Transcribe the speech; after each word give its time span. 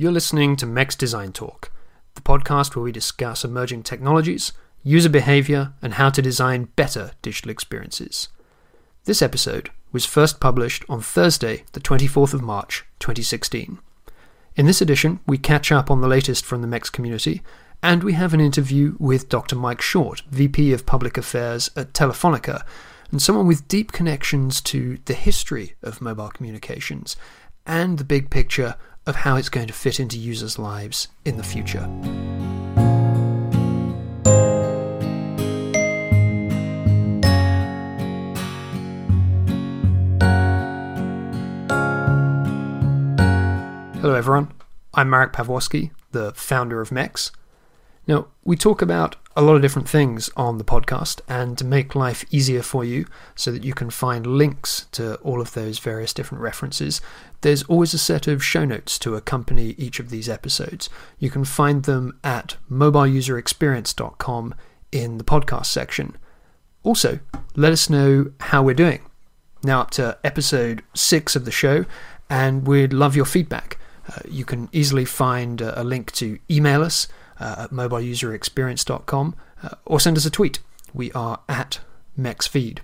You're 0.00 0.12
listening 0.12 0.54
to 0.58 0.66
MEX 0.66 0.94
Design 0.94 1.32
Talk, 1.32 1.72
the 2.14 2.20
podcast 2.20 2.76
where 2.76 2.84
we 2.84 2.92
discuss 2.92 3.44
emerging 3.44 3.82
technologies, 3.82 4.52
user 4.84 5.08
behavior, 5.08 5.72
and 5.82 5.94
how 5.94 6.08
to 6.10 6.22
design 6.22 6.68
better 6.76 7.10
digital 7.20 7.50
experiences. 7.50 8.28
This 9.06 9.22
episode 9.22 9.70
was 9.90 10.06
first 10.06 10.38
published 10.38 10.84
on 10.88 11.00
Thursday, 11.00 11.64
the 11.72 11.80
24th 11.80 12.32
of 12.32 12.42
March, 12.42 12.84
2016. 13.00 13.80
In 14.54 14.66
this 14.66 14.80
edition, 14.80 15.18
we 15.26 15.36
catch 15.36 15.72
up 15.72 15.90
on 15.90 16.00
the 16.00 16.06
latest 16.06 16.44
from 16.44 16.60
the 16.62 16.68
MEX 16.68 16.90
community, 16.90 17.42
and 17.82 18.04
we 18.04 18.12
have 18.12 18.32
an 18.32 18.40
interview 18.40 18.94
with 19.00 19.28
Dr. 19.28 19.56
Mike 19.56 19.82
Short, 19.82 20.22
VP 20.30 20.72
of 20.72 20.86
Public 20.86 21.18
Affairs 21.18 21.72
at 21.74 21.92
Telefonica, 21.92 22.62
and 23.10 23.20
someone 23.20 23.48
with 23.48 23.66
deep 23.66 23.90
connections 23.90 24.60
to 24.60 24.98
the 25.06 25.14
history 25.14 25.74
of 25.82 26.00
mobile 26.00 26.28
communications 26.28 27.16
and 27.66 27.98
the 27.98 28.04
big 28.04 28.30
picture 28.30 28.76
of 29.08 29.16
how 29.16 29.36
it's 29.36 29.48
going 29.48 29.66
to 29.66 29.72
fit 29.72 29.98
into 29.98 30.18
users' 30.18 30.58
lives 30.58 31.08
in 31.24 31.38
the 31.38 31.42
future. 31.42 31.88
Hello, 44.00 44.14
everyone. 44.14 44.52
I'm 44.92 45.08
Marek 45.08 45.32
Pawłowski, 45.32 45.90
the 46.12 46.32
founder 46.34 46.82
of 46.82 46.92
MEX. 46.92 47.32
Now, 48.08 48.28
we 48.42 48.56
talk 48.56 48.80
about 48.80 49.16
a 49.36 49.42
lot 49.42 49.54
of 49.54 49.62
different 49.62 49.86
things 49.86 50.30
on 50.34 50.56
the 50.56 50.64
podcast, 50.64 51.20
and 51.28 51.58
to 51.58 51.64
make 51.64 51.94
life 51.94 52.24
easier 52.30 52.62
for 52.62 52.82
you 52.82 53.06
so 53.34 53.52
that 53.52 53.62
you 53.62 53.74
can 53.74 53.90
find 53.90 54.26
links 54.26 54.86
to 54.92 55.16
all 55.16 55.42
of 55.42 55.52
those 55.52 55.78
various 55.78 56.14
different 56.14 56.42
references, 56.42 57.02
there's 57.42 57.62
always 57.64 57.92
a 57.92 57.98
set 57.98 58.26
of 58.26 58.42
show 58.42 58.64
notes 58.64 58.98
to 59.00 59.14
accompany 59.14 59.74
each 59.76 60.00
of 60.00 60.08
these 60.08 60.26
episodes. 60.26 60.88
You 61.18 61.28
can 61.28 61.44
find 61.44 61.82
them 61.82 62.18
at 62.24 62.56
mobileuserexperience.com 62.70 64.54
in 64.90 65.18
the 65.18 65.24
podcast 65.24 65.66
section. 65.66 66.16
Also, 66.82 67.20
let 67.56 67.72
us 67.72 67.90
know 67.90 68.32
how 68.40 68.62
we're 68.62 68.74
doing. 68.74 69.02
Now, 69.62 69.82
up 69.82 69.90
to 69.92 70.16
episode 70.24 70.82
six 70.94 71.36
of 71.36 71.44
the 71.44 71.50
show, 71.50 71.84
and 72.30 72.66
we'd 72.66 72.94
love 72.94 73.14
your 73.14 73.26
feedback. 73.26 73.76
Uh, 74.08 74.20
you 74.26 74.46
can 74.46 74.70
easily 74.72 75.04
find 75.04 75.60
a 75.60 75.84
link 75.84 76.10
to 76.12 76.38
email 76.50 76.82
us 76.82 77.06
uh, 77.06 77.12
at 77.40 77.70
mobileuserexperience.com 77.70 79.36
uh, 79.62 79.68
or 79.84 80.00
send 80.00 80.16
us 80.16 80.26
a 80.26 80.30
tweet. 80.30 80.60
We 80.94 81.12
are 81.12 81.40
at 81.48 81.80
MEXFeed. 82.18 82.78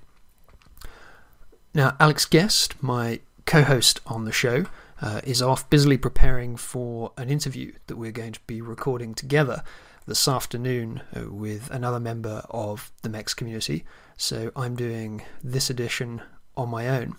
Now, 1.74 1.96
Alex 1.98 2.24
Guest, 2.24 2.80
my 2.82 3.20
co 3.46 3.62
host 3.62 4.00
on 4.06 4.24
the 4.24 4.32
show, 4.32 4.66
uh, 5.02 5.20
is 5.24 5.42
off 5.42 5.68
busily 5.70 5.96
preparing 5.96 6.56
for 6.56 7.12
an 7.16 7.30
interview 7.30 7.72
that 7.88 7.96
we're 7.96 8.12
going 8.12 8.32
to 8.32 8.40
be 8.46 8.60
recording 8.60 9.14
together 9.14 9.62
this 10.06 10.28
afternoon 10.28 11.02
uh, 11.16 11.30
with 11.30 11.70
another 11.70 11.98
member 11.98 12.44
of 12.50 12.92
the 13.02 13.08
MEX 13.08 13.34
community. 13.34 13.84
So 14.16 14.52
I'm 14.54 14.76
doing 14.76 15.22
this 15.42 15.70
edition 15.70 16.22
on 16.56 16.68
my 16.68 16.88
own. 16.88 17.16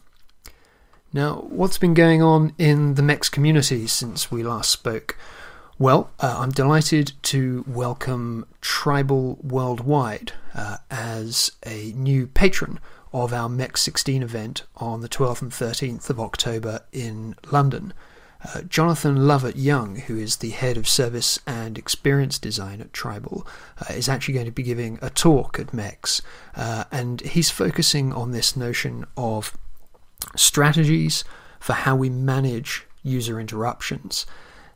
Now, 1.12 1.46
what's 1.50 1.78
been 1.78 1.94
going 1.94 2.22
on 2.22 2.54
in 2.58 2.96
the 2.96 3.02
MEX 3.02 3.30
community 3.30 3.88
since 3.88 4.32
we 4.32 4.44
last 4.44 4.70
spoke? 4.70 5.18
Well, 5.78 6.10
uh, 6.22 6.38
I'm 6.40 6.52
delighted 6.52 7.12
to 7.24 7.66
welcome 7.68 8.46
Tribal 8.62 9.38
Worldwide 9.44 10.32
uh, 10.54 10.78
as 10.90 11.52
a 11.66 11.92
new 11.98 12.28
patron 12.28 12.80
of 13.12 13.34
our 13.34 13.50
MEX 13.50 13.82
16 13.82 14.24
event 14.24 14.64
on 14.78 15.02
the 15.02 15.10
12th 15.10 15.42
and 15.42 15.52
13th 15.52 16.10
of 16.10 16.18
October 16.18 16.80
in 16.94 17.36
London. 17.52 17.94
Uh, 18.42 18.62
Jonathan 18.62 19.18
Lovatt 19.18 19.56
Young, 19.58 19.98
who 19.98 20.18
is 20.18 20.38
the 20.38 20.52
head 20.52 20.78
of 20.78 20.88
service 20.88 21.42
and 21.46 21.78
experience 21.78 22.40
design 22.40 22.80
at 22.80 22.94
Tribal, 22.94 23.46
uh, 23.82 23.94
is 23.94 24.08
actually 24.08 24.36
going 24.36 24.46
to 24.46 24.54
be 24.54 24.64
giving 24.64 24.98
a 25.02 25.10
talk 25.10 25.60
at 25.60 25.74
MEX, 25.74 26.22
uh, 26.56 26.86
and 26.90 27.20
he's 27.20 27.50
focusing 27.50 28.14
on 28.14 28.32
this 28.32 28.56
notion 28.56 29.06
of 29.18 29.58
strategies 30.38 31.26
for 31.60 31.74
how 31.74 31.98
we 31.98 32.10
manage 32.10 32.86
user 33.04 33.42
interruptions. 33.42 34.26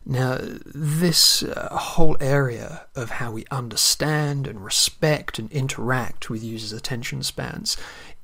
Now, 0.06 0.40
this 0.42 1.44
uh, 1.44 1.70
whole 1.76 2.18
area 2.20 2.88
of 2.96 3.12
how 3.12 3.32
we 3.32 3.46
understand 3.52 4.48
and 4.48 4.64
respect 4.64 5.38
and 5.38 5.52
interact 5.52 6.30
with 6.30 6.44
users' 6.44 6.74
attention 6.74 7.22
spans 7.22 7.78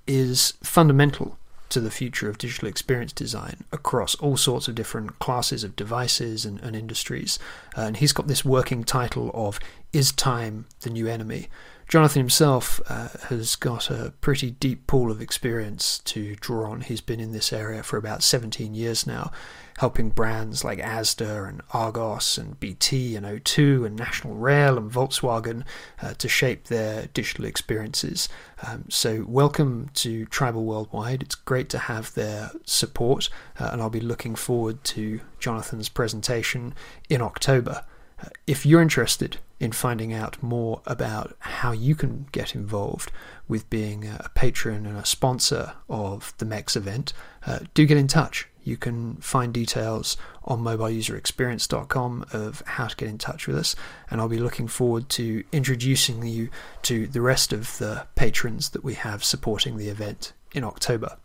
is 0.08 0.53
fundamental 0.63 1.38
to 1.69 1.80
the 1.80 1.91
future 1.91 2.30
of 2.30 2.38
digital 2.38 2.68
experience 2.68 3.12
design 3.12 3.63
across 3.72 4.16
all 4.16 4.38
sorts 4.38 4.68
of 4.68 4.75
different 4.75 5.19
classes 5.19 5.63
of 5.63 5.75
devices 5.75 6.46
and, 6.46 6.59
and 6.62 6.75
industries. 6.75 7.40
Uh, 7.78 7.81
and 7.81 7.97
he's 7.97 8.13
got 8.13 8.28
this 8.28 8.46
working 8.46 8.84
title 8.84 9.31
of 9.34 9.59
Is 9.92 10.12
Time 10.12 10.66
the 10.81 10.90
New 10.90 11.07
Enemy? 11.07 11.50
Jonathan 11.88 12.19
himself 12.19 12.81
uh, 12.90 13.09
has 13.29 13.56
got 13.56 13.91
a 13.91 14.12
pretty 14.19 14.50
deep 14.50 14.88
pool 14.88 15.12
of 15.12 15.22
experience 15.22 16.00
to 16.00 16.35
draw 16.38 16.72
on. 16.72 16.81
He's 16.81 17.00
been 17.00 17.19
in 17.19 17.31
this 17.31 17.53
area 17.53 17.84
for 17.84 17.97
about 17.97 18.23
17 18.23 18.73
years 18.73 19.06
now, 19.06 19.31
helping 19.78 20.09
brands 20.09 20.63
like 20.63 20.79
Asda 20.79 21.47
and 21.47 21.62
Argos 21.74 22.40
and 22.40 22.59
BT 22.59 23.16
and 23.16 23.24
O2 23.24 23.85
and 23.85 23.95
National 23.95 24.34
Rail 24.34 24.79
and 24.79 24.91
Volkswagen 24.91 25.63
uh, 26.01 26.16
to 26.16 26.28
shape 26.28 26.66
their 26.66 27.06
digital 27.13 27.45
experiences. 27.45 28.29
Um, 28.66 28.85
so, 28.90 29.24
welcome 29.28 29.91
to 29.94 30.25
Tribal 30.25 30.66
Worldwide. 30.66 31.22
It's 31.22 31.35
great 31.35 31.69
to 31.69 31.78
have 31.78 32.16
their 32.16 32.50
support, 32.66 33.29
uh, 33.59 33.69
and 33.72 33.79
I'll 33.79 33.91
be 33.91 34.00
looking 34.00 34.34
forward 34.34 34.84
to 34.85 35.22
Jonathan's 35.40 35.90
presentation 35.90 36.74
in 37.09 37.22
October. 37.22 37.85
Uh, 38.19 38.29
if 38.47 38.66
you're 38.66 38.81
interested 38.81 39.38
in 39.59 39.71
finding 39.71 40.13
out 40.13 40.41
more 40.43 40.81
about 40.85 41.35
how 41.39 41.71
you 41.71 41.95
can 41.95 42.27
get 42.31 42.55
involved 42.55 43.11
with 43.47 43.69
being 43.69 44.05
a 44.05 44.29
patron 44.33 44.85
and 44.85 44.97
a 44.97 45.05
sponsor 45.05 45.73
of 45.88 46.33
the 46.38 46.45
MEX 46.45 46.75
event, 46.75 47.13
uh, 47.45 47.59
do 47.73 47.85
get 47.85 47.97
in 47.97 48.07
touch. 48.07 48.47
You 48.63 48.77
can 48.77 49.17
find 49.17 49.53
details 49.53 50.17
on 50.44 50.61
mobileuserexperience.com 50.61 52.25
of 52.33 52.63
how 52.65 52.88
to 52.88 52.95
get 52.95 53.09
in 53.09 53.19
touch 53.19 53.47
with 53.47 53.55
us, 53.55 53.75
and 54.09 54.19
I'll 54.19 54.27
be 54.27 54.39
looking 54.39 54.67
forward 54.67 55.07
to 55.09 55.44
introducing 55.51 56.25
you 56.25 56.49
to 56.83 57.07
the 57.07 57.21
rest 57.21 57.53
of 57.53 57.77
the 57.77 58.07
patrons 58.15 58.71
that 58.71 58.83
we 58.83 58.95
have 58.95 59.23
supporting 59.23 59.77
the 59.77 59.89
event 59.89 60.33
in 60.53 60.63
October. 60.63 61.17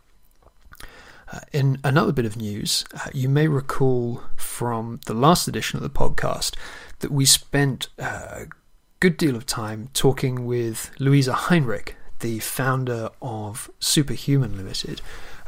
Uh, 1.32 1.40
in 1.52 1.78
another 1.84 2.12
bit 2.12 2.24
of 2.24 2.36
news, 2.36 2.84
uh, 2.94 3.08
you 3.14 3.28
may 3.28 3.46
recall 3.46 4.22
from 4.36 4.98
the 5.06 5.14
last 5.14 5.46
edition 5.46 5.76
of 5.76 5.82
the 5.82 5.90
podcast 5.90 6.56
that 6.98 7.12
we 7.12 7.24
spent 7.24 7.88
a 7.98 8.46
good 8.98 9.16
deal 9.16 9.36
of 9.36 9.46
time 9.46 9.88
talking 9.94 10.44
with 10.44 10.90
Louisa 10.98 11.32
Heinrich, 11.32 11.96
the 12.18 12.40
founder 12.40 13.10
of 13.22 13.70
Superhuman 13.78 14.56
Limited, 14.56 15.00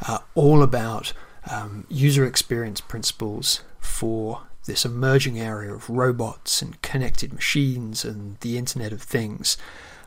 uh, 0.07 0.19
all 0.35 0.63
about 0.63 1.13
um, 1.51 1.85
user 1.89 2.25
experience 2.25 2.81
principles 2.81 3.63
for 3.81 4.43
this 4.67 4.85
emerging 4.85 5.41
area 5.41 5.75
of 5.75 5.91
robots 5.91 6.63
and 6.63 6.81
connected 6.83 7.33
machines 7.33 8.05
and 8.05 8.39
the 8.39 8.57
Internet 8.57 8.93
of 8.93 9.03
Things. 9.03 9.57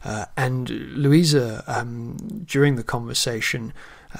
Uh, 0.05 0.25
and 0.37 0.69
Louisa, 0.69 1.63
um, 1.67 2.43
during 2.45 2.75
the 2.75 2.83
conversation, 2.83 3.73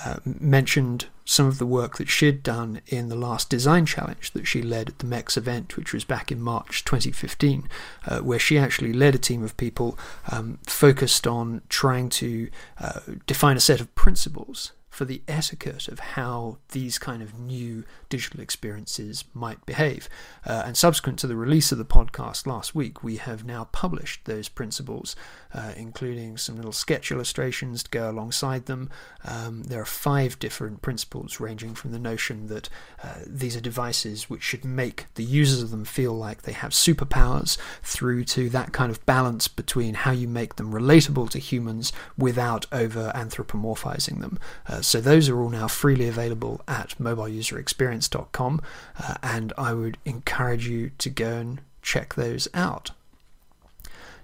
uh, 0.04 0.18
mentioned 0.26 1.06
some 1.24 1.46
of 1.46 1.58
the 1.58 1.66
work 1.66 1.98
that 1.98 2.10
she'd 2.10 2.44
done 2.44 2.82
in 2.88 3.08
the 3.10 3.16
last 3.16 3.50
design 3.50 3.86
challenge 3.86 4.32
that 4.32 4.46
she 4.46 4.62
led 4.62 4.90
at 4.90 5.00
the 5.00 5.06
MEX 5.06 5.38
event, 5.38 5.78
which 5.78 5.94
was 5.94 6.04
back 6.04 6.32
in 6.32 6.42
March 6.42 6.84
2015, 6.84 7.70
uh, 8.08 8.20
where 8.20 8.40
she 8.40 8.58
actually 8.58 8.94
led 8.94 9.16
a 9.16 9.20
team 9.20 9.44
of 9.44 9.56
people 9.58 9.98
um, 10.32 10.60
focused 10.68 11.26
on 11.26 11.62
trying 11.70 12.10
to 12.10 12.50
uh, 12.80 13.00
define 13.26 13.56
a 13.56 13.62
set 13.62 13.80
of 13.80 13.94
principles 13.96 14.72
for 14.96 15.04
the 15.04 15.22
etiquette 15.28 15.90
of 15.90 16.00
how 16.00 16.58
these 16.72 16.98
kind 16.98 17.22
of 17.22 17.38
new 17.38 17.84
digital 18.08 18.40
experiences 18.40 19.26
might 19.34 19.66
behave. 19.66 20.08
Uh, 20.46 20.64
and 20.66 20.78
subsequent 20.78 21.20
to 21.20 21.28
the 21.28 21.36
release 21.36 21.74
of 21.74 21.78
the 21.78 21.84
podcast 21.84 22.48
last 22.48 22.74
week, 22.74 23.04
we 23.04 23.18
have 23.18 23.44
now 23.44 23.66
published 23.74 24.24
those 24.24 24.48
principles, 24.48 25.14
uh, 25.54 25.74
including 25.76 26.38
some 26.38 26.56
little 26.56 26.72
sketch 26.72 27.12
illustrations 27.12 27.84
to 27.84 27.90
go 27.90 28.10
alongside 28.10 28.68
them. 28.68 28.90
Um, 29.26 29.64
there 29.64 29.82
are 29.82 29.86
five 29.86 30.40
different 30.40 30.82
principles, 30.82 31.42
ranging 31.42 31.76
from 31.76 31.92
the 31.92 32.00
notion 32.00 32.48
that 32.48 32.70
uh, 33.04 33.16
these 33.28 33.58
are 33.58 33.62
devices 33.62 34.30
which 34.30 34.44
should 34.44 34.64
make 34.64 35.08
the 35.16 35.26
users 35.26 35.62
of 35.62 35.72
them 35.72 35.84
feel 35.84 36.14
like 36.14 36.44
they 36.44 36.54
have 36.54 36.72
superpowers, 36.72 37.58
through 37.84 38.24
to 38.24 38.50
that 38.50 38.72
kind 38.72 38.92
of 38.92 39.06
balance 39.06 39.50
between 39.50 39.94
how 39.94 40.12
you 40.12 40.30
make 40.30 40.56
them 40.56 40.72
relatable 40.72 41.30
to 41.32 41.38
humans 41.38 41.92
without 42.18 42.66
over 42.72 43.12
anthropomorphizing 43.14 44.22
them. 44.22 44.40
Uh, 44.66 44.84
so 44.86 45.02
those 45.02 45.30
are 45.30 45.42
all 45.42 45.50
now 45.50 45.68
freely 45.68 46.08
available 46.08 46.62
at 46.68 46.96
mobileuserexperience.com, 47.00 48.62
uh, 48.98 49.16
and 49.22 49.54
I 49.58 49.74
would 49.74 49.98
encourage 50.06 50.68
you 50.68 50.92
to 50.98 51.10
go 51.10 51.38
and 51.38 51.62
check 51.82 52.16
those 52.16 52.48
out. 52.54 52.92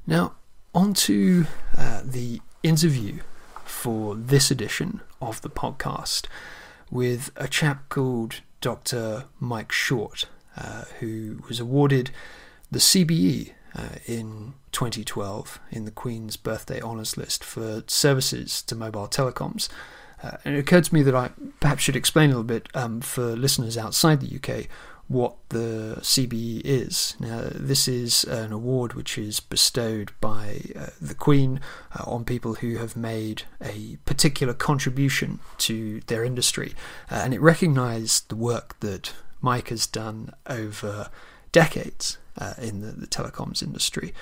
Now, 0.08 0.34
on 0.74 0.94
to 0.94 1.46
uh, 1.78 2.02
the 2.04 2.42
interview 2.64 3.20
for 3.66 4.16
this 4.16 4.52
edition 4.52 5.02
of 5.22 5.42
the 5.42 5.50
podcast 5.50 6.28
with 6.90 7.32
a 7.36 7.48
chap 7.48 7.90
called 7.90 8.42
Dr. 8.62 9.26
Mike 9.40 9.72
Short. 9.72 10.26
uh, 10.58 10.84
who 11.00 11.44
was 11.48 11.60
awarded 11.60 12.12
the 12.70 12.80
CBE 12.80 13.52
uh, 13.76 13.90
in 14.06 14.54
2012 14.72 15.60
in 15.72 15.86
the 15.86 15.92
Queen's 15.92 16.38
Birthday 16.38 16.82
Honours 16.82 17.18
List 17.18 17.44
for 17.44 17.84
services 17.88 18.62
to 18.64 18.76
mobile 18.76 19.08
telecoms. 19.08 19.70
Uh, 20.24 20.38
and 20.46 20.56
it 20.56 20.60
occurred 20.60 20.84
to 20.86 20.94
me 20.94 21.02
that 21.04 21.16
I 21.16 21.32
perhaps 21.60 21.84
should 21.84 21.96
explain 21.96 22.30
a 22.30 22.34
little 22.34 22.44
bit 22.44 22.70
um, 22.74 23.02
for 23.02 23.36
listeners 23.36 23.78
outside 23.78 24.22
the 24.22 24.36
UK 24.36 24.68
what 25.12 25.36
the 25.50 25.98
CBE 26.00 26.62
is. 26.64 27.18
Now, 27.20 27.42
this 27.54 27.88
is 27.88 28.24
an 28.24 28.54
award 28.54 28.94
which 28.94 29.18
is 29.18 29.42
bestowed 29.42 30.14
by 30.22 30.62
uh, 30.74 30.88
the 31.02 31.16
Queen 31.16 31.60
uh, 32.00 32.04
on 32.10 32.24
people 32.24 32.56
who 32.56 32.78
have 32.78 32.96
made 32.96 33.44
a 33.62 33.98
particular 34.06 34.54
contribution 34.54 35.40
to 35.60 36.00
their 36.08 36.24
industry, 36.24 36.74
uh, 37.12 37.22
and 37.26 37.34
it 37.34 37.42
recognised 37.42 38.30
the 38.30 38.38
work 38.38 38.80
that 38.80 39.14
Mike 39.42 39.68
has 39.68 39.86
done 39.86 40.32
over 40.48 41.10
decades 41.52 42.18
uh, 42.38 42.54
in 42.62 42.80
the, 42.80 42.92
the, 42.92 43.08
telecoms 43.08 43.62
industry. 43.62 44.14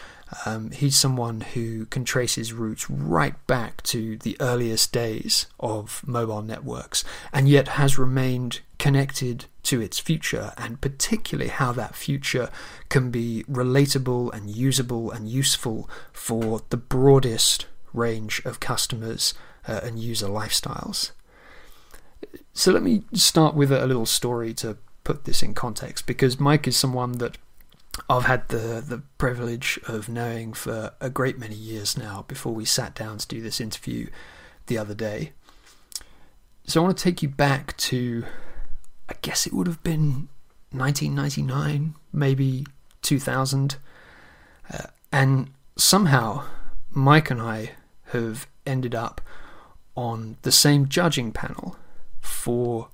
Um, 0.46 0.72
he's 0.72 0.96
someone 0.96 1.42
who 1.42 1.86
can 1.88 2.06
trace 2.06 2.36
his 2.36 2.54
roots 2.54 2.90
right 2.90 3.36
back 3.48 3.81
to 3.84 4.18
the 4.18 4.38
earliest 4.40 4.92
days 4.92 5.48
of 5.60 6.04
mobile 6.06 6.42
networks 6.42 7.04
and 7.34 7.50
yet 7.50 7.70
has 7.70 7.98
remained 7.98 8.62
connected 8.78 9.46
to 9.64 9.81
its 9.81 10.00
future 10.00 10.54
and 10.58 10.81
particularly 10.81 11.50
how 11.50 11.72
that 11.74 11.96
future 11.96 12.50
can 12.90 13.12
be 13.12 13.44
relatable 13.50 14.34
and 14.34 14.50
usable 14.50 15.12
and 15.12 15.28
useful 15.28 15.90
for 16.14 16.62
the 16.70 16.78
broadest 16.78 17.66
range 17.94 18.42
of 18.46 18.60
customers 18.60 19.34
uh, 19.68 19.82
and 19.84 20.00
user 20.00 20.28
lifestyles. 20.28 21.12
So 22.54 22.72
let 22.72 22.84
me 22.84 23.04
start 23.14 23.56
with 23.56 23.72
a 23.72 23.86
little 23.86 24.06
story 24.06 24.54
to 24.56 24.78
put 25.04 25.25
this 25.25 25.42
in 25.42 25.54
context 25.54 26.06
because 26.06 26.40
Mike 26.40 26.68
is 26.68 26.78
someone 26.78 27.14
that 27.14 27.38
I've 28.09 28.25
had 28.25 28.47
the, 28.50 28.83
the 28.86 29.01
privilege 29.18 29.80
of 29.88 30.09
knowing 30.09 30.53
for 30.53 30.94
a 31.01 31.09
great 31.09 31.38
many 31.38 31.56
years 31.56 31.97
now 31.97 32.25
before 32.27 32.53
we 32.53 32.65
sat 32.65 32.95
down 32.95 33.18
to 33.18 33.27
do 33.27 33.41
this 33.41 33.59
interview 33.59 34.09
the 34.68 34.77
other 34.77 34.95
day. 34.95 35.33
So 36.65 36.81
I 36.81 36.83
want 36.83 36.97
to 36.97 37.03
take 37.03 37.21
you 37.21 37.30
back 37.30 37.75
to 37.77 38.25
I 39.09 39.15
guess 39.21 39.47
it 39.47 39.53
would 39.53 39.68
have 39.68 39.81
been 39.83 40.30
1999, 40.71 41.95
maybe 42.13 42.65
2000. 43.01 43.77
Uh, 44.71 44.77
and 45.12 45.50
somehow 45.75 46.44
Mike 46.91 47.31
and 47.31 47.41
I 47.41 47.71
have 48.12 48.47
ended 48.68 48.94
up 48.94 49.19
on 49.95 50.38
the 50.44 50.51
same 50.51 50.88
judging 50.88 51.31
panel 51.31 51.75
for 52.21 52.89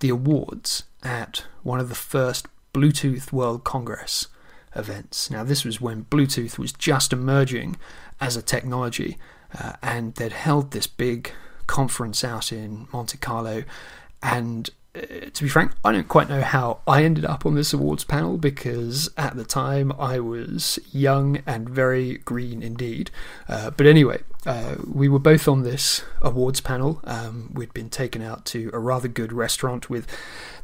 the 0.00 0.10
awards 0.10 0.84
at 1.02 1.44
one 1.62 1.80
of 1.80 1.88
the 1.88 1.94
first 1.94 2.46
Bluetooth 2.76 3.32
World 3.32 3.64
Congress 3.64 4.28
events. 4.74 5.30
Now, 5.30 5.42
this 5.44 5.64
was 5.64 5.80
when 5.80 6.04
Bluetooth 6.04 6.58
was 6.58 6.74
just 6.74 7.10
emerging 7.10 7.76
as 8.20 8.36
a 8.36 8.42
technology, 8.42 9.16
uh, 9.58 9.72
and 9.82 10.14
they'd 10.16 10.32
held 10.32 10.72
this 10.72 10.86
big 10.86 11.32
conference 11.66 12.22
out 12.22 12.52
in 12.52 12.86
Monte 12.92 13.16
Carlo, 13.16 13.64
and 14.22 14.68
to 15.32 15.42
be 15.42 15.48
frank, 15.48 15.72
I 15.84 15.92
don't 15.92 16.08
quite 16.08 16.28
know 16.28 16.40
how 16.40 16.80
I 16.86 17.04
ended 17.04 17.24
up 17.24 17.44
on 17.44 17.54
this 17.54 17.72
awards 17.72 18.04
panel 18.04 18.38
because 18.38 19.10
at 19.16 19.36
the 19.36 19.44
time 19.44 19.92
I 19.98 20.20
was 20.20 20.78
young 20.92 21.42
and 21.46 21.68
very 21.68 22.18
green 22.18 22.62
indeed. 22.62 23.10
Uh, 23.48 23.70
but 23.70 23.86
anyway, 23.86 24.22
uh, 24.46 24.76
we 24.90 25.08
were 25.08 25.18
both 25.18 25.48
on 25.48 25.62
this 25.62 26.04
awards 26.22 26.60
panel. 26.60 27.00
Um, 27.04 27.50
we'd 27.52 27.74
been 27.74 27.90
taken 27.90 28.22
out 28.22 28.44
to 28.46 28.70
a 28.72 28.78
rather 28.78 29.08
good 29.08 29.32
restaurant 29.32 29.90
with 29.90 30.06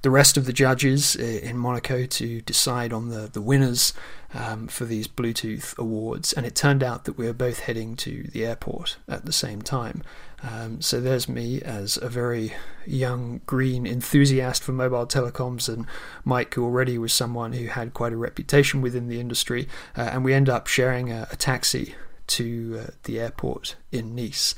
the 0.02 0.10
rest 0.10 0.36
of 0.36 0.46
the 0.46 0.52
judges 0.52 1.16
uh, 1.16 1.22
in 1.22 1.58
Monaco 1.58 2.06
to 2.06 2.40
decide 2.42 2.92
on 2.92 3.08
the, 3.08 3.28
the 3.32 3.42
winners 3.42 3.92
um, 4.34 4.66
for 4.68 4.84
these 4.84 5.08
Bluetooth 5.08 5.76
awards. 5.78 6.32
And 6.32 6.46
it 6.46 6.54
turned 6.54 6.82
out 6.82 7.04
that 7.04 7.18
we 7.18 7.26
were 7.26 7.32
both 7.32 7.60
heading 7.60 7.96
to 7.96 8.24
the 8.32 8.44
airport 8.44 8.96
at 9.08 9.24
the 9.24 9.32
same 9.32 9.62
time. 9.62 10.02
Um, 10.42 10.80
so 10.80 11.00
there's 11.00 11.28
me 11.28 11.62
as 11.62 11.96
a 11.96 12.08
very 12.08 12.52
young 12.84 13.40
green 13.46 13.86
enthusiast 13.86 14.62
for 14.62 14.72
mobile 14.72 15.06
telecoms, 15.06 15.72
and 15.72 15.86
Mike, 16.24 16.54
who 16.54 16.64
already 16.64 16.98
was 16.98 17.12
someone 17.12 17.52
who 17.52 17.66
had 17.66 17.94
quite 17.94 18.12
a 18.12 18.16
reputation 18.16 18.82
within 18.82 19.08
the 19.08 19.20
industry. 19.20 19.68
Uh, 19.96 20.10
and 20.12 20.24
we 20.24 20.34
end 20.34 20.48
up 20.48 20.66
sharing 20.66 21.12
a, 21.12 21.28
a 21.30 21.36
taxi 21.36 21.94
to 22.26 22.80
uh, 22.82 22.90
the 23.04 23.20
airport 23.20 23.76
in 23.92 24.14
Nice. 24.14 24.54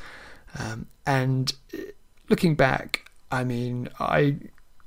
Um, 0.59 0.87
and 1.07 1.53
uh, 1.75 1.79
looking 2.29 2.55
back, 2.55 3.11
I 3.31 3.45
mean, 3.45 3.89
I 4.01 4.37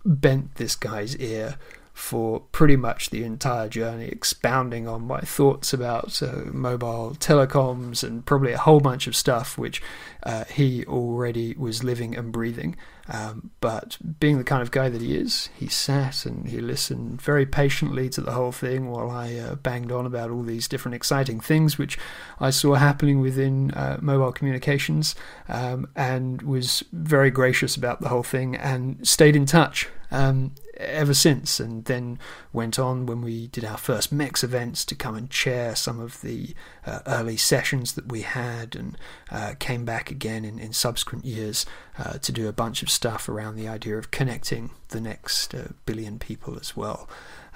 bent 0.05 0.55
this 0.55 0.75
guy's 0.75 1.15
ear 1.17 1.57
for 1.97 2.41
pretty 2.51 2.75
much 2.75 3.09
the 3.09 3.23
entire 3.23 3.67
journey, 3.67 4.05
expounding 4.05 4.87
on 4.87 5.01
my 5.01 5.19
thoughts 5.19 5.73
about 5.73 6.21
uh, 6.21 6.43
mobile 6.53 7.15
telecoms 7.19 8.03
and 8.03 8.23
probably 8.23 8.51
a 8.51 8.57
whole 8.57 8.79
bunch 8.79 9.07
of 9.07 9.15
stuff 9.15 9.57
which 9.57 9.81
uh, 10.21 10.43
he 10.45 10.85
already 10.85 11.55
was 11.57 11.83
living 11.83 12.15
and 12.15 12.31
breathing. 12.31 12.75
Um, 13.09 13.49
but 13.61 13.97
being 14.19 14.37
the 14.37 14.43
kind 14.43 14.61
of 14.61 14.69
guy 14.69 14.89
that 14.89 15.01
he 15.01 15.15
is, 15.15 15.49
he 15.57 15.67
sat 15.67 16.23
and 16.27 16.47
he 16.47 16.59
listened 16.59 17.19
very 17.19 17.47
patiently 17.47 18.09
to 18.09 18.21
the 18.21 18.33
whole 18.33 18.51
thing 18.51 18.91
while 18.91 19.09
I 19.09 19.35
uh, 19.35 19.55
banged 19.55 19.91
on 19.91 20.05
about 20.05 20.29
all 20.29 20.43
these 20.43 20.67
different 20.67 20.93
exciting 20.93 21.39
things 21.39 21.79
which 21.79 21.97
I 22.39 22.51
saw 22.51 22.75
happening 22.75 23.21
within 23.21 23.71
uh, 23.71 23.97
mobile 24.01 24.31
communications 24.31 25.15
um, 25.49 25.89
and 25.95 26.43
was 26.43 26.83
very 26.91 27.31
gracious 27.31 27.75
about 27.75 28.01
the 28.01 28.09
whole 28.09 28.23
thing 28.23 28.55
and 28.55 29.05
stayed 29.07 29.35
in 29.35 29.47
touch. 29.47 29.89
Um, 30.11 30.51
ever 30.79 31.13
since, 31.13 31.59
and 31.59 31.85
then 31.85 32.19
went 32.53 32.79
on 32.79 33.05
when 33.05 33.21
we 33.21 33.47
did 33.47 33.65
our 33.65 33.77
first 33.77 34.11
MEX 34.11 34.43
events 34.43 34.85
to 34.85 34.95
come 34.95 35.15
and 35.15 35.29
chair 35.29 35.75
some 35.75 35.99
of 35.99 36.21
the 36.21 36.53
uh, 36.85 36.99
early 37.07 37.37
sessions 37.37 37.93
that 37.93 38.11
we 38.11 38.21
had, 38.21 38.75
and 38.75 38.97
uh, 39.31 39.53
came 39.59 39.85
back 39.85 40.11
again 40.11 40.45
in, 40.45 40.59
in 40.59 40.73
subsequent 40.73 41.25
years 41.25 41.65
uh, 41.97 42.17
to 42.19 42.31
do 42.31 42.47
a 42.47 42.53
bunch 42.53 42.81
of 42.83 42.89
stuff 42.89 43.27
around 43.27 43.55
the 43.55 43.67
idea 43.67 43.97
of 43.97 44.11
connecting 44.11 44.71
the 44.89 45.01
next 45.01 45.53
uh, 45.53 45.69
billion 45.85 46.19
people 46.19 46.57
as 46.59 46.75
well. 46.75 47.09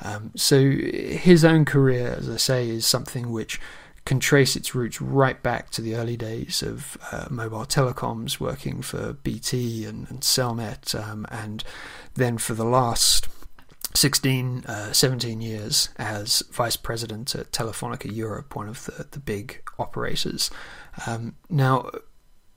Um, 0.03 0.31
so 0.35 0.59
his 0.59 1.45
own 1.45 1.65
career, 1.65 2.15
as 2.17 2.29
I 2.29 2.37
say, 2.37 2.69
is 2.69 2.85
something 2.85 3.31
which 3.31 3.59
can 4.05 4.19
trace 4.19 4.55
its 4.55 4.73
roots 4.73 4.99
right 4.99 5.41
back 5.43 5.69
to 5.69 5.81
the 5.81 5.95
early 5.95 6.17
days 6.17 6.63
of 6.63 6.97
uh, 7.11 7.27
mobile 7.29 7.65
telecoms, 7.65 8.39
working 8.39 8.81
for 8.81 9.13
BT 9.13 9.85
and, 9.85 10.09
and 10.09 10.21
Cellnet, 10.21 10.95
um, 10.95 11.27
and 11.29 11.63
then 12.15 12.37
for 12.37 12.53
the 12.53 12.65
last 12.65 13.27
16, 13.95 14.65
uh, 14.65 14.93
17 14.93 15.41
years 15.41 15.89
as 15.97 16.43
vice 16.51 16.75
president 16.75 17.35
at 17.35 17.51
Telefonica 17.51 18.13
Europe, 18.13 18.55
one 18.55 18.69
of 18.69 18.85
the, 18.85 19.05
the 19.11 19.19
big 19.19 19.61
operators. 19.77 20.49
Um, 21.07 21.35
now, 21.49 21.89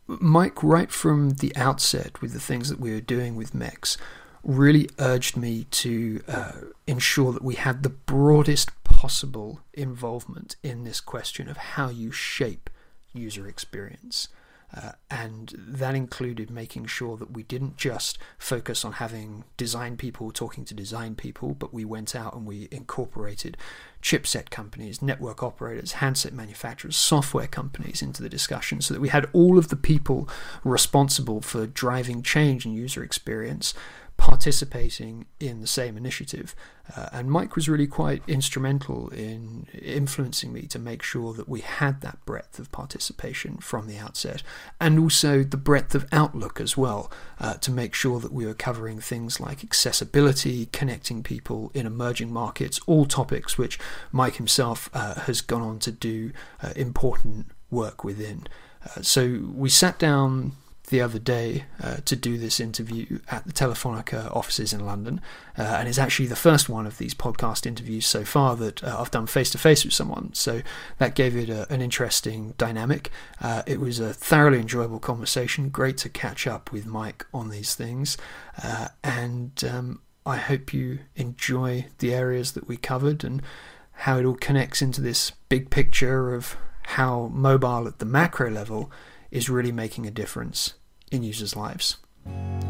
Mike, 0.07 0.63
right 0.63 0.91
from 0.91 1.31
the 1.31 1.55
outset, 1.57 2.21
with 2.21 2.33
the 2.33 2.41
things 2.41 2.69
that 2.69 2.79
we 2.79 2.93
were 2.93 3.01
doing 3.01 3.37
with 3.37 3.55
MEX, 3.55 3.97
really 4.43 4.89
urged 4.99 5.37
me 5.37 5.65
to 5.71 6.23
uh, 6.29 6.53
ensure 6.87 7.33
that 7.33 7.43
we 7.43 7.55
had 7.55 7.83
the 7.83 7.89
broadest 7.89 8.71
possible 8.85 9.61
involvement 9.73 10.57
in 10.63 10.85
this 10.85 11.01
question 11.01 11.49
of 11.49 11.57
how 11.57 11.89
you 11.89 12.13
shape 12.13 12.69
user 13.13 13.49
experience. 13.49 14.29
Uh, 14.77 14.93
and 15.09 15.55
that 15.57 15.95
included 15.95 16.51
making 16.51 16.87
sure 16.87 17.17
that 17.17 17.31
we 17.31 17.45
didn't 17.45 17.77
just 17.77 18.19
focus 18.39 18.85
on 18.85 18.93
having 18.95 19.45
design 19.57 19.97
people 19.97 20.33
talking 20.33 20.65
to 20.65 20.75
design 20.75 21.15
people, 21.15 21.55
but 21.55 21.73
we 21.73 21.85
went 21.85 22.17
out 22.17 22.35
and 22.35 22.45
we 22.45 22.69
incorporated 22.73 23.57
chipset 24.03 24.51
companies, 24.51 25.01
network 25.01 25.43
operators, 25.43 25.93
handset 25.93 26.33
manufacturers, 26.33 26.97
software 26.97 27.47
companies 27.47 28.03
into 28.03 28.23
the 28.23 28.29
discussion 28.29 28.81
so 28.81 28.93
that 28.93 29.01
we 29.01 29.09
had 29.09 29.29
all 29.33 29.59
of 29.59 29.69
the 29.69 29.77
people 29.77 30.29
responsible 30.65 31.41
for 31.41 31.67
driving 31.67 32.21
change 32.23 32.67
in 32.67 32.73
user 32.73 33.03
experience 33.03 33.75
participating 34.17 35.27
in 35.41 35.61
the 35.61 35.67
same 35.67 35.97
initiative. 35.97 36.55
Uh, 36.97 37.09
and 37.13 37.31
Mike 37.31 37.55
was 37.57 37.69
really 37.69 37.87
quite 37.87 38.23
instrumental 38.29 39.09
in 39.09 39.67
influencing 39.73 40.53
me 40.53 40.63
to 40.63 40.79
make 40.79 41.03
sure 41.03 41.33
that 41.33 41.49
we 41.49 41.61
had 41.61 42.01
that 42.01 42.25
breadth 42.25 42.59
of 42.59 42.71
participation 42.71 43.57
from 43.59 43.87
the 43.87 43.99
outset, 43.99 44.43
and 44.81 44.99
also 44.99 45.43
the 45.43 45.57
breadth 45.57 45.95
of 45.95 46.07
outlook 46.13 46.61
as 46.61 46.77
well, 46.77 47.11
uh, 47.41 47.55
to 47.55 47.71
make 47.71 47.95
sure 47.95 48.21
that 48.21 48.33
we 48.33 48.47
were 48.47 48.55
covering 48.55 49.01
things 49.01 49.41
like 49.41 49.65
accessibility, 49.65 50.67
connecting 50.67 51.23
people 51.23 51.71
in 51.75 51.87
emerging 51.87 52.33
markets, 52.33 52.81
all 52.87 53.07
topics 53.07 53.59
which 53.59 53.79
Mike 54.13 54.37
himself 54.37 54.89
uh, 54.95 55.21
has 55.21 55.41
gone 55.41 55.63
on 55.63 55.79
to 55.79 55.91
do 55.91 56.33
uh, 56.63 56.73
important 56.77 57.47
work 57.71 58.05
within. 58.05 58.47
Uh, 58.85 59.03
so 59.03 59.41
we 59.55 59.69
sat 59.69 59.99
down 59.99 60.53
the 60.95 61.01
other 61.01 61.19
day 61.19 61.65
uh, 61.83 61.97
to 62.05 62.15
do 62.15 62.39
this 62.39 62.61
interview 62.61 63.19
at 63.29 63.45
the 63.45 63.53
Telefonica 63.53 64.31
offices 64.31 64.73
in 64.73 64.87
London, 64.87 65.21
uh, 65.59 65.63
and 65.63 65.89
it's 65.89 65.99
actually 65.99 66.29
the 66.29 66.37
first 66.37 66.69
one 66.69 66.87
of 66.87 66.99
these 66.99 67.15
podcast 67.15 67.67
interviews 67.67 68.07
so 68.07 68.25
far 68.25 68.55
that 68.55 68.85
uh, 68.85 68.97
I've 69.01 69.11
done 69.11 69.27
face 69.27 69.51
to 69.51 69.59
face 69.59 69.85
with 69.85 69.93
someone. 69.93 70.33
So 70.35 70.63
that 70.99 71.17
gave 71.17 71.35
it 71.35 71.51
a, 71.51 71.67
an 71.73 71.83
interesting 71.83 72.55
dynamic. 72.59 73.11
Uh, 73.41 73.65
it 73.67 73.81
was 73.81 73.99
a 73.99 74.15
thoroughly 74.15 74.61
enjoyable 74.61 75.01
conversation. 75.01 75.69
Great 75.69 75.97
to 75.99 76.09
catch 76.09 76.47
up 76.47 76.71
with 76.71 76.87
Mike 76.87 77.27
on 77.35 77.51
these 77.51 77.75
things, 77.75 78.17
uh, 78.63 78.87
and 79.03 79.65
um, 79.69 80.01
I 80.25 80.37
hope 80.37 80.73
you 80.73 81.01
enjoy 81.17 81.87
the 81.99 82.15
areas 82.15 82.53
that 82.53 82.69
we 82.69 82.77
covered 82.77 83.25
and 83.25 83.43
how 83.91 84.19
it 84.19 84.25
all 84.25 84.37
connects 84.37 84.81
into 84.81 85.01
this 85.01 85.33
big 85.49 85.71
picture 85.71 86.33
of 86.33 86.57
how 86.83 87.33
mobile 87.35 87.89
at 87.89 87.99
the 87.99 88.07
macro 88.07 88.49
level 88.49 88.93
is 89.33 89.51
really 89.51 89.73
making 89.73 90.07
a 90.07 90.13
difference 90.13 90.75
in 91.15 91.23
users' 91.23 91.57
lives. 91.57 91.97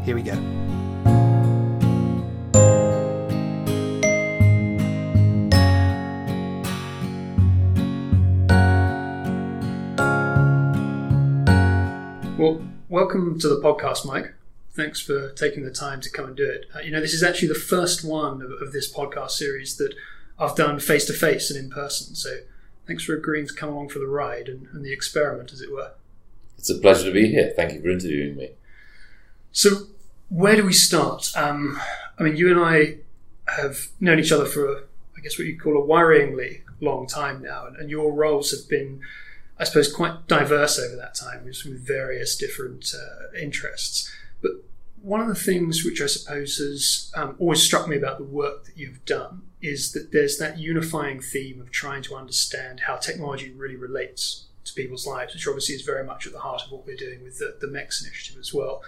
Here 0.03 0.15
we 0.15 0.21
go. 0.21 0.35
Well, 12.37 12.61
welcome 12.89 13.39
to 13.39 13.47
the 13.47 13.59
podcast, 13.63 14.05
Mike. 14.05 14.33
Thanks 14.73 15.01
for 15.01 15.31
taking 15.31 15.63
the 15.63 15.71
time 15.71 16.01
to 16.01 16.09
come 16.09 16.25
and 16.25 16.35
do 16.35 16.47
it. 16.47 16.65
Uh, 16.75 16.79
you 16.79 16.91
know, 16.91 16.99
this 16.99 17.13
is 17.13 17.23
actually 17.23 17.47
the 17.47 17.55
first 17.55 18.03
one 18.03 18.41
of, 18.41 18.51
of 18.61 18.73
this 18.73 18.91
podcast 18.91 19.31
series 19.31 19.77
that 19.77 19.95
I've 20.37 20.55
done 20.55 20.79
face 20.79 21.05
to 21.05 21.13
face 21.13 21.49
and 21.49 21.57
in 21.57 21.71
person. 21.71 22.13
So 22.13 22.39
thanks 22.85 23.03
for 23.03 23.15
agreeing 23.15 23.47
to 23.47 23.53
come 23.53 23.69
along 23.69 23.89
for 23.89 23.99
the 23.99 24.07
ride 24.07 24.49
and, 24.49 24.67
and 24.73 24.83
the 24.83 24.91
experiment, 24.91 25.53
as 25.53 25.61
it 25.61 25.71
were. 25.71 25.93
It's 26.65 26.71
a 26.71 26.81
pleasure 26.81 27.03
to 27.03 27.11
be 27.11 27.27
here. 27.27 27.53
Thank 27.55 27.73
you 27.73 27.81
for 27.81 27.91
interviewing 27.91 28.37
me. 28.37 28.49
So, 29.51 29.69
where 30.29 30.55
do 30.55 30.65
we 30.65 30.73
start? 30.73 31.31
Um, 31.35 31.79
I 32.17 32.23
mean, 32.23 32.37
you 32.37 32.49
and 32.49 32.59
I 32.59 32.95
have 33.55 33.89
known 33.99 34.17
each 34.17 34.31
other 34.31 34.47
for, 34.47 34.87
I 35.15 35.21
guess, 35.21 35.37
what 35.37 35.45
you 35.45 35.59
call 35.59 35.77
a 35.77 35.85
worryingly 35.85 36.61
long 36.81 37.05
time 37.05 37.43
now, 37.43 37.67
and, 37.67 37.77
and 37.77 37.91
your 37.91 38.11
roles 38.11 38.49
have 38.49 38.67
been, 38.67 39.01
I 39.59 39.65
suppose, 39.65 39.93
quite 39.93 40.27
diverse 40.27 40.79
over 40.79 40.95
that 40.95 41.13
time, 41.13 41.45
with, 41.45 41.87
various 41.87 42.35
different 42.35 42.95
uh, 42.95 43.37
interests. 43.39 44.11
But 44.41 44.53
one 45.03 45.21
of 45.21 45.27
the 45.27 45.35
things 45.35 45.85
which 45.85 46.01
I 46.01 46.07
suppose 46.07 46.57
has 46.57 47.11
um, 47.15 47.35
always 47.37 47.61
struck 47.61 47.87
me 47.87 47.95
about 47.95 48.17
the 48.17 48.23
work 48.23 48.65
that 48.65 48.75
you've 48.75 49.05
done 49.05 49.43
is 49.61 49.91
that 49.91 50.11
there's 50.11 50.39
that 50.39 50.57
unifying 50.57 51.21
theme 51.21 51.61
of 51.61 51.69
trying 51.69 52.01
to 52.01 52.15
understand 52.15 52.79
how 52.87 52.95
technology 52.95 53.51
really 53.51 53.75
relates 53.75 54.45
to 54.65 54.73
people's 54.73 55.07
lives, 55.07 55.33
which 55.33 55.47
obviously 55.47 55.75
is 55.75 55.81
very 55.81 56.03
much 56.03 56.25
at 56.25 56.33
the 56.33 56.39
heart 56.39 56.63
of 56.65 56.71
what 56.71 56.85
we're 56.85 56.95
doing 56.95 57.23
with 57.23 57.39
the, 57.39 57.57
the 57.61 57.67
MEX 57.67 58.03
initiative 58.03 58.39
as 58.39 58.53
well. 58.53 58.83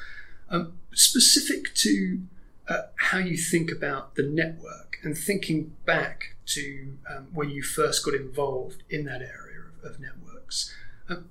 Um, 0.50 0.80
specific 0.94 1.74
to 1.76 2.22
uh, 2.68 2.84
how 2.96 3.20
you 3.20 3.38
think 3.38 3.72
about 3.72 4.16
the 4.16 4.24
network 4.24 4.98
and 5.04 5.18
thinking 5.18 5.76
back 5.86 6.36
to 6.48 6.98
um, 7.10 7.28
when 7.34 7.50
you 7.50 7.62
first 7.62 8.04
got 8.04 8.14
involved 8.14 8.84
in 8.90 9.06
that 9.06 9.22
area 9.22 9.60
of, 9.84 9.92
of 9.92 10.00
networks, 10.00 10.74
um, 11.10 11.30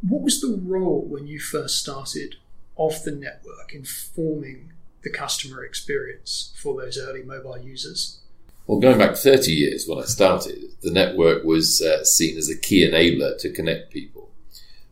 what 0.00 0.22
was 0.22 0.40
the 0.40 0.60
role 0.62 1.02
when 1.02 1.26
you 1.26 1.40
first 1.40 1.78
started 1.78 2.36
of 2.76 3.04
the 3.04 3.12
network 3.12 3.72
in 3.72 3.84
forming 3.84 4.72
the 5.02 5.10
customer 5.10 5.64
experience 5.64 6.54
for 6.56 6.80
those 6.80 6.98
early 6.98 7.22
mobile 7.22 7.58
users? 7.58 8.20
Well, 8.66 8.80
going 8.80 8.96
back 8.96 9.14
30 9.14 9.52
years 9.52 9.86
when 9.86 9.98
I 9.98 10.06
started, 10.06 10.70
the 10.80 10.90
network 10.90 11.44
was 11.44 11.82
uh, 11.82 12.02
seen 12.02 12.38
as 12.38 12.48
a 12.48 12.56
key 12.56 12.88
enabler 12.88 13.38
to 13.40 13.52
connect 13.52 13.92
people. 13.92 14.30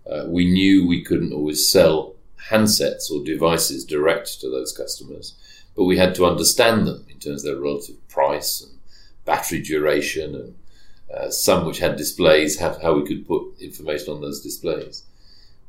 Uh, 0.06 0.24
we 0.26 0.44
knew 0.44 0.86
we 0.86 1.02
couldn't 1.02 1.32
always 1.32 1.70
sell 1.70 2.14
handsets 2.50 3.10
or 3.10 3.24
devices 3.24 3.86
direct 3.86 4.40
to 4.42 4.50
those 4.50 4.76
customers, 4.76 5.34
but 5.74 5.84
we 5.84 5.96
had 5.96 6.14
to 6.16 6.26
understand 6.26 6.86
them 6.86 7.06
in 7.08 7.18
terms 7.18 7.44
of 7.44 7.54
their 7.54 7.62
relative 7.62 7.96
price 8.08 8.60
and 8.60 8.78
battery 9.24 9.62
duration 9.62 10.34
and 10.34 10.54
uh, 11.14 11.30
some 11.30 11.64
which 11.64 11.78
had 11.78 11.96
displays, 11.96 12.58
how, 12.58 12.78
how 12.80 12.94
we 12.94 13.06
could 13.06 13.26
put 13.26 13.58
information 13.58 14.12
on 14.12 14.20
those 14.20 14.42
displays. 14.42 15.04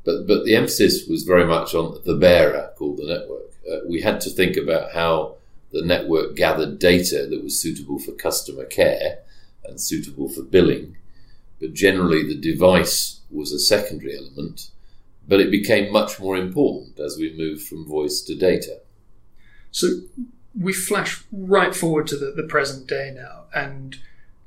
But, 0.04 0.26
but 0.26 0.44
the 0.44 0.56
emphasis 0.56 1.08
was 1.08 1.22
very 1.22 1.46
much 1.46 1.74
on 1.74 1.98
the 2.04 2.16
bearer 2.16 2.72
called 2.76 2.98
the 2.98 3.06
network. 3.06 3.52
Uh, 3.66 3.86
we 3.88 4.02
had 4.02 4.20
to 4.22 4.30
think 4.30 4.58
about 4.58 4.92
how 4.92 5.36
the 5.74 5.84
network 5.84 6.36
gathered 6.36 6.78
data 6.78 7.26
that 7.28 7.42
was 7.42 7.60
suitable 7.60 7.98
for 7.98 8.12
customer 8.12 8.64
care 8.64 9.18
and 9.64 9.80
suitable 9.80 10.28
for 10.28 10.42
billing. 10.42 10.96
But 11.60 11.74
generally, 11.74 12.22
the 12.22 12.40
device 12.40 13.20
was 13.28 13.50
a 13.52 13.58
secondary 13.58 14.16
element, 14.16 14.70
but 15.26 15.40
it 15.40 15.50
became 15.50 15.92
much 15.92 16.20
more 16.20 16.36
important 16.36 17.00
as 17.00 17.16
we 17.18 17.36
moved 17.36 17.66
from 17.66 17.88
voice 17.88 18.22
to 18.22 18.36
data. 18.36 18.80
So 19.72 19.88
we 20.58 20.72
flash 20.72 21.24
right 21.32 21.74
forward 21.74 22.06
to 22.08 22.16
the, 22.16 22.30
the 22.30 22.44
present 22.44 22.86
day 22.86 23.12
now, 23.12 23.46
and 23.52 23.96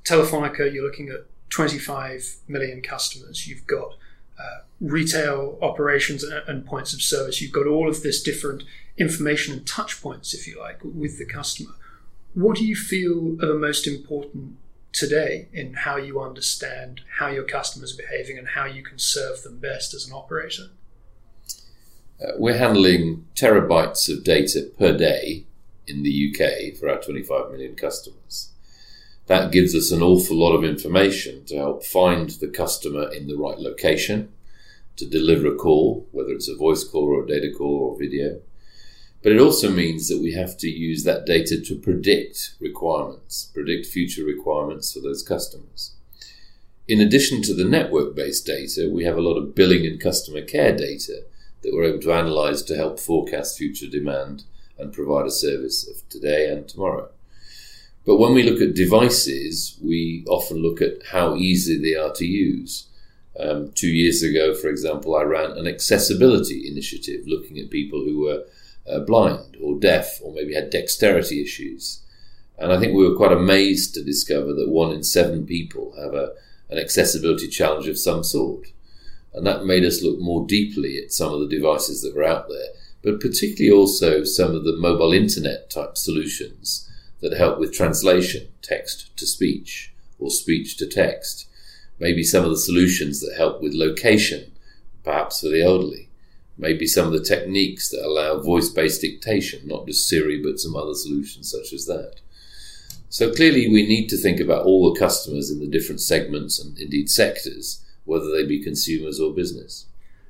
Telefonica, 0.06 0.72
you're 0.74 0.86
looking 0.86 1.10
at 1.10 1.26
25 1.50 2.38
million 2.48 2.82
customers. 2.82 3.48
You've 3.48 3.68
got 3.68 3.96
uh, 4.40 4.60
retail 4.80 5.58
operations 5.62 6.24
and, 6.24 6.42
and, 6.48 6.66
points 6.66 6.94
of 6.94 7.02
service. 7.02 7.42
You've 7.42 7.52
got 7.52 7.68
all 7.68 7.90
of 7.90 8.04
this 8.04 8.22
different 8.22 8.64
information 8.98 9.54
and 9.54 9.68
touch 9.68 10.02
points, 10.02 10.34
if 10.34 10.48
you 10.48 10.60
like, 10.60 10.80
with 10.84 11.18
the 11.18 11.26
customer. 11.26 11.72
What 12.34 12.58
do 12.58 12.66
you 12.66 12.76
feel 12.76 13.36
are 13.42 13.48
the 13.48 13.58
most 13.58 13.88
important 13.88 14.58
today 14.92 15.48
in 15.54 15.74
how 15.74 15.98
you 15.98 16.22
understand 16.22 17.02
how 17.20 17.28
your 17.28 17.44
customers 17.44 17.94
are 17.94 18.02
behaving 18.02 18.38
and 18.38 18.50
how 18.50 18.66
you 18.66 18.84
can 18.84 18.98
serve 18.98 19.44
them 19.44 19.60
best 19.60 19.94
as 19.94 20.08
an 20.08 20.14
operator? 20.14 20.70
Uh, 22.20 22.32
we're 22.38 22.58
handling 22.58 23.26
terabytes 23.36 24.12
of 24.12 24.24
data 24.24 24.70
per 24.78 24.98
day 24.98 25.46
in 25.86 26.04
the 26.04 26.32
UK 26.32 26.76
for 26.78 26.90
our 26.90 27.00
25 27.00 27.52
million 27.52 27.76
customers. 27.76 28.52
That 29.28 29.52
gives 29.52 29.76
us 29.76 29.92
an 29.92 30.02
awful 30.02 30.38
lot 30.38 30.54
of 30.54 30.64
information 30.64 31.46
to 31.46 31.58
help 31.58 31.84
find 31.86 32.30
the 32.30 32.48
customer 32.48 33.12
in 33.14 33.28
the 33.28 33.38
right 33.38 33.60
location, 33.60 34.32
to 34.96 35.06
deliver 35.06 35.48
a 35.48 35.56
call, 35.56 36.08
whether 36.12 36.32
it's 36.32 36.50
a 36.50 36.56
voice 36.56 36.84
call 36.84 37.04
or 37.04 37.24
a 37.24 37.28
data 37.28 37.52
call 37.56 37.78
or 37.78 38.00
video. 38.00 38.42
But 39.24 39.32
it 39.32 39.40
also 39.40 39.70
means 39.70 40.08
that 40.10 40.22
we 40.22 40.34
have 40.34 40.58
to 40.58 40.70
use 40.70 41.04
that 41.04 41.26
data 41.26 41.60
to 41.60 41.76
predict 41.76 42.56
requirements, 42.60 43.50
predict 43.54 43.88
future 43.88 44.24
requirements 44.24 44.94
for 44.94 45.00
those 45.00 45.24
customers. 45.24 45.94
In 46.88 47.02
addition 47.02 47.42
to 47.44 47.54
the 47.54 47.66
network 47.66 48.16
based 48.16 48.46
data, 48.46 48.90
we 48.92 49.04
have 49.04 49.18
a 49.18 49.22
lot 49.22 49.38
of 49.38 49.56
billing 49.56 49.86
and 49.86 50.00
customer 50.00 50.42
care 50.42 50.76
data 50.76 51.24
that 51.62 51.74
we're 51.74 51.84
able 51.84 52.00
to 52.00 52.14
analyze 52.14 52.62
to 52.64 52.76
help 52.76 53.00
forecast 53.00 53.58
future 53.58 53.90
demand 53.90 54.44
and 54.78 54.94
provide 54.94 55.26
a 55.26 55.32
service 55.32 55.88
of 55.88 56.08
today 56.08 56.50
and 56.50 56.68
tomorrow. 56.68 57.10
But 58.06 58.18
when 58.18 58.34
we 58.34 58.44
look 58.44 58.62
at 58.62 58.74
devices, 58.74 59.78
we 59.84 60.24
often 60.30 60.58
look 60.60 60.82
at 60.82 61.08
how 61.12 61.36
easy 61.36 61.78
they 61.78 61.96
are 62.00 62.14
to 62.14 62.26
use. 62.26 62.88
Um, 63.38 63.72
two 63.76 63.90
years 63.90 64.24
ago, 64.24 64.56
for 64.56 64.70
example, 64.70 65.16
I 65.16 65.24
ran 65.24 65.52
an 65.52 65.68
accessibility 65.68 66.68
initiative 66.68 67.28
looking 67.28 67.60
at 67.60 67.70
people 67.70 68.06
who 68.06 68.22
were 68.22 68.46
uh, 68.90 69.00
blind 69.00 69.58
or 69.62 69.80
deaf 69.80 70.20
or 70.22 70.34
maybe 70.34 70.54
had 70.54 70.70
dexterity 70.70 71.42
issues. 71.42 72.02
And 72.58 72.72
I 72.72 72.80
think 72.80 72.94
we 72.94 73.08
were 73.08 73.16
quite 73.16 73.32
amazed 73.32 73.94
to 73.94 74.04
discover 74.04 74.54
that 74.54 74.70
one 74.70 74.92
in 74.92 75.04
seven 75.04 75.46
people 75.46 75.94
have 76.00 76.14
a, 76.14 76.34
an 76.70 76.80
accessibility 76.80 77.48
challenge 77.48 77.88
of 77.88 78.00
some 78.00 78.24
sort. 78.24 78.68
And 79.34 79.46
that 79.46 79.66
made 79.66 79.86
us 79.86 80.02
look 80.02 80.20
more 80.20 80.48
deeply 80.48 80.98
at 80.98 81.12
some 81.12 81.34
of 81.34 81.40
the 81.40 81.48
devices 81.48 82.02
that 82.02 82.16
were 82.16 82.24
out 82.24 82.48
there, 82.48 82.70
but 83.04 83.20
particularly 83.20 83.72
also 83.72 84.24
some 84.24 84.56
of 84.56 84.64
the 84.64 84.76
mobile 84.76 85.14
internet 85.14 85.70
type 85.70 85.98
solutions 85.98 86.90
that 87.22 87.38
help 87.38 87.60
with 87.60 87.74
translation, 87.74 88.48
text 88.62 89.16
to 89.18 89.28
speech, 89.28 89.94
or 90.20 90.30
speech 90.30 90.78
to 90.78 90.88
text. 90.88 91.48
Maybe 92.00 92.24
some 92.24 92.44
of 92.44 92.50
the 92.50 92.58
solutions 92.58 93.22
that 93.22 93.36
help 93.38 93.62
with 93.62 93.74
location, 93.74 94.52
perhaps 95.04 95.42
for 95.42 95.50
the 95.50 95.64
elderly. 95.64 96.07
Maybe 96.58 96.88
some 96.88 97.06
of 97.06 97.14
the 97.14 97.24
techniques 97.24 97.90
that 97.90 98.06
allow 98.06 98.40
voice 98.42 98.70
based 98.70 99.02
dictation, 99.02 99.68
not 99.68 99.86
just 99.86 100.08
Siri, 100.08 100.42
but 100.42 100.60
some 100.60 100.76
other 100.76 100.96
solutions 100.96 101.52
such 101.52 101.72
as 101.72 101.86
that. 101.86 102.16
So 103.10 103.32
clearly, 103.32 103.70
we 103.70 103.88
need 103.88 104.10
to 104.10 104.18
think 104.18 104.40
about 104.40 104.66
all 104.66 104.92
the 104.92 105.00
customers 105.00 105.50
in 105.50 105.60
the 105.60 105.68
different 105.68 106.02
segments 106.02 106.60
and 106.60 106.78
indeed 106.78 107.10
sectors, 107.10 107.86
whether 108.06 108.32
they 108.32 108.46
be 108.46 108.62
consumers 108.62 109.20
or 109.20 109.34
business. 109.34 109.86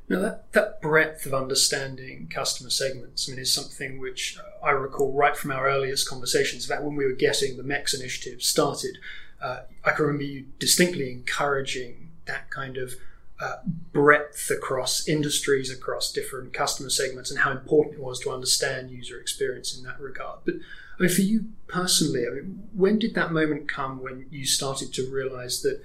Now, 0.09 0.21
that, 0.21 0.53
that 0.53 0.81
breadth 0.81 1.25
of 1.25 1.33
understanding 1.33 2.27
customer 2.29 2.69
segments, 2.69 3.27
I 3.27 3.31
mean, 3.31 3.41
is 3.41 3.51
something 3.51 3.99
which 3.99 4.37
I 4.63 4.71
recall 4.71 5.11
right 5.11 5.35
from 5.35 5.51
our 5.51 5.67
earliest 5.67 6.07
conversations 6.07 6.65
about 6.65 6.83
when 6.83 6.95
we 6.95 7.05
were 7.05 7.11
getting 7.13 7.57
the 7.57 7.63
MEX 7.63 7.93
initiative 7.93 8.41
started. 8.41 8.99
Uh, 9.41 9.61
I 9.83 9.91
can 9.91 10.05
remember 10.05 10.23
you 10.23 10.45
distinctly 10.59 11.11
encouraging 11.11 12.11
that 12.25 12.49
kind 12.51 12.77
of 12.77 12.93
uh, 13.39 13.57
breadth 13.91 14.49
across 14.49 15.07
industries, 15.07 15.71
across 15.71 16.11
different 16.11 16.53
customer 16.53 16.89
segments, 16.89 17.29
and 17.29 17.39
how 17.39 17.51
important 17.51 17.95
it 17.95 18.01
was 18.01 18.19
to 18.21 18.31
understand 18.31 18.91
user 18.91 19.19
experience 19.19 19.77
in 19.77 19.83
that 19.83 19.99
regard. 19.99 20.39
But 20.45 20.55
I 20.99 21.03
mean, 21.03 21.11
for 21.11 21.21
you 21.21 21.45
personally, 21.67 22.25
I 22.25 22.31
mean, 22.31 22.67
when 22.73 22.97
did 22.97 23.13
that 23.15 23.31
moment 23.31 23.69
come 23.69 24.01
when 24.01 24.25
you 24.31 24.45
started 24.45 24.93
to 24.93 25.11
realize 25.11 25.61
that 25.61 25.81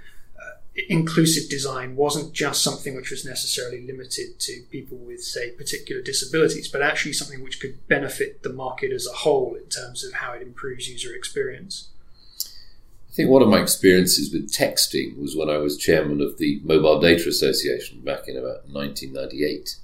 inclusive 0.74 1.50
design 1.50 1.96
wasn't 1.96 2.32
just 2.32 2.62
something 2.62 2.94
which 2.96 3.10
was 3.10 3.24
necessarily 3.24 3.86
limited 3.86 4.38
to 4.38 4.62
people 4.70 4.96
with, 4.96 5.22
say, 5.22 5.50
particular 5.50 6.00
disabilities, 6.00 6.68
but 6.68 6.82
actually 6.82 7.12
something 7.12 7.42
which 7.42 7.60
could 7.60 7.86
benefit 7.88 8.42
the 8.42 8.52
market 8.52 8.90
as 8.90 9.06
a 9.06 9.16
whole 9.16 9.54
in 9.54 9.68
terms 9.68 10.02
of 10.02 10.14
how 10.14 10.32
it 10.32 10.42
improves 10.42 10.88
user 10.88 11.14
experience. 11.14 11.88
I 13.12 13.14
think 13.14 13.30
one 13.30 13.42
of 13.42 13.48
my 13.48 13.60
experiences 13.60 14.32
with 14.32 14.50
texting 14.50 15.18
was 15.18 15.36
when 15.36 15.50
I 15.50 15.58
was 15.58 15.76
chairman 15.76 16.20
of 16.20 16.38
the 16.38 16.60
Mobile 16.64 16.98
Data 16.98 17.28
Association 17.28 18.00
back 18.00 18.26
in 18.26 18.36
about 18.36 18.68
1998. 18.68 19.76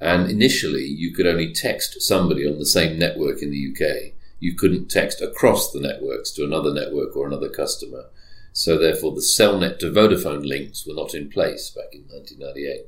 And 0.00 0.30
initially, 0.30 0.84
you 0.84 1.12
could 1.12 1.26
only 1.26 1.52
text 1.52 2.00
somebody 2.00 2.48
on 2.48 2.58
the 2.58 2.66
same 2.66 2.98
network 2.98 3.42
in 3.42 3.50
the 3.50 3.72
UK 3.72 4.14
you 4.44 4.54
couldn't 4.54 4.90
text 4.90 5.22
across 5.22 5.72
the 5.72 5.80
networks 5.80 6.30
to 6.32 6.44
another 6.44 6.72
network 6.72 7.16
or 7.16 7.26
another 7.26 7.48
customer. 7.48 8.04
So 8.52 8.76
therefore, 8.76 9.12
the 9.12 9.22
Cellnet 9.22 9.78
to 9.78 9.90
Vodafone 9.90 10.46
links 10.46 10.86
were 10.86 10.94
not 10.94 11.14
in 11.14 11.30
place 11.30 11.70
back 11.70 11.92
in 11.92 12.02
1998. 12.02 12.86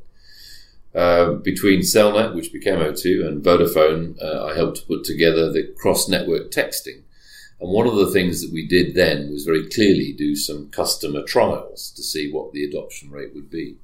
Uh, 0.94 1.32
between 1.32 1.80
Cellnet, 1.80 2.34
which 2.34 2.52
became 2.52 2.78
O2, 2.78 3.26
and 3.26 3.42
Vodafone, 3.42 4.22
uh, 4.22 4.44
I 4.44 4.54
helped 4.54 4.86
put 4.86 5.04
together 5.04 5.50
the 5.50 5.72
cross-network 5.78 6.50
texting. 6.50 7.02
And 7.60 7.70
one 7.70 7.86
of 7.86 7.96
the 7.96 8.10
things 8.10 8.42
that 8.42 8.52
we 8.52 8.66
did 8.66 8.94
then 8.94 9.30
was 9.30 9.44
very 9.44 9.66
clearly 9.68 10.12
do 10.12 10.36
some 10.36 10.68
customer 10.68 11.22
trials 11.22 11.90
to 11.92 12.02
see 12.02 12.30
what 12.30 12.52
the 12.52 12.64
adoption 12.64 13.10
rate 13.10 13.34
would 13.34 13.50
be. 13.50 13.76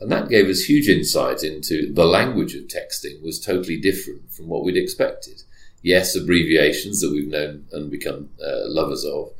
And 0.00 0.12
that 0.12 0.28
gave 0.28 0.46
us 0.48 0.64
huge 0.64 0.88
insight 0.88 1.42
into 1.42 1.92
the 1.92 2.04
language 2.04 2.54
of 2.54 2.64
texting 2.64 3.22
was 3.22 3.40
totally 3.40 3.78
different 3.80 4.30
from 4.30 4.46
what 4.46 4.64
we'd 4.64 4.76
expected. 4.76 5.42
Yes, 5.82 6.14
abbreviations 6.14 7.00
that 7.00 7.10
we've 7.10 7.28
known 7.28 7.66
and 7.72 7.90
become 7.90 8.30
uh, 8.40 8.68
lovers 8.68 9.04
of, 9.04 9.32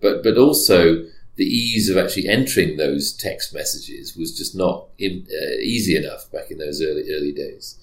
but, 0.00 0.22
but 0.22 0.38
also 0.38 1.06
the 1.36 1.44
ease 1.44 1.90
of 1.90 1.98
actually 1.98 2.28
entering 2.28 2.76
those 2.76 3.12
text 3.12 3.52
messages 3.52 4.16
was 4.16 4.36
just 4.36 4.54
not 4.56 4.86
in, 4.98 5.26
uh, 5.30 5.56
easy 5.60 5.96
enough 5.96 6.30
back 6.32 6.50
in 6.50 6.58
those 6.58 6.80
early 6.80 7.04
early 7.12 7.32
days. 7.32 7.78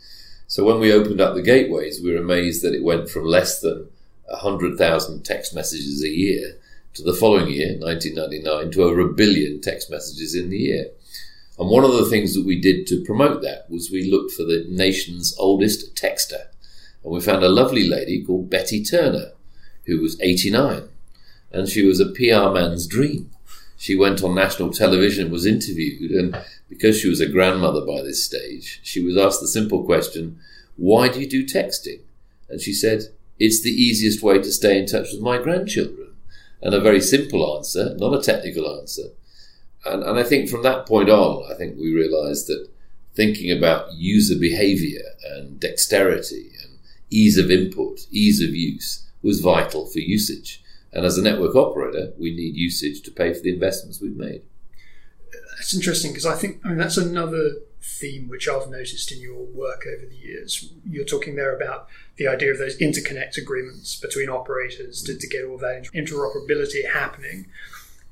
So 0.48 0.64
when 0.64 0.80
we 0.80 0.92
opened 0.92 1.22
up 1.22 1.36
the 1.36 1.42
gateways, 1.42 2.02
we 2.02 2.12
were 2.12 2.20
amazed 2.22 2.64
that 2.64 2.74
it 2.74 2.84
went 2.84 3.10
from 3.10 3.26
less 3.26 3.60
than 3.60 3.90
hundred 4.32 4.78
thousand 4.78 5.24
text 5.24 5.54
messages 5.54 6.04
a 6.04 6.10
year 6.10 6.58
to 6.94 7.04
the 7.04 7.14
following 7.14 7.50
year, 7.50 7.78
1999, 7.80 8.72
to 8.72 8.84
over 8.84 9.00
a 9.02 9.14
billion 9.14 9.62
text 9.62 9.90
messages 9.90 10.36
in 10.36 10.50
the 10.50 10.58
year. 10.58 10.88
And 11.58 11.70
one 11.70 11.84
of 11.84 11.94
the 11.94 12.06
things 12.06 12.34
that 12.34 12.46
we 12.46 12.60
did 12.60 12.88
to 12.88 13.04
promote 13.04 13.42
that 13.42 13.70
was 13.70 13.92
we 13.92 14.10
looked 14.10 14.32
for 14.32 14.44
the 14.44 14.66
nation's 14.70 15.36
oldest 15.38 15.96
texter. 15.96 16.48
And 17.04 17.14
we 17.14 17.22
found 17.22 17.44
a 17.44 17.50
lovely 17.50 17.88
lady 17.88 18.24
called 18.24 18.50
Betty 18.50 18.84
Turner, 18.84 19.32
who 19.86 20.00
was 20.00 20.20
89. 20.22 20.90
And 21.52 21.68
she 21.68 21.84
was 21.84 22.00
a 22.00 22.10
PR 22.10 22.52
man's 22.52 22.88
dream 22.88 23.34
she 23.84 23.98
went 23.98 24.24
on 24.24 24.34
national 24.34 24.72
television, 24.72 25.30
was 25.30 25.46
interviewed, 25.46 26.12
and 26.12 26.42
because 26.70 26.98
she 26.98 27.10
was 27.10 27.20
a 27.20 27.28
grandmother 27.28 27.86
by 27.86 28.02
this 28.02 28.24
stage, 28.24 28.80
she 28.82 29.04
was 29.04 29.18
asked 29.18 29.42
the 29.42 29.48
simple 29.50 29.84
question, 29.84 30.40
Why 30.78 31.10
do 31.10 31.20
you 31.20 31.30
do 31.30 31.46
texting? 31.46 32.00
And 32.48 32.62
she 32.62 32.72
said, 32.72 33.10
It's 33.40 33.62
the 33.62 33.72
easiest 33.72 34.22
way 34.22 34.38
to 34.38 34.52
stay 34.52 34.78
in 34.78 34.86
touch 34.86 35.12
with 35.12 35.22
my 35.22 35.38
grandchildren. 35.38 36.16
And 36.62 36.74
a 36.74 36.80
very 36.80 37.02
simple 37.02 37.58
answer, 37.58 37.94
not 37.98 38.18
a 38.18 38.22
technical 38.22 38.80
answer. 38.80 39.10
And, 39.86 40.04
and 40.04 40.18
I 40.18 40.24
think 40.24 40.50
from 40.50 40.64
that 40.64 40.86
point 40.86 41.10
on, 41.10 41.52
I 41.52 41.56
think 41.56 41.78
we 41.78 41.94
realized 41.94 42.48
that 42.48 42.70
thinking 43.16 43.52
about 43.56 43.94
user 43.94 44.40
behavior 44.40 45.04
and 45.32 45.60
dexterity 45.60 46.52
and 46.64 46.80
ease 47.10 47.38
of 47.38 47.52
input, 47.52 48.08
ease 48.12 48.42
of 48.42 48.56
use 48.56 49.06
was 49.22 49.40
vital 49.40 49.88
for 49.88 50.00
usage. 50.00 50.64
And 50.92 51.06
as 51.06 51.18
a 51.18 51.22
network 51.22 51.56
operator, 51.56 52.14
we 52.20 52.36
need 52.36 52.56
usage 52.56 53.02
to 53.02 53.12
pay 53.12 53.34
for 53.34 53.42
the 53.42 53.54
investments 53.54 54.00
we've 54.00 54.16
made. 54.16 54.44
That's 55.58 55.74
interesting 55.74 56.12
because 56.12 56.26
I 56.26 56.36
think 56.36 56.60
I 56.64 56.70
mean 56.70 56.78
that's 56.78 56.98
another 56.98 57.56
theme 57.84 58.30
which 58.30 58.48
I've 58.48 58.70
noticed 58.70 59.12
in 59.12 59.20
your 59.20 59.44
work 59.44 59.86
over 59.86 60.06
the 60.06 60.16
years. 60.16 60.72
You're 60.90 61.06
talking 61.06 61.36
there 61.36 61.56
about 61.56 61.88
the 62.18 62.28
idea 62.28 62.52
of 62.52 62.58
those 62.58 62.78
interconnect 62.78 63.38
agreements 63.38 64.00
between 64.00 64.30
operators 64.30 65.02
to, 65.04 65.18
to 65.18 65.28
get 65.28 65.46
all 65.46 65.58
that 65.58 65.86
interoperability 65.94 66.90
happening, 66.90 67.48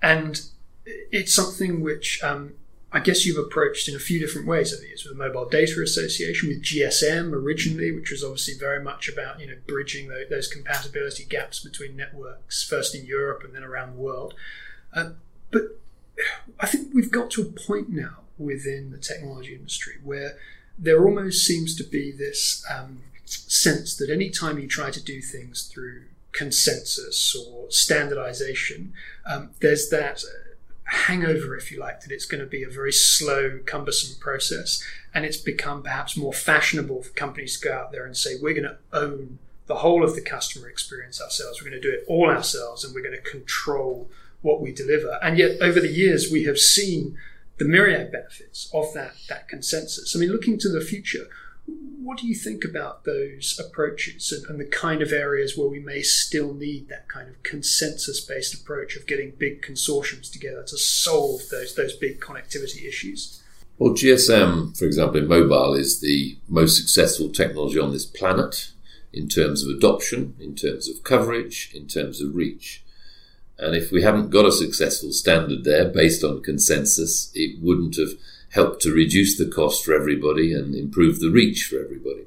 and 0.01 0.41
it's 0.85 1.33
something 1.33 1.81
which 1.81 2.21
um, 2.23 2.53
I 2.91 2.99
guess 2.99 3.25
you've 3.25 3.37
approached 3.37 3.87
in 3.87 3.95
a 3.95 3.99
few 3.99 4.19
different 4.19 4.47
ways 4.47 4.73
over 4.73 4.81
the 4.81 4.87
years 4.87 5.05
with 5.05 5.17
the 5.17 5.23
Mobile 5.23 5.47
Data 5.47 5.81
Association, 5.81 6.49
with 6.49 6.61
GSM 6.61 7.31
originally, 7.31 7.91
which 7.91 8.11
was 8.11 8.23
obviously 8.23 8.55
very 8.55 8.83
much 8.83 9.07
about 9.07 9.39
you 9.39 9.47
know 9.47 9.55
bridging 9.67 10.09
the, 10.09 10.25
those 10.29 10.47
compatibility 10.47 11.23
gaps 11.23 11.61
between 11.61 11.95
networks, 11.95 12.63
first 12.63 12.93
in 12.93 13.05
Europe 13.05 13.43
and 13.45 13.55
then 13.55 13.63
around 13.63 13.95
the 13.95 14.01
world. 14.01 14.33
Uh, 14.93 15.11
but 15.51 15.79
I 16.59 16.67
think 16.67 16.93
we've 16.93 17.11
got 17.11 17.31
to 17.31 17.41
a 17.41 17.45
point 17.45 17.89
now 17.89 18.17
within 18.41 18.91
the 18.91 18.97
technology 18.97 19.55
industry 19.55 19.95
where 20.03 20.37
there 20.77 21.03
almost 21.03 21.45
seems 21.45 21.75
to 21.75 21.83
be 21.83 22.11
this 22.11 22.65
um, 22.73 23.01
sense 23.25 23.95
that 23.97 24.09
any 24.09 24.29
time 24.29 24.59
you 24.59 24.67
try 24.67 24.89
to 24.89 25.03
do 25.03 25.21
things 25.21 25.69
through 25.71 26.03
consensus 26.31 27.35
or 27.35 27.69
standardization, 27.69 28.93
um, 29.25 29.51
there's 29.61 29.89
that. 29.89 30.23
Hangover, 30.85 31.55
if 31.55 31.71
you 31.71 31.79
like, 31.79 32.01
that 32.01 32.11
it's 32.11 32.25
going 32.25 32.43
to 32.43 32.49
be 32.49 32.63
a 32.63 32.69
very 32.69 32.91
slow, 32.91 33.59
cumbersome 33.65 34.19
process. 34.19 34.83
And 35.13 35.23
it's 35.23 35.37
become 35.37 35.83
perhaps 35.83 36.17
more 36.17 36.33
fashionable 36.33 37.03
for 37.03 37.13
companies 37.13 37.57
to 37.57 37.69
go 37.69 37.73
out 37.73 37.93
there 37.93 38.05
and 38.05 38.17
say, 38.17 38.31
we're 38.41 38.53
going 38.53 38.65
to 38.65 38.77
own 38.91 39.39
the 39.67 39.75
whole 39.75 40.03
of 40.03 40.15
the 40.15 40.21
customer 40.21 40.67
experience 40.67 41.21
ourselves. 41.21 41.61
We're 41.61 41.69
going 41.69 41.81
to 41.81 41.87
do 41.89 41.93
it 41.93 42.03
all 42.05 42.29
ourselves 42.29 42.83
and 42.83 42.93
we're 42.93 43.03
going 43.03 43.15
to 43.15 43.21
control 43.21 44.09
what 44.41 44.59
we 44.59 44.73
deliver. 44.73 45.17
And 45.21 45.37
yet, 45.37 45.61
over 45.61 45.79
the 45.79 45.87
years, 45.87 46.29
we 46.29 46.43
have 46.43 46.59
seen 46.59 47.17
the 47.61 47.67
myriad 47.67 48.11
benefits 48.11 48.71
of 48.73 48.91
that, 48.95 49.13
that 49.29 49.47
consensus. 49.47 50.15
I 50.15 50.19
mean, 50.19 50.31
looking 50.31 50.57
to 50.57 50.69
the 50.69 50.81
future, 50.81 51.27
what 51.67 52.17
do 52.17 52.25
you 52.25 52.33
think 52.33 52.65
about 52.65 53.03
those 53.03 53.61
approaches 53.63 54.31
and, 54.31 54.49
and, 54.49 54.59
the 54.59 54.65
kind 54.65 55.03
of 55.03 55.11
areas 55.11 55.55
where 55.55 55.67
we 55.67 55.79
may 55.79 56.01
still 56.01 56.55
need 56.55 56.89
that 56.89 57.07
kind 57.07 57.29
of 57.29 57.43
consensus 57.43 58.19
based 58.19 58.55
approach 58.55 58.95
of 58.95 59.05
getting 59.05 59.33
big 59.37 59.61
consortiums 59.61 60.31
together 60.31 60.63
to 60.63 60.75
solve 60.75 61.41
those, 61.51 61.75
those 61.75 61.93
big 61.93 62.19
connectivity 62.19 62.87
issues? 62.87 63.43
Well, 63.77 63.93
GSM, 63.93 64.75
for 64.75 64.85
example, 64.85 65.17
in 65.17 65.27
mobile 65.27 65.75
is 65.75 66.01
the 66.01 66.39
most 66.49 66.77
successful 66.77 67.29
technology 67.29 67.77
on 67.77 67.91
this 67.91 68.07
planet 68.07 68.71
in 69.13 69.27
terms 69.27 69.63
of 69.63 69.69
adoption, 69.69 70.35
in 70.39 70.55
terms 70.55 70.89
of 70.89 71.03
coverage, 71.03 71.71
in 71.75 71.85
terms 71.87 72.21
of 72.21 72.33
reach. 72.33 72.80
And 73.61 73.75
if 73.75 73.91
we 73.91 74.01
haven't 74.01 74.31
got 74.31 74.45
a 74.45 74.51
successful 74.51 75.11
standard 75.11 75.63
there 75.63 75.87
based 75.87 76.23
on 76.23 76.41
consensus, 76.41 77.31
it 77.35 77.61
wouldn't 77.61 77.95
have 77.95 78.13
helped 78.49 78.81
to 78.81 78.93
reduce 78.93 79.37
the 79.37 79.45
cost 79.45 79.85
for 79.85 79.93
everybody 79.93 80.51
and 80.53 80.75
improve 80.75 81.19
the 81.19 81.29
reach 81.29 81.65
for 81.65 81.81
everybody. 81.81 82.25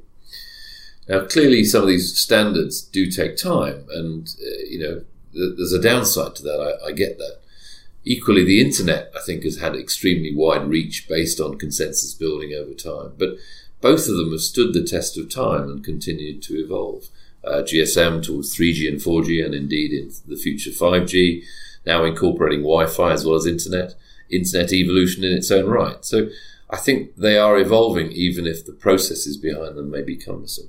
Now, 1.08 1.26
clearly, 1.26 1.64
some 1.64 1.82
of 1.82 1.88
these 1.88 2.16
standards 2.16 2.80
do 2.80 3.10
take 3.10 3.36
time, 3.36 3.84
and 3.90 4.26
uh, 4.40 4.64
you 4.68 4.78
know 4.78 5.02
th- 5.32 5.56
there's 5.56 5.72
a 5.72 5.82
downside 5.82 6.36
to 6.36 6.42
that. 6.44 6.60
I, 6.60 6.88
I, 6.88 6.92
get 6.92 7.18
that. 7.18 7.40
Equally, 8.04 8.44
the 8.44 8.60
internet 8.60 9.12
I 9.14 9.20
think 9.20 9.42
has 9.44 9.58
had 9.58 9.74
extremely 9.74 10.34
wide 10.34 10.66
reach 10.66 11.06
based 11.08 11.40
on 11.40 11.58
consensus 11.58 12.14
building 12.14 12.54
over 12.54 12.72
time, 12.72 13.14
but 13.18 13.36
both 13.82 14.08
of 14.08 14.16
them 14.16 14.30
have 14.30 14.40
stood 14.40 14.72
the 14.72 14.82
test 14.84 15.18
of 15.18 15.28
time 15.28 15.68
and 15.68 15.84
continued 15.84 16.42
to 16.44 16.54
evolve. 16.54 17.08
Uh, 17.46 17.62
GSM 17.62 18.22
towards 18.22 18.56
3G 18.56 18.88
and 18.88 19.00
4G, 19.00 19.44
and 19.44 19.54
indeed 19.54 19.92
in 19.92 20.10
the 20.26 20.36
future 20.36 20.70
5G, 20.70 21.44
now 21.84 22.04
incorporating 22.04 22.60
Wi-Fi 22.60 23.12
as 23.12 23.24
well 23.24 23.36
as 23.36 23.46
internet 23.46 23.94
internet 24.30 24.72
evolution 24.72 25.24
in 25.24 25.32
its 25.32 25.50
own 25.50 25.66
right. 25.66 26.04
So 26.04 26.28
I 26.70 26.76
think 26.78 27.16
they 27.16 27.36
are 27.36 27.58
evolving, 27.58 28.10
even 28.12 28.46
if 28.46 28.64
the 28.64 28.72
processes 28.72 29.36
behind 29.36 29.76
them 29.76 29.90
may 29.90 30.02
be 30.02 30.16
cumbersome. 30.16 30.68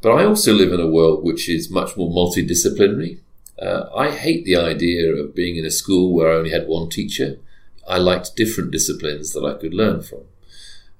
But 0.00 0.12
I 0.12 0.24
also 0.24 0.52
live 0.52 0.72
in 0.72 0.80
a 0.80 0.90
world 0.90 1.24
which 1.24 1.48
is 1.48 1.70
much 1.70 1.96
more 1.96 2.10
multidisciplinary. 2.10 3.20
Uh, 3.60 3.88
I 3.94 4.10
hate 4.10 4.44
the 4.44 4.56
idea 4.56 5.12
of 5.14 5.34
being 5.34 5.56
in 5.56 5.64
a 5.64 5.70
school 5.70 6.12
where 6.12 6.32
I 6.32 6.36
only 6.36 6.50
had 6.50 6.66
one 6.66 6.88
teacher. 6.88 7.38
I 7.88 7.98
liked 7.98 8.34
different 8.34 8.72
disciplines 8.72 9.32
that 9.32 9.44
I 9.44 9.60
could 9.60 9.74
learn 9.74 10.02
from. 10.02 10.22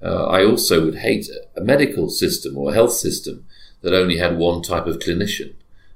Uh, 0.01 0.25
I 0.25 0.45
also 0.45 0.85
would 0.85 0.95
hate 0.95 1.27
a 1.55 1.61
medical 1.61 2.09
system 2.09 2.57
or 2.57 2.71
a 2.71 2.73
health 2.73 2.93
system 2.93 3.45
that 3.83 3.93
only 3.93 4.17
had 4.17 4.37
one 4.37 4.63
type 4.63 4.87
of 4.87 4.97
clinician. 4.97 5.53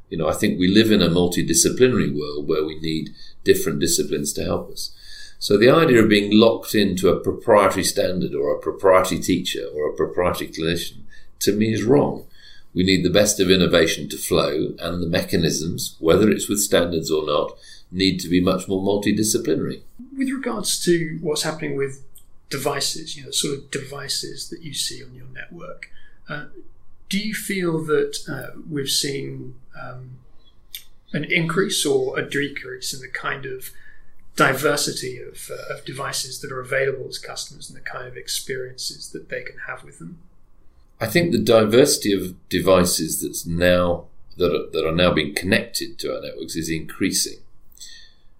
You 0.09 0.17
know, 0.17 0.29
I 0.29 0.33
think 0.33 0.59
we 0.59 0.67
live 0.67 0.91
in 0.91 1.01
a 1.01 1.09
multidisciplinary 1.09 2.15
world 2.15 2.47
where 2.47 2.63
we 2.63 2.79
need 2.79 3.09
different 3.43 3.79
disciplines 3.79 4.31
to 4.33 4.43
help 4.43 4.71
us. 4.71 4.91
So 5.39 5.57
the 5.57 5.69
idea 5.69 6.01
of 6.01 6.09
being 6.09 6.31
locked 6.31 6.75
into 6.75 7.09
a 7.09 7.19
proprietary 7.19 7.83
standard 7.83 8.33
or 8.33 8.55
a 8.55 8.59
proprietary 8.59 9.21
teacher 9.21 9.65
or 9.75 9.89
a 9.89 9.93
proprietary 9.93 10.49
clinician 10.49 11.01
to 11.39 11.53
me 11.53 11.73
is 11.73 11.83
wrong. 11.83 12.25
We 12.73 12.83
need 12.83 13.03
the 13.03 13.09
best 13.09 13.39
of 13.39 13.49
innovation 13.49 14.07
to 14.09 14.17
flow, 14.17 14.75
and 14.79 15.01
the 15.01 15.07
mechanisms, 15.07 15.95
whether 15.99 16.29
it's 16.29 16.47
with 16.47 16.59
standards 16.59 17.09
or 17.09 17.25
not, 17.25 17.57
need 17.91 18.19
to 18.19 18.29
be 18.29 18.41
much 18.41 18.67
more 18.67 18.81
multidisciplinary. 18.81 19.81
With 20.15 20.29
regards 20.29 20.83
to 20.85 21.17
what's 21.21 21.43
happening 21.43 21.75
with 21.75 22.03
devices, 22.49 23.17
you 23.17 23.23
know, 23.23 23.31
sort 23.31 23.57
of 23.57 23.71
devices 23.71 24.49
that 24.49 24.61
you 24.61 24.73
see 24.73 25.03
on 25.03 25.15
your 25.15 25.25
network, 25.33 25.89
uh, 26.29 26.45
do 27.09 27.19
you 27.19 27.33
feel 27.33 27.83
that 27.85 28.17
uh, 28.29 28.59
we've 28.69 28.89
seen 28.89 29.55
um, 29.81 30.19
an 31.13 31.23
increase 31.23 31.85
or 31.85 32.17
a 32.19 32.27
decrease 32.27 32.93
in 32.93 32.99
the 32.99 33.07
kind 33.07 33.45
of 33.45 33.71
diversity 34.35 35.19
of, 35.19 35.49
uh, 35.51 35.73
of 35.73 35.85
devices 35.85 36.41
that 36.41 36.51
are 36.51 36.59
available 36.59 37.09
to 37.09 37.19
customers 37.19 37.69
and 37.69 37.77
the 37.77 37.83
kind 37.83 38.07
of 38.07 38.15
experiences 38.15 39.09
that 39.11 39.29
they 39.29 39.41
can 39.41 39.57
have 39.67 39.83
with 39.83 39.99
them? 39.99 40.19
I 40.99 41.07
think 41.07 41.31
the 41.31 41.39
diversity 41.39 42.13
of 42.13 42.35
devices 42.49 43.21
that's 43.21 43.45
now 43.45 44.05
that 44.37 44.53
are, 44.53 44.69
that 44.71 44.87
are 44.87 44.95
now 44.95 45.11
being 45.11 45.33
connected 45.33 45.97
to 45.99 46.15
our 46.15 46.21
networks 46.21 46.55
is 46.55 46.69
increasing. 46.69 47.39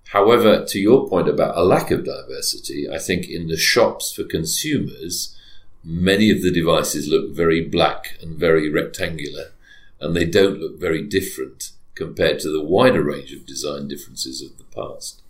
However, 0.09 0.65
to 0.65 0.79
your 0.79 1.07
point 1.09 1.27
about 1.27 1.57
a 1.57 1.63
lack 1.63 1.91
of 1.91 2.05
diversity, 2.05 2.89
I 2.89 2.97
think 2.97 3.27
in 3.27 3.47
the 3.47 3.57
shops 3.57 4.13
for 4.13 4.23
consumers, 4.23 5.36
many 5.83 6.29
of 6.29 6.41
the 6.41 6.51
devices 6.51 7.07
look 7.07 7.31
very 7.31 7.61
black 7.61 8.17
and 8.21 8.37
very 8.37 8.69
rectangular, 8.69 9.51
and 9.99 10.15
they 10.15 10.25
don't 10.25 10.59
look 10.59 10.79
very 10.79 11.01
different 11.01 11.71
compared 11.95 12.39
to 12.39 12.51
the 12.51 12.63
wider 12.63 13.03
range 13.03 13.33
of 13.33 13.45
design 13.45 13.87
differences 13.87 14.41
of 14.41 14.57
the 14.57 14.63
past. 14.65 15.21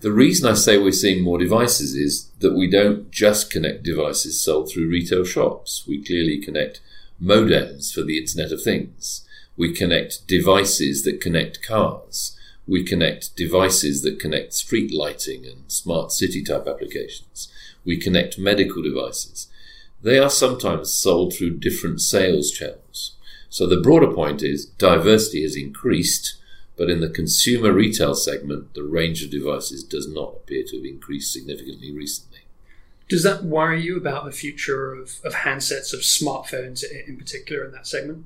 The 0.00 0.12
reason 0.12 0.46
I 0.48 0.54
say 0.54 0.76
we're 0.76 0.92
seeing 0.92 1.22
more 1.22 1.38
devices 1.38 1.94
is 1.94 2.30
that 2.40 2.54
we 2.54 2.68
don't 2.68 3.10
just 3.10 3.50
connect 3.50 3.82
devices 3.82 4.38
sold 4.38 4.70
through 4.70 4.90
retail 4.90 5.24
shops. 5.24 5.84
We 5.86 6.04
clearly 6.04 6.38
connect 6.38 6.80
modems 7.22 7.92
for 7.92 8.02
the 8.02 8.18
Internet 8.18 8.52
of 8.52 8.62
Things. 8.62 9.26
We 9.56 9.72
connect 9.72 10.26
devices 10.26 11.04
that 11.04 11.20
connect 11.20 11.62
cars. 11.62 12.36
We 12.66 12.84
connect 12.84 13.36
devices 13.36 14.02
that 14.02 14.20
connect 14.20 14.52
street 14.52 14.92
lighting 14.92 15.46
and 15.46 15.64
smart 15.68 16.12
city 16.12 16.42
type 16.42 16.66
applications. 16.66 17.50
We 17.84 17.96
connect 17.96 18.38
medical 18.38 18.82
devices. 18.82 19.48
They 20.02 20.18
are 20.18 20.30
sometimes 20.30 20.92
sold 20.92 21.34
through 21.34 21.58
different 21.58 22.00
sales 22.00 22.50
channels. 22.50 23.16
So 23.48 23.66
the 23.66 23.80
broader 23.80 24.12
point 24.12 24.42
is 24.42 24.64
diversity 24.64 25.42
has 25.42 25.56
increased, 25.56 26.36
but 26.76 26.88
in 26.88 27.00
the 27.00 27.10
consumer 27.10 27.72
retail 27.72 28.14
segment, 28.14 28.74
the 28.74 28.84
range 28.84 29.22
of 29.22 29.30
devices 29.30 29.84
does 29.84 30.08
not 30.08 30.36
appear 30.36 30.62
to 30.68 30.76
have 30.76 30.86
increased 30.86 31.32
significantly 31.32 31.92
recently. 31.92 32.40
Does 33.08 33.24
that 33.24 33.42
worry 33.42 33.82
you 33.82 33.96
about 33.96 34.24
the 34.24 34.30
future 34.30 34.94
of, 34.94 35.16
of 35.24 35.34
handsets, 35.34 35.92
of 35.92 36.00
smartphones 36.00 36.84
in 37.06 37.16
particular 37.16 37.64
in 37.64 37.72
that 37.72 37.86
segment? 37.86 38.24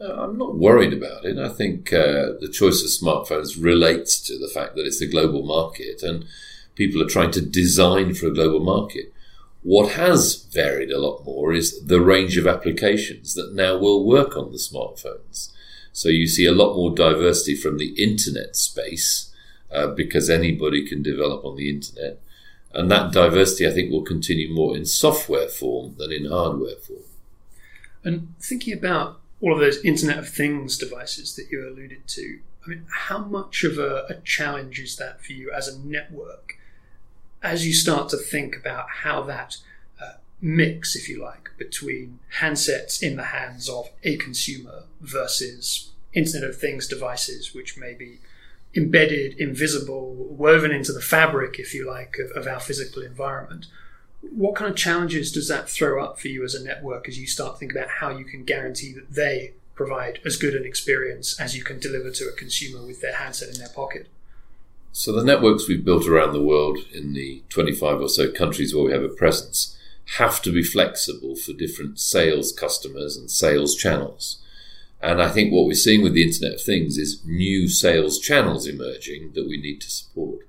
Uh, 0.00 0.24
I'm 0.24 0.38
not 0.38 0.54
worried 0.54 0.92
about 0.92 1.24
it. 1.24 1.38
I 1.38 1.48
think 1.48 1.92
uh, 1.92 2.34
the 2.40 2.50
choice 2.52 2.82
of 2.82 2.88
smartphones 2.88 3.62
relates 3.62 4.20
to 4.28 4.38
the 4.38 4.48
fact 4.48 4.76
that 4.76 4.86
it's 4.86 5.00
a 5.00 5.08
global 5.08 5.42
market 5.42 6.02
and 6.02 6.24
people 6.76 7.02
are 7.02 7.08
trying 7.08 7.32
to 7.32 7.40
design 7.40 8.14
for 8.14 8.28
a 8.28 8.34
global 8.34 8.60
market. 8.60 9.11
What 9.62 9.92
has 9.92 10.44
varied 10.52 10.90
a 10.90 10.98
lot 10.98 11.24
more 11.24 11.52
is 11.52 11.84
the 11.84 12.00
range 12.00 12.36
of 12.36 12.46
applications 12.46 13.34
that 13.34 13.54
now 13.54 13.78
will 13.78 14.04
work 14.04 14.36
on 14.36 14.50
the 14.50 14.58
smartphones. 14.58 15.52
So 15.92 16.08
you 16.08 16.26
see 16.26 16.46
a 16.46 16.52
lot 16.52 16.74
more 16.74 16.94
diversity 16.94 17.54
from 17.54 17.78
the 17.78 17.90
internet 18.02 18.56
space 18.56 19.32
uh, 19.70 19.88
because 19.88 20.28
anybody 20.28 20.86
can 20.86 21.02
develop 21.02 21.44
on 21.44 21.56
the 21.56 21.70
internet. 21.70 22.20
And 22.74 22.90
that 22.90 23.12
diversity, 23.12 23.66
I 23.66 23.70
think, 23.70 23.90
will 23.90 24.02
continue 24.02 24.52
more 24.52 24.76
in 24.76 24.84
software 24.84 25.48
form 25.48 25.94
than 25.98 26.10
in 26.10 26.24
hardware 26.24 26.76
form. 26.76 27.04
And 28.02 28.34
thinking 28.40 28.72
about 28.72 29.20
all 29.40 29.52
of 29.52 29.60
those 29.60 29.84
Internet 29.84 30.18
of 30.18 30.28
Things 30.28 30.78
devices 30.78 31.36
that 31.36 31.48
you 31.50 31.68
alluded 31.68 32.08
to, 32.08 32.40
I 32.64 32.70
mean, 32.70 32.86
how 33.08 33.18
much 33.18 33.64
of 33.64 33.78
a, 33.78 34.06
a 34.08 34.14
challenge 34.24 34.80
is 34.80 34.96
that 34.96 35.22
for 35.24 35.32
you 35.32 35.52
as 35.52 35.68
a 35.68 35.78
network 35.78 36.58
as 37.42 37.66
you 37.66 37.72
start 37.72 38.08
to 38.10 38.16
think 38.16 38.56
about 38.56 38.86
how 38.88 39.22
that 39.22 39.56
uh, 40.00 40.14
mix, 40.40 40.94
if 40.94 41.08
you 41.08 41.20
like, 41.20 41.50
between 41.58 42.20
handsets 42.38 43.02
in 43.02 43.16
the 43.16 43.24
hands 43.24 43.68
of 43.68 43.90
a 44.04 44.16
consumer 44.16 44.84
versus 45.00 45.90
Internet 46.12 46.50
of 46.50 46.58
Things 46.58 46.86
devices, 46.86 47.54
which 47.54 47.76
may 47.76 47.94
be 47.94 48.18
embedded, 48.74 49.38
invisible, 49.38 50.14
woven 50.14 50.70
into 50.70 50.92
the 50.92 51.00
fabric, 51.00 51.58
if 51.58 51.74
you 51.74 51.86
like, 51.86 52.16
of, 52.18 52.30
of 52.32 52.46
our 52.46 52.60
physical 52.60 53.02
environment. 53.02 53.66
What 54.20 54.54
kind 54.54 54.70
of 54.70 54.76
challenges 54.76 55.32
does 55.32 55.48
that 55.48 55.68
throw 55.68 56.02
up 56.02 56.20
for 56.20 56.28
you 56.28 56.44
as 56.44 56.54
a 56.54 56.64
network 56.64 57.08
as 57.08 57.18
you 57.18 57.26
start 57.26 57.58
thinking 57.58 57.76
about 57.76 57.90
how 57.90 58.10
you 58.10 58.24
can 58.24 58.44
guarantee 58.44 58.92
that 58.92 59.12
they 59.12 59.52
provide 59.74 60.20
as 60.24 60.36
good 60.36 60.54
an 60.54 60.64
experience 60.64 61.38
as 61.40 61.56
you 61.56 61.64
can 61.64 61.80
deliver 61.80 62.10
to 62.10 62.28
a 62.28 62.32
consumer 62.32 62.86
with 62.86 63.00
their 63.00 63.16
handset 63.16 63.52
in 63.52 63.58
their 63.58 63.68
pocket? 63.68 64.06
So 64.94 65.10
the 65.10 65.24
networks 65.24 65.66
we've 65.66 65.84
built 65.84 66.06
around 66.06 66.34
the 66.34 66.42
world 66.42 66.78
in 66.92 67.14
the 67.14 67.42
25 67.48 68.02
or 68.02 68.08
so 68.10 68.30
countries 68.30 68.74
where 68.74 68.84
we 68.84 68.92
have 68.92 69.02
a 69.02 69.08
presence 69.08 69.74
have 70.18 70.42
to 70.42 70.52
be 70.52 70.62
flexible 70.62 71.34
for 71.34 71.54
different 71.54 71.98
sales 71.98 72.52
customers 72.52 73.16
and 73.16 73.30
sales 73.30 73.74
channels. 73.74 74.42
And 75.00 75.22
I 75.22 75.30
think 75.30 75.50
what 75.50 75.66
we're 75.66 75.74
seeing 75.74 76.02
with 76.02 76.12
the 76.12 76.22
Internet 76.22 76.56
of 76.56 76.62
Things 76.62 76.98
is 76.98 77.24
new 77.24 77.68
sales 77.68 78.20
channels 78.20 78.66
emerging 78.66 79.32
that 79.32 79.48
we 79.48 79.56
need 79.56 79.80
to 79.80 79.90
support. 79.90 80.46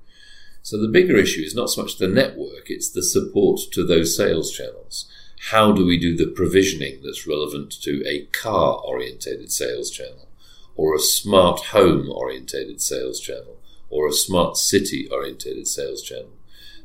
So 0.62 0.78
the 0.78 0.90
bigger 0.90 1.16
issue 1.16 1.42
is 1.42 1.56
not 1.56 1.70
so 1.70 1.82
much 1.82 1.98
the 1.98 2.10
network, 2.10 2.70
it's 2.70 2.90
the 2.90 3.02
support 3.02 3.62
to 3.72 3.86
those 3.86 4.16
sales 4.16 4.52
channels. 4.52 5.10
How 5.52 5.72
do 5.72 5.86
we 5.86 5.98
do 5.98 6.18
the 6.18 6.28
provisioning 6.28 7.00
that's 7.02 7.26
relevant 7.26 7.72
to 7.84 8.04
a 8.06 8.26
car 8.26 8.82
orientated 8.84 9.54
sales 9.54 9.90
channel 9.90 10.28
or 10.76 10.94
a 10.94 11.00
smart 11.00 11.68
home 11.68 12.10
orientated 12.12 12.82
sales 12.82 13.22
channel 13.22 13.60
or 13.94 14.08
a 14.08 14.12
smart 14.12 14.58
city 14.58 15.08
oriented 15.10 15.68
sales 15.68 16.02
channel. 16.02 16.34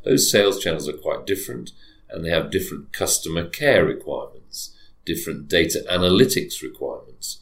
Those 0.05 0.31
sales 0.31 0.62
channels 0.62 0.88
are 0.88 0.92
quite 0.92 1.27
different 1.27 1.73
and 2.11 2.25
they 2.25 2.31
have 2.31 2.51
different 2.51 2.92
customer 2.92 3.44
care 3.49 3.85
requirements, 3.85 4.75
different 5.07 5.49
data 5.49 5.85
analytics 5.90 6.62
requirements. 6.62 7.38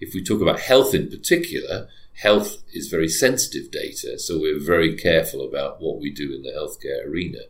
If 0.00 0.14
we 0.14 0.22
talk 0.22 0.40
about 0.40 0.60
health 0.60 0.94
in 0.94 1.08
particular, 1.08 1.88
health 2.14 2.58
is 2.72 2.86
very 2.86 3.08
sensitive 3.08 3.72
data, 3.72 4.18
so 4.18 4.38
we're 4.38 4.60
very 4.60 4.96
careful 4.96 5.44
about 5.46 5.80
what 5.82 6.00
we 6.00 6.10
do 6.10 6.32
in 6.32 6.42
the 6.42 6.52
healthcare 6.52 7.04
arena. 7.04 7.40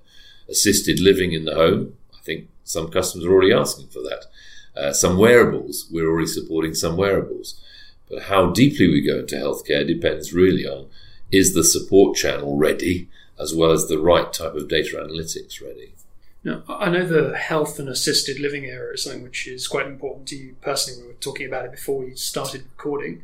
Assisted 0.49 1.01
living 1.01 1.33
in 1.33 1.45
the 1.45 1.55
home, 1.55 1.99
I 2.15 2.23
think 2.23 2.49
some 2.65 2.91
customers 2.91 3.27
are 3.27 3.33
already 3.33 3.53
asking 3.53 3.89
for 3.89 4.01
that. 4.01 4.25
Uh, 4.75 4.93
some 4.95 5.19
wearables, 5.19 5.87
we're 5.91 6.09
already 6.09 6.29
supporting 6.29 6.75
some 6.75 6.97
wearables. 6.97 7.61
But 8.09 8.23
how 8.25 8.51
deeply 8.51 8.89
we 8.89 9.03
go 9.03 9.19
into 9.19 9.37
healthcare 9.37 9.87
depends 9.87 10.33
really 10.33 10.67
on 10.67 10.89
is 11.31 11.55
the 11.55 11.65
support 11.65 12.17
channel 12.17 12.57
ready 12.57 13.09
as 13.39 13.55
well 13.55 13.71
as 13.71 13.87
the 13.87 13.99
right 13.99 14.33
type 14.33 14.55
of 14.55 14.69
data 14.69 14.97
analytics 14.97 15.63
ready? 15.63 15.95
Now, 16.45 16.63
I 16.69 16.89
know 16.89 17.07
the 17.07 17.37
health 17.37 17.79
and 17.79 17.89
assisted 17.89 18.41
living 18.41 18.65
area 18.65 18.95
is 18.95 19.05
something 19.05 19.23
which 19.23 19.47
is 19.47 19.67
quite 19.67 19.87
important 19.87 20.29
to 20.29 20.37
you 20.37 20.57
personally. 20.61 21.03
We 21.03 21.09
were 21.09 21.15
talking 21.15 21.47
about 21.47 21.65
it 21.65 21.73
before 21.73 21.99
we 21.99 22.15
started 22.15 22.63
recording. 22.77 23.23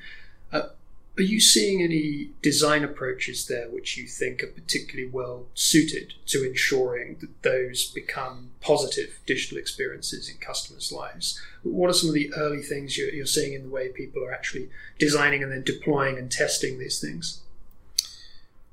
Uh, 0.52 0.68
are 1.16 1.22
you 1.22 1.38
seeing 1.38 1.80
any 1.80 2.30
design 2.42 2.82
approaches 2.82 3.46
there 3.46 3.68
which 3.68 3.96
you 3.96 4.08
think 4.08 4.42
are 4.42 4.48
particularly 4.48 5.08
well 5.08 5.46
suited 5.54 6.14
to 6.26 6.44
ensuring 6.44 7.18
that 7.20 7.42
those 7.42 7.88
become 7.92 8.50
positive 8.60 9.20
digital 9.24 9.58
experiences 9.58 10.28
in 10.28 10.36
customers' 10.38 10.90
lives? 10.90 11.40
What 11.62 11.90
are 11.90 11.94
some 11.94 12.08
of 12.08 12.16
the 12.16 12.34
early 12.34 12.62
things 12.62 12.98
you're, 12.98 13.10
you're 13.10 13.26
seeing 13.26 13.52
in 13.52 13.62
the 13.62 13.68
way 13.68 13.90
people 13.90 14.24
are 14.24 14.32
actually 14.32 14.70
designing 14.98 15.44
and 15.44 15.52
then 15.52 15.62
deploying 15.62 16.18
and 16.18 16.32
testing 16.32 16.80
these 16.80 17.00
things? 17.00 17.43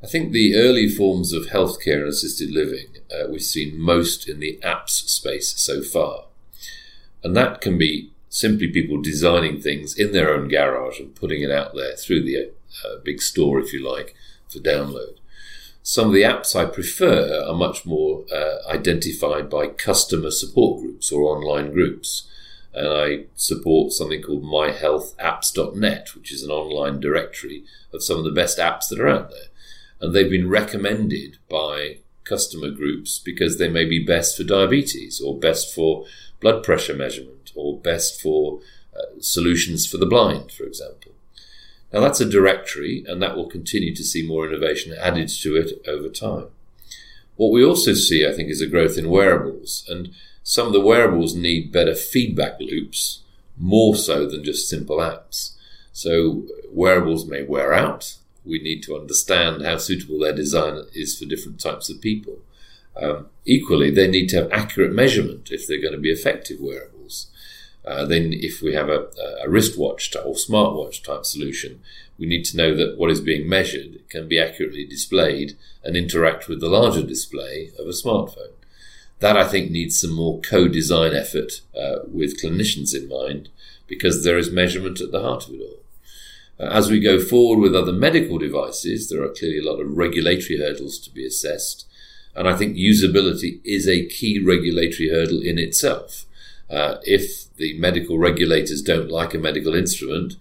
I 0.03 0.07
think 0.07 0.31
the 0.31 0.55
early 0.55 0.89
forms 0.89 1.31
of 1.31 1.47
healthcare 1.47 1.99
and 1.99 2.07
assisted 2.07 2.49
living 2.49 2.87
uh, 3.13 3.27
we've 3.29 3.43
seen 3.43 3.79
most 3.79 4.27
in 4.27 4.39
the 4.39 4.59
apps 4.63 5.07
space 5.07 5.53
so 5.59 5.83
far. 5.83 6.25
And 7.23 7.37
that 7.37 7.61
can 7.61 7.77
be 7.77 8.11
simply 8.27 8.67
people 8.67 8.99
designing 8.99 9.61
things 9.61 9.97
in 9.97 10.11
their 10.11 10.33
own 10.33 10.47
garage 10.47 10.99
and 10.99 11.13
putting 11.13 11.43
it 11.43 11.51
out 11.51 11.75
there 11.75 11.95
through 11.95 12.23
the 12.23 12.51
uh, 12.83 12.97
big 13.03 13.21
store, 13.21 13.59
if 13.59 13.73
you 13.73 13.87
like, 13.87 14.15
for 14.49 14.57
download. 14.57 15.17
Some 15.83 16.07
of 16.07 16.13
the 16.13 16.23
apps 16.23 16.55
I 16.55 16.65
prefer 16.65 17.43
are 17.47 17.53
much 17.53 17.85
more 17.85 18.25
uh, 18.33 18.57
identified 18.67 19.51
by 19.51 19.67
customer 19.67 20.31
support 20.31 20.81
groups 20.81 21.11
or 21.11 21.23
online 21.23 21.71
groups. 21.71 22.27
And 22.73 22.87
I 22.87 23.25
support 23.35 23.91
something 23.91 24.21
called 24.23 24.43
myhealthapps.net, 24.43 26.15
which 26.15 26.31
is 26.31 26.41
an 26.41 26.51
online 26.51 26.99
directory 26.99 27.65
of 27.93 28.01
some 28.01 28.17
of 28.17 28.23
the 28.23 28.31
best 28.31 28.57
apps 28.57 28.87
that 28.89 28.99
are 28.99 29.09
out 29.09 29.29
there 29.29 29.50
and 30.01 30.13
they've 30.13 30.29
been 30.29 30.49
recommended 30.49 31.37
by 31.47 31.97
customer 32.23 32.69
groups 32.69 33.19
because 33.19 33.57
they 33.57 33.69
may 33.69 33.85
be 33.85 34.03
best 34.03 34.35
for 34.35 34.43
diabetes 34.43 35.21
or 35.21 35.37
best 35.37 35.73
for 35.73 36.05
blood 36.39 36.63
pressure 36.63 36.95
measurement 36.95 37.51
or 37.55 37.79
best 37.79 38.21
for 38.21 38.59
uh, 38.95 39.19
solutions 39.19 39.85
for 39.85 39.97
the 39.97 40.05
blind, 40.05 40.51
for 40.51 40.63
example. 40.63 41.11
Now 41.93 42.01
that's 42.01 42.21
a 42.21 42.29
directory 42.29 43.03
and 43.07 43.21
that 43.21 43.35
will 43.35 43.49
continue 43.49 43.95
to 43.95 44.03
see 44.03 44.25
more 44.25 44.47
innovation 44.47 44.95
added 44.99 45.29
to 45.29 45.55
it 45.55 45.81
over 45.87 46.09
time. 46.09 46.47
What 47.35 47.51
we 47.51 47.63
also 47.63 47.93
see, 47.93 48.25
I 48.25 48.33
think, 48.33 48.49
is 48.49 48.61
a 48.61 48.67
growth 48.67 48.97
in 48.97 49.09
wearables 49.09 49.85
and 49.87 50.13
some 50.43 50.67
of 50.67 50.73
the 50.73 50.81
wearables 50.81 51.35
need 51.35 51.71
better 51.71 51.95
feedback 51.95 52.59
loops 52.59 53.21
more 53.57 53.95
so 53.95 54.25
than 54.25 54.43
just 54.43 54.69
simple 54.69 54.97
apps. 54.97 55.55
So 55.91 56.43
wearables 56.71 57.27
may 57.27 57.43
wear 57.43 57.73
out 57.73 58.15
we 58.45 58.59
need 58.59 58.81
to 58.83 58.95
understand 58.95 59.63
how 59.63 59.77
suitable 59.77 60.19
their 60.19 60.35
design 60.35 60.83
is 60.93 61.17
for 61.17 61.25
different 61.25 61.59
types 61.59 61.89
of 61.89 62.01
people. 62.01 62.39
Um, 62.95 63.27
equally, 63.45 63.91
they 63.91 64.07
need 64.07 64.27
to 64.29 64.37
have 64.37 64.51
accurate 64.51 64.93
measurement 64.93 65.49
if 65.51 65.67
they're 65.67 65.81
going 65.81 65.93
to 65.93 65.99
be 65.99 66.11
effective 66.11 66.59
wearables. 66.59 67.27
Uh, 67.85 68.05
then, 68.05 68.31
if 68.31 68.61
we 68.61 68.73
have 68.73 68.89
a, 68.89 69.07
a 69.43 69.49
wristwatch 69.49 70.15
or 70.15 70.33
smartwatch 70.33 71.03
type 71.03 71.25
solution, 71.25 71.81
we 72.19 72.27
need 72.27 72.45
to 72.45 72.57
know 72.57 72.75
that 72.75 72.97
what 72.97 73.09
is 73.09 73.21
being 73.21 73.49
measured 73.49 74.07
can 74.09 74.27
be 74.27 74.39
accurately 74.39 74.85
displayed 74.85 75.57
and 75.83 75.97
interact 75.97 76.47
with 76.47 76.59
the 76.59 76.69
larger 76.69 77.01
display 77.01 77.71
of 77.79 77.87
a 77.87 77.91
smartphone. 77.91 78.51
That 79.19 79.37
I 79.37 79.47
think 79.47 79.71
needs 79.71 79.99
some 79.99 80.13
more 80.13 80.39
co-design 80.41 81.13
effort 81.15 81.61
uh, 81.75 81.99
with 82.07 82.41
clinicians 82.41 82.95
in 82.95 83.07
mind, 83.07 83.49
because 83.87 84.23
there 84.23 84.37
is 84.37 84.51
measurement 84.51 85.01
at 85.01 85.11
the 85.11 85.21
heart 85.21 85.47
of 85.47 85.55
it 85.55 85.61
all. 85.61 85.79
As 86.61 86.91
we 86.91 86.99
go 86.99 87.19
forward 87.19 87.59
with 87.59 87.75
other 87.75 87.91
medical 87.91 88.37
devices, 88.37 89.09
there 89.09 89.23
are 89.23 89.33
clearly 89.33 89.57
a 89.57 89.69
lot 89.71 89.81
of 89.81 89.97
regulatory 89.97 90.59
hurdles 90.59 90.99
to 90.99 91.09
be 91.09 91.25
assessed. 91.25 91.87
And 92.35 92.47
I 92.47 92.55
think 92.55 92.75
usability 92.75 93.59
is 93.63 93.87
a 93.87 94.05
key 94.05 94.39
regulatory 94.39 95.09
hurdle 95.09 95.41
in 95.41 95.57
itself. 95.57 96.25
Uh, 96.69 96.97
if 97.03 97.53
the 97.55 97.77
medical 97.79 98.19
regulators 98.19 98.81
don't 98.83 99.09
like 99.09 99.33
a 99.33 99.39
medical 99.39 99.73
instrument, 99.73 100.35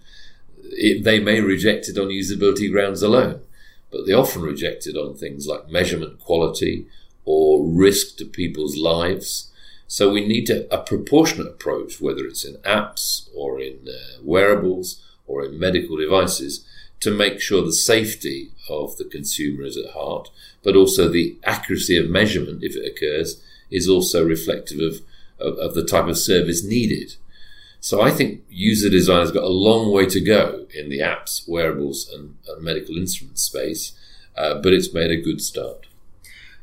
it, 0.63 1.03
they 1.03 1.19
may 1.19 1.41
reject 1.41 1.89
it 1.89 1.97
on 1.97 2.09
usability 2.09 2.71
grounds 2.71 3.01
alone, 3.01 3.41
but 3.91 4.05
they 4.05 4.13
often 4.13 4.43
reject 4.43 4.85
it 4.85 4.95
on 4.95 5.15
things 5.15 5.47
like 5.47 5.69
measurement 5.69 6.19
quality 6.19 6.85
or 7.25 7.65
risk 7.65 8.17
to 8.17 8.25
people's 8.25 8.77
lives. 8.77 9.51
So 9.87 10.11
we 10.11 10.25
need 10.25 10.45
to, 10.45 10.73
a 10.73 10.81
proportionate 10.81 11.47
approach, 11.47 11.99
whether 11.99 12.25
it's 12.25 12.45
in 12.45 12.55
apps 12.57 13.27
or 13.35 13.59
in 13.59 13.87
uh, 13.89 14.21
wearables 14.21 15.03
or 15.31 15.45
in 15.45 15.59
medical 15.59 15.97
devices, 15.97 16.65
to 16.99 17.11
make 17.11 17.39
sure 17.39 17.61
the 17.63 17.73
safety 17.73 18.51
of 18.69 18.97
the 18.97 19.05
consumer 19.05 19.63
is 19.63 19.77
at 19.77 19.93
heart, 19.93 20.29
but 20.63 20.75
also 20.75 21.07
the 21.07 21.37
accuracy 21.43 21.97
of 21.97 22.09
measurement, 22.09 22.63
if 22.63 22.75
it 22.75 22.85
occurs, 22.85 23.41
is 23.69 23.87
also 23.87 24.25
reflective 24.25 24.79
of, 24.79 25.01
of, 25.39 25.57
of 25.57 25.73
the 25.73 25.85
type 25.85 26.07
of 26.07 26.17
service 26.17 26.63
needed. 26.63 27.15
So 27.79 28.01
I 28.01 28.11
think 28.11 28.43
user 28.49 28.89
design 28.89 29.21
has 29.21 29.31
got 29.31 29.43
a 29.43 29.59
long 29.67 29.91
way 29.91 30.05
to 30.05 30.21
go 30.21 30.67
in 30.75 30.89
the 30.89 30.99
apps, 30.99 31.47
wearables, 31.47 32.07
and, 32.13 32.35
and 32.47 32.63
medical 32.63 32.95
instrument 32.95 33.39
space, 33.39 33.93
uh, 34.35 34.55
but 34.61 34.73
it's 34.73 34.93
made 34.93 35.09
a 35.09 35.19
good 35.19 35.41
start. 35.41 35.87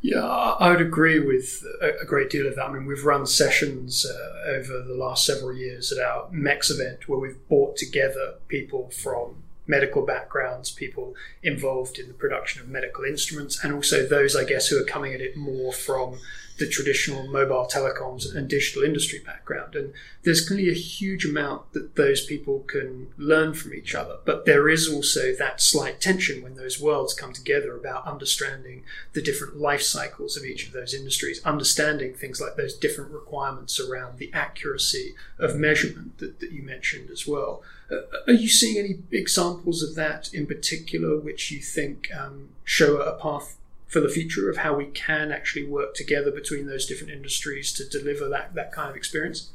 Yeah, 0.00 0.24
I 0.24 0.70
would 0.70 0.80
agree 0.80 1.18
with 1.18 1.64
a 1.80 2.04
great 2.04 2.30
deal 2.30 2.46
of 2.46 2.54
that. 2.54 2.66
I 2.66 2.72
mean, 2.72 2.87
we've 2.87 3.04
run 3.04 3.26
sessions 3.26 4.06
uh, 4.06 4.50
over 4.50 4.80
the 4.80 4.94
last 4.94 5.26
several 5.26 5.52
years 5.52 5.90
at 5.90 5.98
our 5.98 6.28
MEX 6.30 6.70
event 6.70 7.08
where 7.08 7.18
we've 7.18 7.48
brought 7.48 7.76
together 7.76 8.34
people 8.46 8.90
from 8.90 9.42
medical 9.68 10.04
backgrounds, 10.04 10.72
people 10.72 11.14
involved 11.42 11.98
in 11.98 12.09
the 12.09 12.14
production 12.14 12.61
of 12.61 12.68
medical 12.68 13.04
instruments, 13.04 13.62
and 13.62 13.72
also 13.72 14.04
those, 14.04 14.35
I 14.35 14.44
guess, 14.44 14.68
who 14.68 14.81
are 14.81 14.85
coming 14.85 15.12
at 15.12 15.20
it 15.20 15.37
more 15.37 15.72
from 15.72 16.18
the 16.59 16.68
traditional 16.68 17.26
mobile 17.28 17.68
telecoms 17.72 18.35
and 18.35 18.48
digital 18.48 18.83
industry 18.83 19.20
background. 19.24 19.76
And 19.76 19.92
there's 20.24 20.46
clearly 20.46 20.70
a 20.70 20.74
huge 20.74 21.24
amount 21.24 21.72
that 21.72 21.94
those 21.94 22.24
people 22.24 22.61
can 22.61 23.09
learn 23.16 23.54
from 23.54 23.74
each 23.74 23.94
other. 23.94 24.16
But 24.24 24.44
there 24.44 24.68
is 24.68 24.88
also 24.92 25.33
that 25.35 25.61
slight 25.61 26.00
tension 26.00 26.42
when 26.42 26.57
those 26.57 26.81
worlds 26.81 27.14
come 27.14 27.33
together 27.33 27.76
about 27.76 28.07
understanding 28.07 28.83
the 29.12 29.22
different 29.22 29.57
life 29.57 29.83
cycles 29.83 30.37
of 30.37 30.44
each 30.44 30.66
of 30.66 30.72
those 30.72 30.94
industries, 30.94 31.44
understanding 31.44 32.14
things 32.14 32.40
like 32.40 32.57
those 32.57 32.76
different 32.76 33.12
requirements 33.12 33.78
around 33.78 34.18
the 34.18 34.33
accuracy 34.35 35.14
of 35.38 35.57
measurement 35.57 36.18
that, 36.18 36.40
that 36.40 36.50
you 36.50 36.62
mentioned 36.62 37.11
as 37.11 37.26
well. 37.26 37.62
Are 37.90 38.33
you 38.33 38.48
seeing 38.48 38.77
any 38.77 38.98
examples 39.11 39.83
of 39.83 39.94
that 39.94 40.33
in 40.35 40.46
particular 40.46 41.18
which 41.18 41.51
you 41.51 41.61
think 41.61 42.09
um, 42.14 42.51
show 42.64 42.98
a 42.98 43.18
path 43.18 43.57
for 43.87 44.01
the 44.01 44.09
future 44.11 44.51
of 44.51 44.59
how 44.59 44.74
we 44.74 44.87
can 44.87 45.33
actually 45.33 45.66
work 45.66 45.94
together 45.94 46.31
between 46.31 46.66
those 46.66 46.85
different 46.85 47.12
industries 47.12 47.72
to 47.72 47.88
deliver 47.88 48.29
that, 48.29 48.55
that 48.55 48.70
kind 48.70 48.90
of 48.90 48.96
experience? 48.96 49.51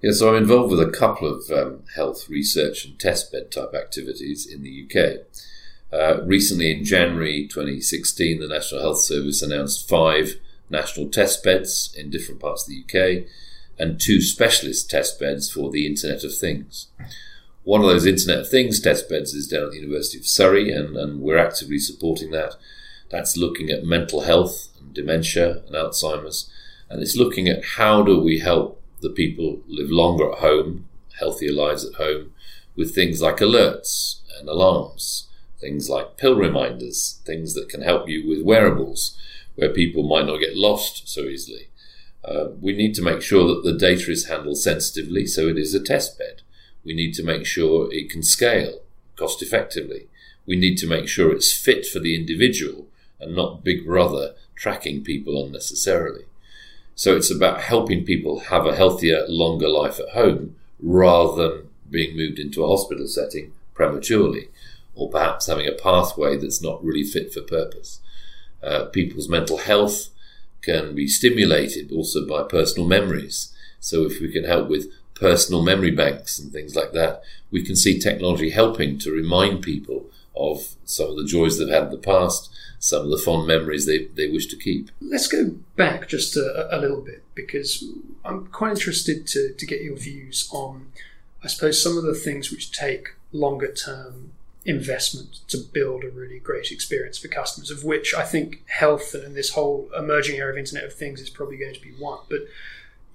Yeah, 0.00 0.12
so 0.12 0.28
I'm 0.30 0.42
involved 0.42 0.70
with 0.70 0.80
a 0.80 0.90
couple 0.90 1.28
of 1.28 1.50
um, 1.50 1.82
health 1.94 2.28
research 2.28 2.84
and 2.84 2.98
testbed 2.98 3.50
type 3.50 3.74
activities 3.74 4.46
in 4.46 4.62
the 4.62 4.86
UK. 4.86 5.26
Uh, 5.92 6.22
recently, 6.24 6.70
in 6.70 6.84
January 6.84 7.46
2016, 7.46 8.40
the 8.40 8.48
National 8.48 8.80
Health 8.80 9.00
Service 9.00 9.42
announced 9.42 9.88
five 9.88 10.36
national 10.70 11.08
test 11.08 11.44
beds 11.44 11.94
in 11.96 12.10
different 12.10 12.40
parts 12.40 12.66
of 12.66 12.70
the 12.70 12.82
UK 12.82 13.28
and 13.78 14.00
two 14.00 14.20
specialist 14.20 14.88
test 14.90 15.20
beds 15.20 15.50
for 15.50 15.70
the 15.70 15.86
Internet 15.86 16.24
of 16.24 16.34
Things. 16.34 16.88
One 17.64 17.80
of 17.80 17.86
those 17.86 18.06
Internet 18.06 18.40
of 18.40 18.48
Things 18.50 18.80
test 18.80 19.08
beds 19.08 19.34
is 19.34 19.46
down 19.46 19.64
at 19.64 19.70
the 19.70 19.78
University 19.78 20.18
of 20.18 20.26
Surrey, 20.26 20.72
and, 20.72 20.96
and 20.96 21.20
we're 21.20 21.38
actively 21.38 21.78
supporting 21.78 22.32
that. 22.32 22.56
That's 23.08 23.36
looking 23.36 23.70
at 23.70 23.84
mental 23.84 24.22
health 24.22 24.68
and 24.80 24.92
dementia 24.92 25.62
and 25.66 25.76
Alzheimer's. 25.76 26.50
And 26.90 27.00
it's 27.00 27.16
looking 27.16 27.48
at 27.48 27.64
how 27.76 28.02
do 28.02 28.20
we 28.20 28.40
help 28.40 28.82
the 29.00 29.10
people 29.10 29.60
live 29.68 29.90
longer 29.90 30.32
at 30.32 30.38
home, 30.38 30.88
healthier 31.20 31.52
lives 31.52 31.84
at 31.84 31.94
home, 31.94 32.32
with 32.74 32.94
things 32.94 33.22
like 33.22 33.36
alerts 33.36 34.22
and 34.40 34.48
alarms, 34.48 35.28
things 35.60 35.88
like 35.88 36.16
pill 36.16 36.34
reminders, 36.34 37.20
things 37.24 37.54
that 37.54 37.68
can 37.68 37.82
help 37.82 38.08
you 38.08 38.28
with 38.28 38.44
wearables, 38.44 39.16
where 39.54 39.68
people 39.68 40.02
might 40.02 40.26
not 40.26 40.40
get 40.40 40.56
lost 40.56 41.08
so 41.08 41.22
easily. 41.22 41.68
Uh, 42.24 42.46
we 42.60 42.72
need 42.72 42.94
to 42.94 43.02
make 43.02 43.20
sure 43.20 43.46
that 43.46 43.62
the 43.62 43.76
data 43.76 44.10
is 44.10 44.26
handled 44.26 44.58
sensitively, 44.58 45.26
so 45.26 45.48
it 45.48 45.58
is 45.58 45.74
a 45.74 45.82
test 45.82 46.18
bed. 46.18 46.31
We 46.84 46.94
need 46.94 47.14
to 47.14 47.22
make 47.22 47.46
sure 47.46 47.92
it 47.92 48.10
can 48.10 48.22
scale 48.22 48.80
cost 49.16 49.42
effectively. 49.42 50.08
We 50.46 50.56
need 50.56 50.76
to 50.78 50.86
make 50.86 51.08
sure 51.08 51.32
it's 51.32 51.52
fit 51.52 51.86
for 51.86 52.00
the 52.00 52.16
individual 52.16 52.86
and 53.20 53.36
not 53.36 53.62
Big 53.62 53.84
Brother 53.86 54.34
tracking 54.54 55.04
people 55.04 55.44
unnecessarily. 55.44 56.24
So 56.94 57.16
it's 57.16 57.30
about 57.30 57.62
helping 57.62 58.04
people 58.04 58.40
have 58.40 58.66
a 58.66 58.76
healthier, 58.76 59.24
longer 59.28 59.68
life 59.68 59.98
at 60.00 60.10
home 60.10 60.56
rather 60.80 61.48
than 61.48 61.68
being 61.90 62.16
moved 62.16 62.38
into 62.38 62.64
a 62.64 62.68
hospital 62.68 63.06
setting 63.06 63.52
prematurely, 63.74 64.48
or 64.94 65.08
perhaps 65.08 65.46
having 65.46 65.66
a 65.66 65.72
pathway 65.72 66.36
that's 66.36 66.62
not 66.62 66.84
really 66.84 67.04
fit 67.04 67.32
for 67.32 67.40
purpose. 67.40 68.00
Uh, 68.62 68.86
people's 68.86 69.28
mental 69.28 69.58
health 69.58 70.08
can 70.60 70.94
be 70.94 71.08
stimulated 71.08 71.90
also 71.90 72.26
by 72.26 72.42
personal 72.42 72.86
memories. 72.86 73.52
So 73.80 74.04
if 74.04 74.20
we 74.20 74.30
can 74.30 74.44
help 74.44 74.68
with 74.68 74.92
personal 75.14 75.62
memory 75.62 75.90
banks 75.90 76.38
and 76.38 76.52
things 76.52 76.74
like 76.74 76.92
that, 76.92 77.22
we 77.50 77.64
can 77.64 77.76
see 77.76 77.98
technology 77.98 78.50
helping 78.50 78.98
to 78.98 79.10
remind 79.10 79.62
people 79.62 80.06
of 80.34 80.74
some 80.84 81.10
of 81.10 81.16
the 81.16 81.24
joys 81.24 81.58
they've 81.58 81.68
had 81.68 81.84
in 81.84 81.90
the 81.90 81.98
past 81.98 82.50
some 82.82 83.04
of 83.04 83.10
the 83.10 83.16
fond 83.16 83.46
memories 83.46 83.86
they, 83.86 84.06
they 84.06 84.26
wish 84.26 84.48
to 84.48 84.56
keep. 84.56 84.90
Let's 85.00 85.28
go 85.28 85.54
back 85.76 86.08
just 86.08 86.36
a, 86.36 86.68
a 86.76 86.78
little 86.78 87.00
bit 87.00 87.22
because 87.32 87.84
I'm 88.24 88.48
quite 88.48 88.72
interested 88.72 89.24
to, 89.28 89.54
to 89.56 89.66
get 89.66 89.82
your 89.82 89.96
views 89.96 90.48
on, 90.52 90.88
I 91.44 91.46
suppose, 91.46 91.80
some 91.80 91.96
of 91.96 92.02
the 92.02 92.14
things 92.14 92.50
which 92.50 92.72
take 92.72 93.10
longer 93.30 93.72
term 93.72 94.32
investment 94.64 95.42
to 95.48 95.58
build 95.58 96.02
a 96.02 96.10
really 96.10 96.40
great 96.40 96.72
experience 96.72 97.18
for 97.18 97.28
customers, 97.28 97.70
of 97.70 97.84
which 97.84 98.14
I 98.14 98.24
think 98.24 98.64
health 98.66 99.14
and 99.14 99.36
this 99.36 99.50
whole 99.50 99.88
emerging 99.96 100.40
area 100.40 100.52
of 100.52 100.58
Internet 100.58 100.84
of 100.84 100.92
Things 100.92 101.20
is 101.20 101.30
probably 101.30 101.58
going 101.58 101.74
to 101.74 101.80
be 101.80 101.92
one. 101.92 102.18
But 102.28 102.40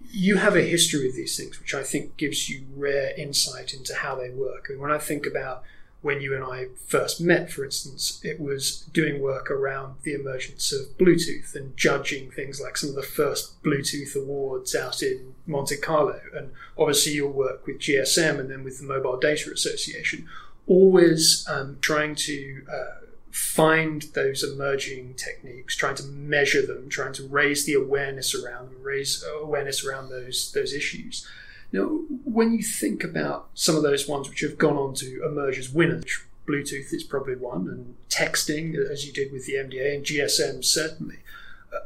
you 0.10 0.38
have 0.38 0.56
a 0.56 0.62
history 0.62 1.08
of 1.08 1.16
these 1.16 1.38
things, 1.38 1.60
which 1.60 1.74
I 1.74 1.84
think 1.84 2.18
gives 2.18 2.50
you 2.50 2.66
rare 2.76 3.14
insight 3.18 3.74
into 3.74 3.94
how 3.96 4.16
they 4.16 4.30
work. 4.30 4.70
Mean, 4.70 4.80
when 4.80 4.92
I 4.92 4.98
think 4.98 5.26
about 5.26 5.64
when 6.02 6.22
you 6.22 6.36
and 6.36 6.44
I 6.44 6.68
first 6.86 7.20
met, 7.20 7.52
for 7.52 7.66
instance, 7.66 8.22
it 8.24 8.40
was 8.40 8.82
doing 8.94 9.22
work 9.22 9.50
around 9.50 9.96
the 10.04 10.14
emergence 10.14 10.72
of 10.72 10.98
Bluetooth 10.98 11.56
and 11.56 11.76
judging 11.76 12.32
things 12.32 12.62
like 12.62 12.78
some 12.78 12.92
of 12.92 12.96
the 12.96 13.04
first 13.04 13.62
Bluetooth 13.64 14.16
awards 14.16 14.76
out 14.76 15.02
in 15.02 15.34
Monte 15.46 15.78
Carlo. 15.78 16.22
And 16.36 16.52
obviously, 16.78 17.14
your 17.14 17.32
work 17.32 17.66
with 17.66 17.80
GSM 17.80 18.40
and 18.40 18.50
then 18.50 18.64
with 18.64 18.80
the 18.80 18.86
Mobile 18.86 19.18
Data 19.18 19.52
Association, 19.52 20.28
always 20.68 21.46
um, 21.50 21.78
trying 21.82 22.16
to 22.16 22.62
uh, 22.72 23.07
find 23.32 24.04
those 24.14 24.44
emerging 24.44 25.16
techniques, 25.16 25.76
trying 25.76 25.96
to 25.96 26.04
measure 26.04 26.66
them, 26.66 26.90
trying 26.90 27.14
to 27.14 27.28
raise 27.28 27.66
the 27.66 27.74
awareness 27.74 28.34
around 28.34 28.70
them, 28.70 28.82
raise 28.82 29.24
awareness 29.42 29.86
around 29.86 30.10
those 30.10 30.52
those 30.54 30.74
issues. 30.74 31.28
Now, 31.72 31.86
when 32.24 32.54
you 32.54 32.64
think 32.64 33.04
about 33.04 33.50
some 33.54 33.76
of 33.76 33.84
those 33.84 34.08
ones 34.08 34.30
which 34.30 34.40
have 34.40 34.58
gone 34.58 34.78
on 34.78 34.94
to 34.96 35.24
emerge 35.26 35.58
as 35.58 35.70
winners, 35.70 36.24
Bluetooth 36.48 36.94
is 36.94 37.04
probably 37.04 37.36
one, 37.36 37.68
and 37.68 37.96
texting, 38.10 38.76
as 38.76 39.06
you 39.06 39.12
did 39.12 39.32
with 39.32 39.46
the 39.46 39.56
MDA, 39.56 39.96
and 39.96 40.06
GSM 40.06 40.64
certainly. 40.64 41.18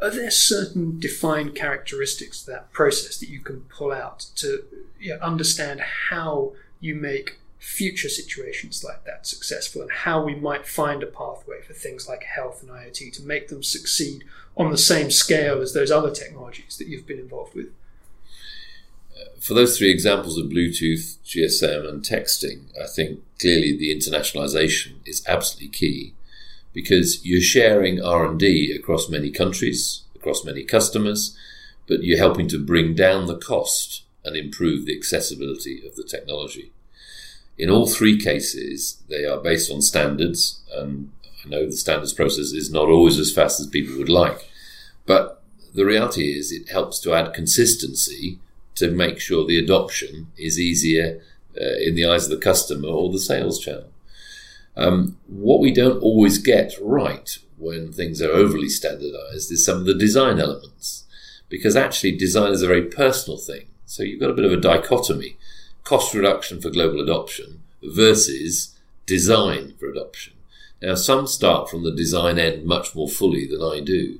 Are 0.01 0.11
there 0.11 0.29
certain 0.29 0.99
defined 0.99 1.55
characteristics 1.55 2.43
to 2.43 2.51
that 2.51 2.71
process 2.71 3.17
that 3.19 3.29
you 3.29 3.39
can 3.39 3.61
pull 3.61 3.91
out 3.91 4.27
to 4.35 4.63
you 4.99 5.15
know, 5.15 5.19
understand 5.21 5.81
how 6.09 6.53
you 6.79 6.93
make 6.95 7.39
future 7.61 8.09
situations 8.09 8.83
like 8.83 9.05
that 9.05 9.27
successful 9.27 9.83
and 9.83 9.91
how 9.91 10.21
we 10.21 10.33
might 10.33 10.65
find 10.65 11.03
a 11.03 11.05
pathway 11.05 11.61
for 11.61 11.73
things 11.73 12.09
like 12.09 12.23
health 12.23 12.63
and 12.63 12.71
IoT 12.71 13.13
to 13.13 13.21
make 13.21 13.49
them 13.49 13.61
succeed 13.61 14.23
on 14.57 14.71
the 14.71 14.77
same 14.77 15.11
scale 15.11 15.61
as 15.61 15.71
those 15.71 15.91
other 15.91 16.09
technologies 16.09 16.75
that 16.77 16.87
you've 16.87 17.05
been 17.05 17.19
involved 17.19 17.53
with? 17.53 17.67
Uh, 19.15 19.25
for 19.39 19.53
those 19.53 19.77
three 19.77 19.91
examples 19.91 20.39
of 20.39 20.47
Bluetooth, 20.47 21.17
GSM, 21.23 21.87
and 21.87 22.03
texting, 22.03 22.63
I 22.81 22.87
think 22.87 23.19
clearly 23.39 23.77
the 23.77 23.95
internationalization 23.95 24.93
is 25.05 25.23
absolutely 25.27 25.69
key 25.69 26.15
because 26.73 27.23
you're 27.23 27.41
sharing 27.41 28.01
R&D 28.01 28.75
across 28.75 29.07
many 29.07 29.29
countries, 29.29 30.01
across 30.15 30.43
many 30.43 30.63
customers, 30.63 31.37
but 31.87 32.01
you're 32.01 32.17
helping 32.17 32.47
to 32.47 32.57
bring 32.57 32.95
down 32.95 33.27
the 33.27 33.37
cost 33.37 34.01
and 34.25 34.35
improve 34.35 34.87
the 34.87 34.97
accessibility 34.97 35.85
of 35.85 35.95
the 35.95 36.03
technology. 36.03 36.71
In 37.61 37.69
all 37.69 37.87
three 37.87 38.19
cases, 38.19 39.03
they 39.07 39.23
are 39.23 39.37
based 39.37 39.71
on 39.71 39.83
standards, 39.83 40.63
and 40.75 41.11
I 41.45 41.49
know 41.49 41.67
the 41.67 41.73
standards 41.73 42.11
process 42.11 42.53
is 42.53 42.71
not 42.71 42.89
always 42.89 43.19
as 43.19 43.31
fast 43.31 43.59
as 43.59 43.67
people 43.67 43.99
would 43.99 44.09
like, 44.09 44.49
but 45.05 45.43
the 45.75 45.85
reality 45.85 46.35
is 46.35 46.51
it 46.51 46.71
helps 46.71 46.99
to 47.01 47.13
add 47.13 47.35
consistency 47.35 48.39
to 48.73 48.89
make 48.89 49.19
sure 49.19 49.45
the 49.45 49.59
adoption 49.59 50.31
is 50.39 50.59
easier 50.59 51.21
uh, 51.55 51.77
in 51.79 51.93
the 51.93 52.03
eyes 52.03 52.23
of 52.23 52.31
the 52.31 52.43
customer 52.43 52.87
or 52.87 53.11
the 53.11 53.19
sales 53.19 53.59
channel. 53.59 53.91
Um, 54.75 55.19
what 55.27 55.59
we 55.59 55.71
don't 55.71 56.01
always 56.01 56.39
get 56.39 56.73
right 56.81 57.37
when 57.59 57.93
things 57.93 58.23
are 58.23 58.31
overly 58.31 58.69
standardized 58.69 59.51
is 59.51 59.63
some 59.63 59.77
of 59.77 59.85
the 59.85 59.93
design 59.93 60.39
elements, 60.39 61.03
because 61.47 61.75
actually 61.75 62.17
design 62.17 62.53
is 62.53 62.63
a 62.63 62.67
very 62.67 62.85
personal 62.85 63.37
thing. 63.37 63.67
So 63.85 64.01
you've 64.01 64.19
got 64.19 64.31
a 64.31 64.33
bit 64.33 64.45
of 64.45 64.51
a 64.51 64.57
dichotomy 64.57 65.37
cost 65.83 66.13
reduction 66.13 66.61
for 66.61 66.69
global 66.69 67.01
adoption 67.01 67.61
versus 67.83 68.77
design 69.05 69.73
for 69.79 69.89
adoption. 69.89 70.33
Now, 70.81 70.95
some 70.95 71.27
start 71.27 71.69
from 71.69 71.83
the 71.83 71.91
design 71.91 72.39
end 72.39 72.65
much 72.65 72.95
more 72.95 73.07
fully 73.07 73.45
than 73.45 73.61
I 73.61 73.81
do. 73.81 74.19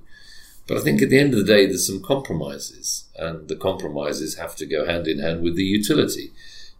But 0.67 0.77
I 0.77 0.81
think 0.81 1.01
at 1.01 1.09
the 1.09 1.17
end 1.17 1.33
of 1.33 1.39
the 1.39 1.45
day, 1.45 1.65
there's 1.65 1.87
some 1.87 2.01
compromises, 2.01 3.05
and 3.17 3.47
the 3.47 3.55
compromises 3.55 4.37
have 4.37 4.55
to 4.57 4.65
go 4.65 4.85
hand 4.85 5.07
in 5.07 5.19
hand 5.19 5.41
with 5.41 5.55
the 5.55 5.63
utility. 5.63 6.31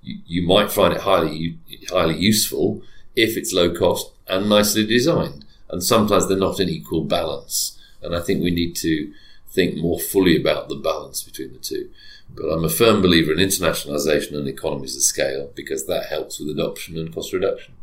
You, 0.03 0.19
you 0.25 0.47
might 0.47 0.71
find 0.71 0.93
it 0.93 1.01
highly, 1.01 1.57
highly 1.89 2.17
useful 2.17 2.83
if 3.15 3.35
it's 3.35 3.53
low 3.53 3.73
cost 3.73 4.11
and 4.27 4.47
nicely 4.47 4.85
designed, 4.85 5.45
and 5.69 5.83
sometimes 5.83 6.27
they're 6.27 6.37
not 6.37 6.59
in 6.59 6.69
equal 6.69 7.03
balance. 7.03 7.77
And 8.01 8.15
I 8.15 8.21
think 8.21 8.41
we 8.41 8.51
need 8.51 8.75
to 8.77 9.11
think 9.49 9.77
more 9.77 9.99
fully 9.99 10.39
about 10.39 10.69
the 10.69 10.75
balance 10.75 11.23
between 11.23 11.53
the 11.53 11.59
two. 11.59 11.89
But 12.35 12.45
I'm 12.45 12.63
a 12.63 12.69
firm 12.69 13.01
believer 13.01 13.31
in 13.33 13.39
internationalization 13.39 14.37
and 14.37 14.47
economies 14.47 14.95
of 14.95 15.01
scale 15.01 15.51
because 15.55 15.85
that 15.87 16.05
helps 16.05 16.39
with 16.39 16.49
adoption 16.49 16.97
and 16.97 17.13
cost 17.13 17.33
reduction. 17.33 17.73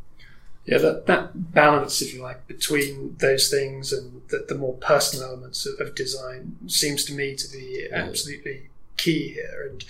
Yeah, 0.65 0.79
that, 0.79 1.07
that 1.07 1.53
balance, 1.55 2.03
if 2.03 2.13
you 2.13 2.23
like, 2.23 2.47
between 2.47 3.17
those 3.21 3.51
things 3.51 3.93
and 3.93 4.21
the, 4.29 4.45
the 4.47 4.55
more 4.55 4.75
personal 4.75 5.29
elements 5.29 5.65
of, 5.65 5.81
of, 5.81 5.95
design 5.95 6.57
seems 6.67 7.07
to 7.07 7.15
me 7.15 7.35
to 7.37 7.51
be 7.51 7.89
absolutely 7.91 8.69
key 8.99 9.29
here. 9.33 9.71
And 9.71 9.83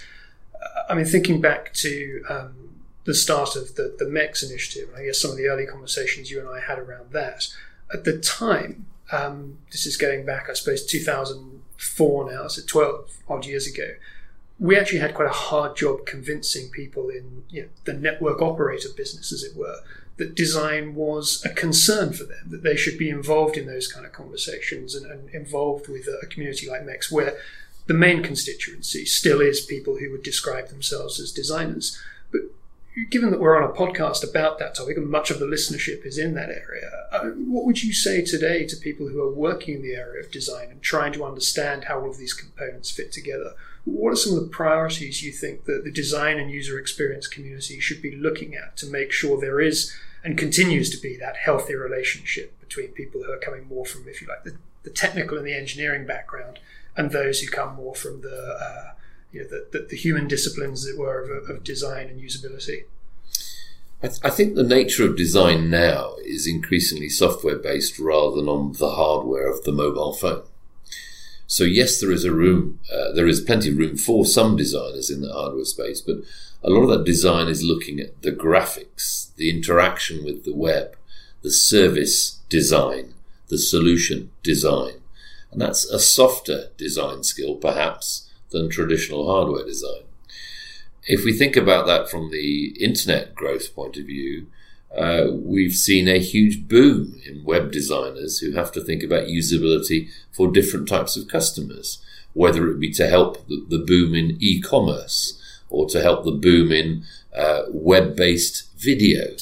uh, 0.54 0.92
I 0.92 0.94
mean, 0.94 1.04
thinking 1.04 1.40
back 1.40 1.74
to 1.74 2.22
um, 2.28 2.54
the 3.06 3.14
start 3.14 3.56
of 3.56 3.74
the, 3.74 3.96
the 3.98 4.08
MEX 4.08 4.44
initiative, 4.44 4.90
I 4.96 5.04
guess 5.04 5.20
some 5.20 5.32
of 5.32 5.36
the 5.36 5.48
early 5.48 5.66
conversations 5.66 6.30
you 6.30 6.38
and 6.38 6.48
I 6.48 6.60
had 6.60 6.78
around 6.78 7.10
that, 7.10 7.48
at 7.92 8.04
the 8.04 8.16
time, 8.16 8.86
um, 9.10 9.58
this 9.72 9.84
is 9.84 9.96
going 9.96 10.24
back, 10.24 10.48
I 10.48 10.52
suppose, 10.52 10.86
2004 10.86 12.32
now, 12.32 12.46
so 12.46 12.62
12 12.64 13.16
odd 13.28 13.46
years 13.46 13.66
ago 13.66 13.94
we 14.58 14.76
actually 14.76 14.98
had 14.98 15.14
quite 15.14 15.28
a 15.28 15.32
hard 15.32 15.76
job 15.76 16.04
convincing 16.04 16.68
people 16.70 17.08
in 17.08 17.44
you 17.48 17.62
know, 17.62 17.68
the 17.84 17.92
network 17.92 18.42
operator 18.42 18.88
business, 18.96 19.32
as 19.32 19.42
it 19.44 19.56
were, 19.56 19.76
that 20.16 20.34
design 20.34 20.96
was 20.96 21.44
a 21.44 21.48
concern 21.48 22.12
for 22.12 22.24
them, 22.24 22.48
that 22.48 22.64
they 22.64 22.76
should 22.76 22.98
be 22.98 23.08
involved 23.08 23.56
in 23.56 23.66
those 23.66 23.90
kind 23.90 24.04
of 24.04 24.12
conversations 24.12 24.94
and, 24.94 25.06
and 25.06 25.30
involved 25.30 25.88
with 25.88 26.08
a, 26.08 26.26
community 26.26 26.68
like 26.68 26.84
MEX, 26.84 27.10
where 27.10 27.38
the 27.86 27.94
main 27.94 28.22
constituency 28.22 29.04
still 29.04 29.40
is 29.40 29.60
people 29.60 29.98
who 29.98 30.10
would 30.10 30.24
describe 30.24 30.68
themselves 30.68 31.20
as 31.20 31.30
designers. 31.30 31.96
But 32.32 32.40
given 33.10 33.30
that 33.30 33.38
we're 33.38 33.56
on 33.56 33.70
a 33.70 33.72
podcast 33.72 34.28
about 34.28 34.58
that 34.58 34.74
topic 34.74 34.96
and 34.96 35.08
much 35.08 35.30
of 35.30 35.38
the 35.38 35.46
listenership 35.46 36.04
is 36.04 36.18
in 36.18 36.34
that 36.34 36.50
area, 36.50 36.90
uh, 37.12 37.28
what 37.46 37.64
would 37.64 37.84
you 37.84 37.92
say 37.92 38.24
today 38.24 38.66
to 38.66 38.76
people 38.76 39.08
who 39.08 39.22
are 39.22 39.32
working 39.32 39.76
in 39.76 39.82
the 39.82 39.94
area 39.94 40.20
of 40.20 40.32
design 40.32 40.68
and 40.70 40.82
trying 40.82 41.12
to 41.12 41.24
understand 41.24 41.84
how 41.84 42.00
all 42.00 42.10
of 42.10 42.18
these 42.18 42.34
components 42.34 42.90
fit 42.90 43.12
together? 43.12 43.52
What 43.90 44.12
are 44.12 44.16
some 44.16 44.36
of 44.36 44.40
the 44.40 44.48
priorities 44.48 45.22
you 45.22 45.32
think 45.32 45.64
that 45.64 45.84
the 45.84 45.90
design 45.90 46.38
and 46.38 46.50
user 46.50 46.78
experience 46.78 47.26
community 47.26 47.80
should 47.80 48.02
be 48.02 48.14
looking 48.14 48.54
at 48.54 48.76
to 48.78 48.86
make 48.86 49.12
sure 49.12 49.40
there 49.40 49.60
is 49.60 49.94
and 50.24 50.36
continues 50.36 50.90
to 50.90 51.00
be 51.00 51.16
that 51.16 51.36
healthy 51.36 51.74
relationship 51.74 52.58
between 52.60 52.88
people 52.88 53.22
who 53.22 53.32
are 53.32 53.38
coming 53.38 53.66
more 53.66 53.84
from, 53.84 54.06
if 54.08 54.20
you 54.20 54.28
like, 54.28 54.44
the, 54.44 54.56
the 54.82 54.90
technical 54.90 55.38
and 55.38 55.46
the 55.46 55.54
engineering 55.54 56.06
background 56.06 56.58
and 56.96 57.10
those 57.10 57.40
who 57.40 57.50
come 57.50 57.76
more 57.76 57.94
from 57.94 58.20
the, 58.20 58.58
uh, 58.60 58.92
you 59.32 59.42
know, 59.42 59.48
the, 59.48 59.66
the, 59.72 59.86
the, 59.90 59.96
human 59.96 60.26
disciplines, 60.26 60.84
it 60.86 60.98
were, 60.98 61.22
of, 61.22 61.48
of 61.48 61.64
design 61.64 62.08
and 62.08 62.20
usability? 62.20 62.84
I, 64.02 64.08
th- 64.08 64.20
I, 64.22 64.30
think 64.30 64.54
the 64.54 64.64
nature 64.64 65.04
of 65.04 65.16
design 65.16 65.70
now 65.70 66.14
is 66.24 66.46
increasingly 66.46 67.08
software 67.08 67.56
based 67.56 67.98
rather 67.98 68.36
than 68.36 68.48
on 68.48 68.72
the 68.72 68.90
hardware 68.90 69.50
of 69.50 69.64
the 69.64 69.72
mobile 69.72 70.12
phone. 70.12 70.42
So 71.50 71.64
yes, 71.64 71.98
there 71.98 72.12
is 72.12 72.26
a 72.26 72.30
room, 72.30 72.78
uh, 72.92 73.12
there 73.12 73.26
is 73.26 73.40
plenty 73.40 73.70
of 73.70 73.78
room 73.78 73.96
for 73.96 74.26
some 74.26 74.54
designers 74.54 75.08
in 75.08 75.22
the 75.22 75.32
hardware 75.32 75.64
space, 75.64 76.02
but 76.02 76.18
a 76.62 76.68
lot 76.68 76.82
of 76.82 76.90
that 76.90 77.04
design 77.06 77.48
is 77.48 77.64
looking 77.64 77.98
at 78.00 78.20
the 78.20 78.32
graphics, 78.32 79.34
the 79.36 79.48
interaction 79.48 80.22
with 80.22 80.44
the 80.44 80.54
web, 80.54 80.94
the 81.42 81.50
service 81.50 82.40
design, 82.50 83.14
the 83.48 83.56
solution 83.56 84.30
design. 84.42 85.00
And 85.50 85.62
that's 85.62 85.86
a 85.86 85.98
softer 85.98 86.68
design 86.76 87.22
skill, 87.22 87.54
perhaps, 87.56 88.28
than 88.50 88.68
traditional 88.68 89.26
hardware 89.26 89.64
design. 89.64 90.02
If 91.04 91.24
we 91.24 91.32
think 91.32 91.56
about 91.56 91.86
that 91.86 92.10
from 92.10 92.30
the 92.30 92.76
internet 92.78 93.34
growth 93.34 93.74
point 93.74 93.96
of 93.96 94.04
view, 94.04 94.48
uh, 94.96 95.26
we've 95.32 95.74
seen 95.74 96.08
a 96.08 96.18
huge 96.18 96.66
boom 96.66 97.20
in 97.26 97.44
web 97.44 97.70
designers 97.70 98.38
who 98.38 98.52
have 98.52 98.72
to 98.72 98.80
think 98.80 99.02
about 99.02 99.28
usability 99.28 100.08
for 100.32 100.50
different 100.50 100.88
types 100.88 101.16
of 101.16 101.28
customers, 101.28 102.02
whether 102.32 102.70
it 102.70 102.80
be 102.80 102.90
to 102.92 103.08
help 103.08 103.46
the, 103.48 103.64
the 103.68 103.78
boom 103.78 104.14
in 104.14 104.36
e 104.40 104.60
commerce 104.60 105.40
or 105.70 105.88
to 105.88 106.00
help 106.00 106.24
the 106.24 106.32
boom 106.32 106.72
in 106.72 107.04
uh, 107.36 107.64
web 107.68 108.16
based 108.16 108.68
video 108.76 109.36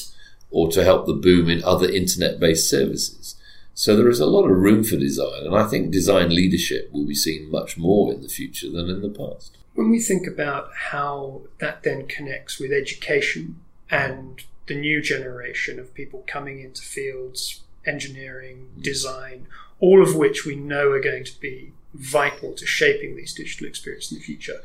or 0.51 0.69
to 0.69 0.83
help 0.83 1.05
the 1.05 1.13
boom 1.13 1.49
in 1.49 1.63
other 1.63 1.89
internet 1.89 2.39
based 2.39 2.69
services. 2.69 3.35
So 3.73 3.95
there 3.95 4.09
is 4.09 4.19
a 4.19 4.25
lot 4.25 4.49
of 4.49 4.57
room 4.57 4.83
for 4.83 4.97
design, 4.97 5.45
and 5.45 5.55
I 5.55 5.67
think 5.67 5.91
design 5.91 6.33
leadership 6.33 6.89
will 6.91 7.05
be 7.05 7.13
seen 7.13 7.51
much 7.51 7.77
more 7.77 8.11
in 8.11 8.23
the 8.23 8.27
future 8.27 8.71
than 8.71 8.89
in 8.89 9.01
the 9.01 9.09
past. 9.09 9.55
When 9.75 9.91
we 9.91 9.99
think 9.99 10.25
about 10.25 10.71
how 10.89 11.41
that 11.59 11.83
then 11.83 12.07
connects 12.07 12.59
with 12.59 12.71
education 12.71 13.59
and 13.91 14.43
the 14.67 14.75
new 14.75 15.01
generation 15.01 15.79
of 15.79 15.93
people 15.93 16.23
coming 16.27 16.59
into 16.59 16.81
fields, 16.81 17.61
engineering, 17.85 18.69
design, 18.79 19.47
all 19.79 20.01
of 20.01 20.15
which 20.15 20.45
we 20.45 20.55
know 20.55 20.91
are 20.91 21.01
going 21.01 21.23
to 21.23 21.39
be 21.39 21.71
vital 21.93 22.53
to 22.53 22.65
shaping 22.65 23.15
these 23.15 23.33
digital 23.33 23.67
experiences 23.67 24.11
in 24.11 24.17
the 24.19 24.23
future. 24.23 24.61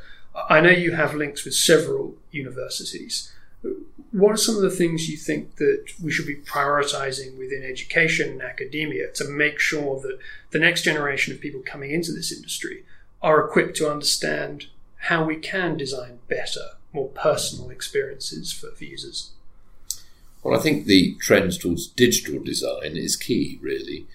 I 0.49 0.61
know 0.61 0.69
you 0.69 0.91
have 0.93 1.13
links 1.13 1.45
with 1.45 1.53
several 1.53 2.15
universities. 2.31 3.31
What 4.11 4.33
are 4.33 4.37
some 4.37 4.55
of 4.55 4.61
the 4.61 4.69
things 4.69 5.09
you 5.09 5.17
think 5.17 5.55
that 5.55 5.85
we 6.01 6.11
should 6.11 6.27
be 6.27 6.35
prioritizing 6.35 7.37
within 7.37 7.63
education 7.63 8.29
and 8.29 8.41
academia 8.41 9.11
to 9.13 9.29
make 9.29 9.59
sure 9.59 9.99
that 10.01 10.19
the 10.51 10.59
next 10.59 10.83
generation 10.83 11.33
of 11.33 11.41
people 11.41 11.61
coming 11.65 11.91
into 11.91 12.11
this 12.11 12.31
industry 12.31 12.83
are 13.21 13.45
equipped 13.45 13.77
to 13.77 13.89
understand 13.89 14.67
how 14.97 15.23
we 15.23 15.37
can 15.37 15.77
design 15.77 16.19
better, 16.27 16.71
more 16.91 17.09
personal 17.09 17.69
experiences 17.69 18.51
for, 18.51 18.71
for 18.71 18.83
users? 18.83 19.31
Well, 20.43 20.59
I 20.59 20.61
think 20.61 20.85
the 20.85 21.15
trend 21.21 21.59
towards 21.59 21.87
digital 21.87 22.43
design 22.43 22.97
is 22.97 23.15
key, 23.15 23.59
really. 23.61 24.05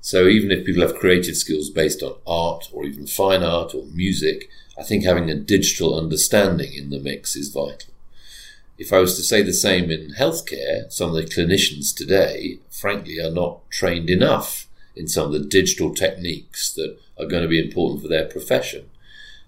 So 0.00 0.26
even 0.26 0.50
if 0.50 0.64
people 0.64 0.82
have 0.82 0.96
creative 0.96 1.36
skills 1.36 1.70
based 1.70 2.02
on 2.02 2.16
art 2.26 2.70
or 2.72 2.84
even 2.84 3.06
fine 3.06 3.42
art 3.42 3.74
or 3.74 3.84
music, 3.92 4.48
I 4.78 4.82
think 4.82 5.04
having 5.04 5.30
a 5.30 5.34
digital 5.34 5.96
understanding 5.98 6.72
in 6.72 6.90
the 6.90 6.98
mix 6.98 7.36
is 7.36 7.48
vital. 7.48 7.92
If 8.78 8.92
I 8.92 8.98
was 8.98 9.16
to 9.16 9.22
say 9.22 9.42
the 9.42 9.52
same 9.52 9.90
in 9.90 10.14
healthcare, 10.18 10.90
some 10.90 11.10
of 11.10 11.16
the 11.16 11.22
clinicians 11.22 11.94
today, 11.94 12.58
frankly, 12.70 13.20
are 13.20 13.30
not 13.30 13.70
trained 13.70 14.10
enough 14.10 14.66
in 14.96 15.06
some 15.06 15.26
of 15.26 15.32
the 15.32 15.48
digital 15.48 15.94
techniques 15.94 16.72
that 16.72 16.96
are 17.18 17.26
going 17.26 17.42
to 17.42 17.48
be 17.48 17.64
important 17.64 18.02
for 18.02 18.08
their 18.08 18.26
profession. 18.26 18.90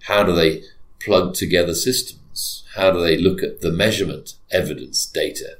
How 0.02 0.22
do 0.22 0.32
they 0.32 0.62
plug 1.00 1.34
together 1.34 1.74
systems? 1.74 2.64
How 2.74 2.90
do 2.90 3.00
they 3.00 3.16
look 3.16 3.42
at 3.42 3.62
the 3.62 3.72
measurement 3.72 4.34
evidence 4.50 5.06
data? 5.06 5.58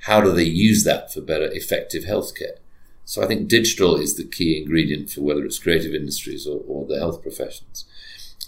How 0.00 0.20
do 0.20 0.32
they 0.32 0.44
use 0.44 0.84
that 0.84 1.12
for 1.12 1.20
better 1.20 1.50
effective 1.52 2.04
healthcare? 2.04 2.58
So 3.04 3.22
I 3.22 3.26
think 3.26 3.48
digital 3.48 3.96
is 3.96 4.14
the 4.14 4.24
key 4.24 4.56
ingredient 4.56 5.10
for 5.10 5.22
whether 5.22 5.44
it's 5.44 5.58
creative 5.58 5.94
industries 5.94 6.46
or, 6.46 6.62
or 6.66 6.86
the 6.86 6.98
health 6.98 7.22
professions. 7.22 7.84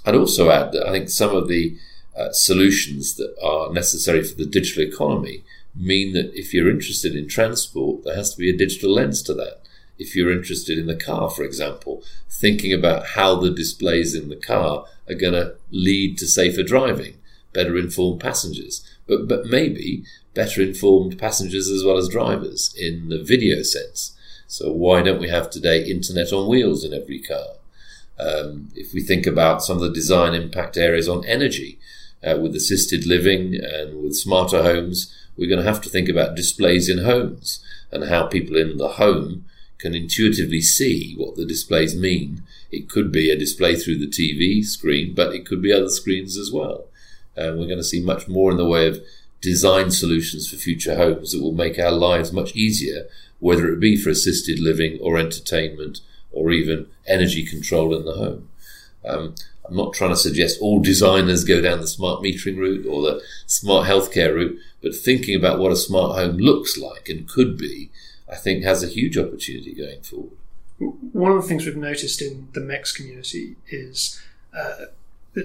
I'd 0.04 0.14
also 0.14 0.50
add 0.50 0.72
that 0.72 0.86
I 0.86 0.92
think 0.92 1.08
some 1.08 1.34
of 1.34 1.48
the 1.48 1.76
uh, 2.16 2.30
solutions 2.32 3.16
that 3.16 3.34
are 3.42 3.72
necessary 3.72 4.22
for 4.22 4.36
the 4.36 4.46
digital 4.46 4.84
economy 4.84 5.44
mean 5.74 6.12
that 6.12 6.32
if 6.38 6.52
you're 6.52 6.70
interested 6.70 7.16
in 7.16 7.28
transport, 7.28 8.04
there 8.04 8.14
has 8.14 8.32
to 8.32 8.38
be 8.38 8.50
a 8.50 8.56
digital 8.56 8.92
lens 8.92 9.22
to 9.22 9.34
that. 9.34 9.62
If 9.98 10.14
you're 10.14 10.32
interested 10.32 10.78
in 10.78 10.86
the 10.86 10.96
car, 10.96 11.30
for 11.30 11.42
example, 11.42 12.02
thinking 12.28 12.72
about 12.72 13.08
how 13.08 13.36
the 13.36 13.50
displays 13.50 14.14
in 14.14 14.28
the 14.28 14.36
car 14.36 14.84
are 15.08 15.14
going 15.14 15.34
to 15.34 15.54
lead 15.70 16.18
to 16.18 16.26
safer 16.26 16.62
driving, 16.62 17.14
better 17.52 17.76
informed 17.76 18.20
passengers. 18.20 18.86
But, 19.06 19.28
but 19.28 19.46
maybe 19.46 20.04
better 20.34 20.62
informed 20.62 21.18
passengers 21.18 21.68
as 21.68 21.84
well 21.84 21.96
as 21.96 22.08
drivers 22.08 22.74
in 22.78 23.08
the 23.08 23.22
video 23.22 23.62
sense. 23.62 24.16
So 24.46 24.72
why 24.72 25.02
don't 25.02 25.20
we 25.20 25.28
have 25.28 25.50
today 25.50 25.84
internet 25.84 26.32
on 26.32 26.48
wheels 26.48 26.84
in 26.84 26.92
every 26.92 27.20
car? 27.20 27.56
Um, 28.18 28.68
if 28.74 28.92
we 28.92 29.02
think 29.02 29.26
about 29.26 29.62
some 29.62 29.76
of 29.76 29.82
the 29.82 29.92
design 29.92 30.34
impact 30.34 30.76
areas 30.76 31.08
on 31.08 31.24
energy, 31.24 31.78
uh, 32.24 32.38
with 32.40 32.54
assisted 32.54 33.06
living 33.06 33.54
and 33.54 34.02
with 34.02 34.14
smarter 34.14 34.62
homes, 34.62 35.14
we're 35.36 35.48
going 35.48 35.62
to 35.62 35.68
have 35.68 35.80
to 35.82 35.88
think 35.88 36.08
about 36.08 36.36
displays 36.36 36.88
in 36.88 37.04
homes 37.04 37.64
and 37.90 38.04
how 38.04 38.26
people 38.26 38.56
in 38.56 38.76
the 38.76 38.88
home 38.88 39.44
can 39.78 39.94
intuitively 39.94 40.60
see 40.60 41.14
what 41.16 41.34
the 41.34 41.44
displays 41.44 41.96
mean. 41.96 42.42
It 42.70 42.88
could 42.88 43.10
be 43.10 43.30
a 43.30 43.38
display 43.38 43.74
through 43.74 43.98
the 43.98 44.06
TV 44.06 44.64
screen, 44.64 45.14
but 45.14 45.34
it 45.34 45.44
could 45.44 45.60
be 45.60 45.72
other 45.72 45.88
screens 45.88 46.36
as 46.36 46.52
well. 46.52 46.86
And 47.34 47.58
we're 47.58 47.66
going 47.66 47.78
to 47.78 47.84
see 47.84 48.00
much 48.02 48.28
more 48.28 48.50
in 48.50 48.58
the 48.58 48.68
way 48.68 48.86
of 48.86 49.00
design 49.42 49.90
solutions 49.90 50.48
for 50.48 50.56
future 50.56 50.96
homes 50.96 51.32
that 51.32 51.42
will 51.42 51.52
make 51.52 51.78
our 51.78 51.90
lives 51.90 52.32
much 52.32 52.54
easier, 52.56 53.08
whether 53.40 53.70
it 53.70 53.80
be 53.80 53.96
for 53.96 54.08
assisted 54.08 54.58
living 54.58 54.98
or 55.02 55.18
entertainment 55.18 56.00
or 56.30 56.50
even 56.50 56.86
energy 57.06 57.44
control 57.44 57.94
in 57.94 58.04
the 58.04 58.14
home. 58.14 58.48
Um, 59.04 59.34
I'm 59.68 59.76
not 59.76 59.94
trying 59.94 60.10
to 60.10 60.16
suggest 60.16 60.60
all 60.60 60.80
designers 60.80 61.44
go 61.44 61.60
down 61.60 61.80
the 61.80 61.86
smart 61.86 62.22
metering 62.22 62.56
route 62.56 62.86
or 62.86 63.02
the 63.02 63.22
smart 63.46 63.88
healthcare 63.88 64.34
route, 64.34 64.58
but 64.80 64.94
thinking 64.94 65.34
about 65.36 65.58
what 65.58 65.72
a 65.72 65.76
smart 65.76 66.16
home 66.16 66.38
looks 66.38 66.78
like 66.78 67.08
and 67.08 67.28
could 67.28 67.58
be, 67.58 67.90
I 68.30 68.36
think 68.36 68.62
has 68.62 68.82
a 68.82 68.88
huge 68.88 69.18
opportunity 69.18 69.74
going 69.74 70.02
forward. 70.02 70.36
One 70.78 71.32
of 71.32 71.42
the 71.42 71.48
things 71.48 71.66
we've 71.66 71.76
noticed 71.76 72.22
in 72.22 72.48
the 72.54 72.60
MEX 72.60 72.92
community 72.92 73.56
is 73.68 74.20
uh, 74.56 74.86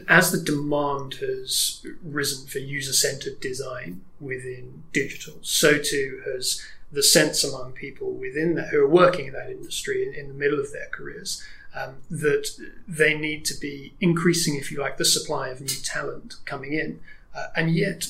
as 0.08 0.32
the 0.32 0.42
demand 0.42 1.16
has 1.16 1.86
risen 2.04 2.48
for 2.48 2.60
user 2.60 2.94
centered 2.94 3.40
design 3.40 4.02
within 4.20 4.84
digital, 4.92 5.36
so 5.42 5.78
too 5.78 6.22
has 6.26 6.62
the 6.92 7.04
sense 7.04 7.44
among 7.44 7.74
people 7.74 8.12
within 8.12 8.56
that 8.56 8.70
who 8.70 8.82
are 8.82 8.88
working 8.88 9.28
in 9.28 9.34
that 9.34 9.50
industry 9.50 10.08
in, 10.08 10.14
in 10.14 10.28
the 10.28 10.34
middle 10.34 10.60
of 10.60 10.72
their 10.72 10.88
careers 10.92 11.44
um, 11.76 11.98
that 12.10 12.50
they 12.88 13.18
need 13.18 13.46
to 13.46 13.60
be 13.60 13.94
increasing, 14.00 14.56
if 14.56 14.72
you 14.72 14.80
like, 14.80 14.98
the 14.98 15.06
supply 15.06 15.50
of 15.50 15.62
new 15.62 15.68
talent 15.68 16.36
coming 16.46 16.74
in. 16.74 17.00
Uh, 17.36 17.48
and 17.56 17.76
yet, 17.76 18.08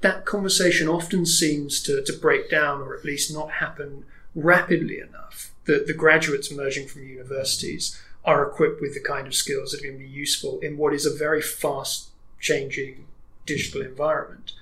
that 0.00 0.24
conversation 0.24 0.88
often 0.88 1.26
seems 1.26 1.82
to, 1.82 2.02
to 2.04 2.12
break 2.12 2.50
down 2.50 2.80
or 2.80 2.94
at 2.94 3.04
least 3.04 3.32
not 3.32 3.52
happen 3.52 4.04
rapidly 4.34 5.00
enough. 5.00 5.52
That 5.64 5.86
the 5.86 5.94
graduates 5.94 6.50
emerging 6.50 6.88
from 6.88 7.06
universities 7.06 8.00
are 8.24 8.46
equipped 8.46 8.80
with 8.80 8.94
the 8.94 9.00
kind 9.00 9.26
of 9.26 9.34
skills 9.34 9.72
that 9.72 9.80
are 9.80 9.88
going 9.88 9.98
to 9.98 10.04
be 10.04 10.10
useful 10.10 10.58
in 10.60 10.76
what 10.76 10.92
is 10.92 11.06
a 11.06 11.16
very 11.16 11.42
fast 11.42 12.08
changing 12.40 13.06
digital 13.46 13.80
environment 13.80 14.52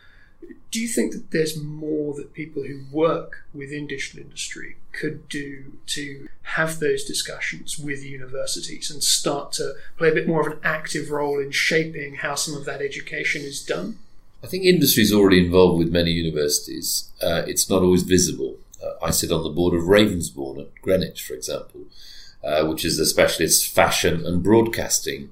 do 0.71 0.81
you 0.81 0.89
think 0.89 1.13
that 1.13 1.31
there's 1.31 1.61
more 1.61 2.15
that 2.15 2.35
people 2.35 2.65
who 2.65 2.83
work 2.91 3.47
within 3.55 3.87
digital 3.87 4.21
industry 4.21 4.77
could 4.93 5.29
do 5.29 5.79
to 5.87 6.29
have 6.43 6.81
those 6.81 7.05
discussions 7.05 7.79
with 7.79 8.05
universities 8.05 8.91
and 8.91 9.03
start 9.03 9.53
to 9.53 9.75
play 9.97 10.11
a 10.11 10.15
bit 10.15 10.29
more 10.29 10.47
of 10.47 10.53
an 10.53 10.61
active 10.63 11.11
role 11.11 11.39
in 11.41 11.51
shaping 11.51 12.17
how 12.17 12.35
some 12.35 12.55
of 12.55 12.65
that 12.65 12.83
education 12.83 13.43
is 13.43 13.65
done? 13.65 13.99
I 14.45 14.49
think 14.49 14.65
industry 14.65 15.03
is 15.03 15.13
already 15.13 15.45
involved 15.45 15.79
with 15.79 15.93
many 15.93 16.11
universities. 16.11 17.11
Uh, 17.23 17.43
it's 17.47 17.71
not 17.71 17.83
always 17.83 18.03
visible. 18.03 18.57
Uh, 18.83 19.03
I 19.03 19.11
sit 19.11 19.33
on 19.33 19.43
the 19.43 19.51
board 19.51 19.75
of 19.75 19.85
Ravensbourne 19.85 20.61
at 20.61 20.83
Greenwich, 20.83 21.23
for 21.25 21.35
example, 21.35 21.87
uh, 22.47 22.65
which 22.65 22.85
is 22.85 22.99
a 22.99 23.07
specialist 23.07 23.67
fashion 23.67 24.25
and 24.25 24.43
broadcasting 24.43 25.31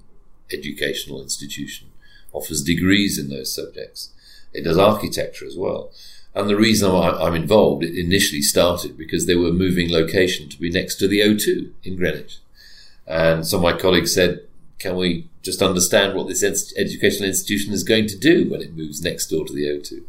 educational 0.52 1.22
institution, 1.22 1.88
offers 2.32 2.62
degrees 2.62 3.18
in 3.18 3.28
those 3.28 3.54
subjects. 3.54 4.10
It 4.52 4.64
does 4.64 4.78
architecture 4.78 5.46
as 5.46 5.56
well. 5.56 5.92
And 6.34 6.50
the 6.50 6.56
reason 6.56 6.90
I'm 6.90 7.36
involved, 7.36 7.84
it 7.84 7.96
initially 7.96 8.42
started 8.42 8.98
because 8.98 9.26
they 9.26 9.36
were 9.36 9.52
moving 9.52 9.92
location 9.92 10.48
to 10.48 10.58
be 10.58 10.70
next 10.70 10.96
to 10.96 11.06
the 11.06 11.20
O2 11.20 11.70
in 11.84 11.96
Greenwich. 11.96 12.38
And 13.06 13.46
so 13.46 13.60
my 13.60 13.72
colleagues 13.72 14.12
said, 14.12 14.40
can 14.80 14.96
we 14.96 15.28
just 15.42 15.62
understand 15.62 16.16
what 16.16 16.26
this 16.26 16.42
educational 16.42 17.28
institution 17.28 17.72
is 17.72 17.84
going 17.84 18.08
to 18.08 18.18
do 18.18 18.50
when 18.50 18.60
it 18.60 18.76
moves 18.76 19.00
next 19.00 19.28
door 19.28 19.44
to 19.44 19.52
the 19.52 19.66
O2? 19.66 20.02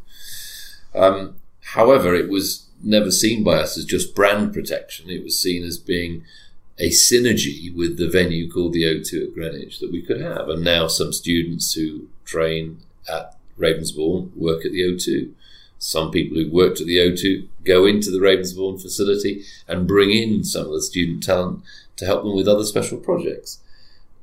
Um, 0.95 1.35
however, 1.61 2.15
it 2.15 2.29
was 2.29 2.65
never 2.81 3.11
seen 3.11 3.43
by 3.43 3.57
us 3.57 3.77
as 3.77 3.85
just 3.85 4.15
brand 4.15 4.53
protection. 4.53 5.09
It 5.09 5.23
was 5.23 5.39
seen 5.39 5.63
as 5.63 5.77
being 5.77 6.23
a 6.77 6.89
synergy 6.89 7.73
with 7.73 7.97
the 7.97 8.09
venue 8.09 8.51
called 8.51 8.73
the 8.73 8.83
O2 8.83 9.27
at 9.27 9.33
Greenwich 9.33 9.79
that 9.79 9.91
we 9.91 10.01
could 10.01 10.19
have. 10.19 10.49
And 10.49 10.63
now 10.63 10.87
some 10.87 11.13
students 11.13 11.73
who 11.73 12.09
train 12.25 12.79
at 13.07 13.35
Ravensbourne 13.57 14.35
work 14.35 14.65
at 14.65 14.71
the 14.71 14.81
O2. 14.81 15.31
Some 15.77 16.11
people 16.11 16.37
who 16.37 16.49
worked 16.49 16.81
at 16.81 16.87
the 16.87 16.97
O2 16.97 17.47
go 17.63 17.85
into 17.85 18.11
the 18.11 18.19
Ravensbourne 18.19 18.81
facility 18.81 19.43
and 19.67 19.87
bring 19.87 20.11
in 20.11 20.43
some 20.43 20.65
of 20.65 20.73
the 20.73 20.81
student 20.81 21.23
talent 21.23 21.61
to 21.97 22.05
help 22.05 22.23
them 22.23 22.35
with 22.35 22.47
other 22.47 22.65
special 22.65 22.97
projects. 22.97 23.59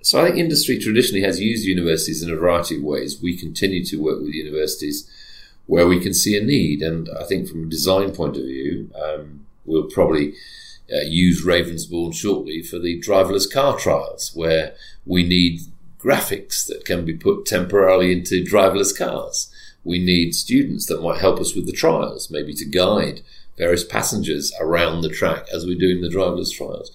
So 0.02 0.20
I 0.20 0.26
think 0.26 0.38
industry 0.38 0.78
traditionally 0.78 1.24
has 1.24 1.40
used 1.40 1.64
universities 1.64 2.22
in 2.22 2.30
a 2.30 2.36
variety 2.36 2.76
of 2.76 2.82
ways. 2.82 3.22
We 3.22 3.36
continue 3.36 3.84
to 3.84 4.02
work 4.02 4.20
with 4.20 4.34
universities 4.34 5.08
where 5.66 5.86
we 5.86 6.00
can 6.00 6.12
see 6.12 6.36
a 6.36 6.42
need. 6.42 6.82
And 6.82 7.08
I 7.18 7.24
think 7.24 7.48
from 7.48 7.64
a 7.64 7.70
design 7.70 8.12
point 8.12 8.36
of 8.36 8.42
view, 8.42 8.90
um, 9.00 9.46
we'll 9.64 9.84
probably 9.84 10.34
uh, 10.92 11.00
use 11.00 11.44
Ravensbourne 11.44 12.14
shortly 12.14 12.62
for 12.62 12.78
the 12.78 13.00
driverless 13.00 13.50
car 13.50 13.78
trials, 13.78 14.32
where 14.34 14.74
we 15.06 15.22
need 15.22 15.60
graphics 15.98 16.66
that 16.66 16.84
can 16.84 17.04
be 17.04 17.14
put 17.14 17.46
temporarily 17.46 18.12
into 18.12 18.44
driverless 18.44 18.96
cars. 18.96 19.52
We 19.84 19.98
need 19.98 20.34
students 20.34 20.86
that 20.86 21.02
might 21.02 21.20
help 21.20 21.40
us 21.40 21.54
with 21.54 21.66
the 21.66 21.72
trials, 21.72 22.30
maybe 22.30 22.54
to 22.54 22.64
guide 22.64 23.22
various 23.56 23.84
passengers 23.84 24.52
around 24.60 25.02
the 25.02 25.08
track 25.08 25.46
as 25.52 25.66
we're 25.66 25.78
doing 25.78 26.00
the 26.00 26.08
driverless 26.08 26.52
trials. 26.52 26.90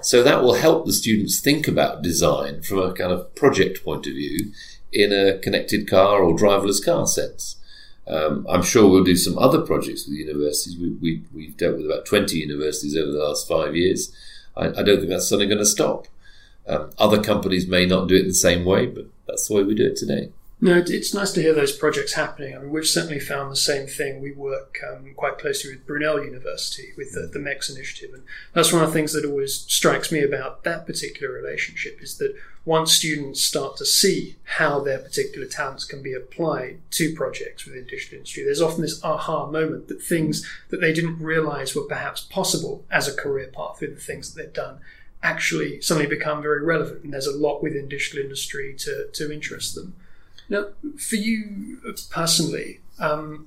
So 0.00 0.22
that 0.22 0.42
will 0.42 0.54
help 0.54 0.86
the 0.86 0.92
students 0.92 1.40
think 1.40 1.68
about 1.68 2.02
design 2.02 2.62
from 2.62 2.78
a 2.78 2.92
kind 2.92 3.12
of 3.12 3.34
project 3.34 3.84
point 3.84 4.06
of 4.06 4.14
view 4.14 4.52
in 4.92 5.12
a 5.12 5.38
connected 5.38 5.88
car 5.88 6.22
or 6.22 6.36
driverless 6.36 6.84
car 6.84 7.06
sense. 7.06 7.56
Um, 8.06 8.46
I'm 8.48 8.62
sure 8.62 8.88
we'll 8.88 9.04
do 9.04 9.16
some 9.16 9.38
other 9.38 9.60
projects 9.62 10.06
with 10.06 10.16
universities. 10.16 10.76
We, 10.78 11.16
have 11.16 11.32
we, 11.32 11.48
dealt 11.48 11.78
with 11.78 11.86
about 11.86 12.04
20 12.04 12.36
universities 12.36 12.96
over 12.96 13.10
the 13.10 13.18
last 13.18 13.48
five 13.48 13.74
years. 13.74 14.14
I, 14.56 14.68
I 14.68 14.82
don't 14.82 14.98
think 14.98 15.08
that's 15.08 15.28
suddenly 15.28 15.46
going 15.46 15.58
to 15.58 15.66
stop. 15.66 16.06
Um, 16.66 16.90
other 16.98 17.22
companies 17.22 17.66
may 17.66 17.86
not 17.86 18.08
do 18.08 18.16
it 18.16 18.24
the 18.24 18.34
same 18.34 18.64
way, 18.64 18.86
but 18.86 19.06
that's 19.26 19.48
the 19.48 19.54
way 19.54 19.62
we 19.62 19.74
do 19.74 19.86
it 19.86 19.96
today. 19.96 20.30
No, 20.60 20.82
it's 20.86 21.12
nice 21.12 21.32
to 21.32 21.42
hear 21.42 21.52
those 21.52 21.76
projects 21.76 22.14
happening. 22.14 22.56
I 22.56 22.58
mean, 22.58 22.70
we've 22.70 22.86
certainly 22.86 23.20
found 23.20 23.50
the 23.50 23.56
same 23.56 23.86
thing. 23.86 24.22
We 24.22 24.32
work 24.32 24.78
um, 24.88 25.12
quite 25.14 25.36
closely 25.36 25.72
with 25.72 25.86
Brunel 25.86 26.24
University 26.24 26.92
with 26.96 27.12
the, 27.12 27.28
the 27.30 27.38
MEX 27.38 27.68
initiative, 27.68 28.14
and 28.14 28.22
that's 28.54 28.72
one 28.72 28.82
of 28.82 28.88
the 28.88 28.94
things 28.94 29.12
that 29.12 29.26
always 29.26 29.54
strikes 29.54 30.10
me 30.10 30.22
about 30.22 30.64
that 30.64 30.86
particular 30.86 31.34
relationship 31.34 32.00
is 32.00 32.16
that 32.18 32.34
once 32.64 32.92
students 32.92 33.42
start 33.42 33.76
to 33.76 33.84
see 33.84 34.36
how 34.44 34.80
their 34.80 34.98
particular 34.98 35.46
talents 35.46 35.84
can 35.84 36.02
be 36.02 36.14
applied 36.14 36.78
to 36.90 37.14
projects 37.14 37.66
within 37.66 37.86
digital 37.86 38.16
industry, 38.16 38.42
there's 38.42 38.62
often 38.62 38.82
this 38.82 39.02
aha 39.04 39.46
moment 39.50 39.88
that 39.88 40.02
things 40.02 40.48
that 40.70 40.80
they 40.80 40.92
didn't 40.92 41.20
realize 41.20 41.74
were 41.74 41.82
perhaps 41.82 42.22
possible 42.22 42.84
as 42.90 43.06
a 43.06 43.14
career 43.14 43.50
path 43.54 43.78
through 43.78 43.94
the 43.94 44.00
things 44.00 44.32
that 44.32 44.42
they've 44.42 44.52
done 44.52 44.78
actually 45.22 45.80
suddenly 45.80 46.08
become 46.08 46.42
very 46.42 46.62
relevant, 46.62 47.02
and 47.02 47.12
there's 47.12 47.26
a 47.26 47.36
lot 47.36 47.62
within 47.62 47.88
digital 47.88 48.22
industry 48.22 48.74
to, 48.78 49.08
to 49.12 49.32
interest 49.32 49.74
them. 49.74 49.94
Now, 50.48 50.68
for 50.98 51.16
you 51.16 51.78
personally, 52.10 52.80
um, 52.98 53.46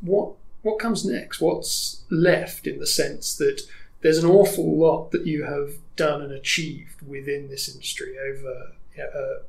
what 0.00 0.32
what 0.62 0.78
comes 0.78 1.04
next? 1.04 1.40
What's 1.40 2.02
left 2.10 2.66
in 2.66 2.78
the 2.78 2.86
sense 2.86 3.34
that 3.36 3.62
there's 4.02 4.18
an 4.18 4.28
awful 4.28 4.76
lot 4.76 5.12
that 5.12 5.26
you 5.26 5.44
have 5.44 5.74
done 5.98 6.22
and 6.22 6.32
achieved 6.32 7.02
within 7.06 7.48
this 7.48 7.68
industry 7.68 8.16
over 8.18 8.72
you 8.96 9.02
know, 9.02 9.40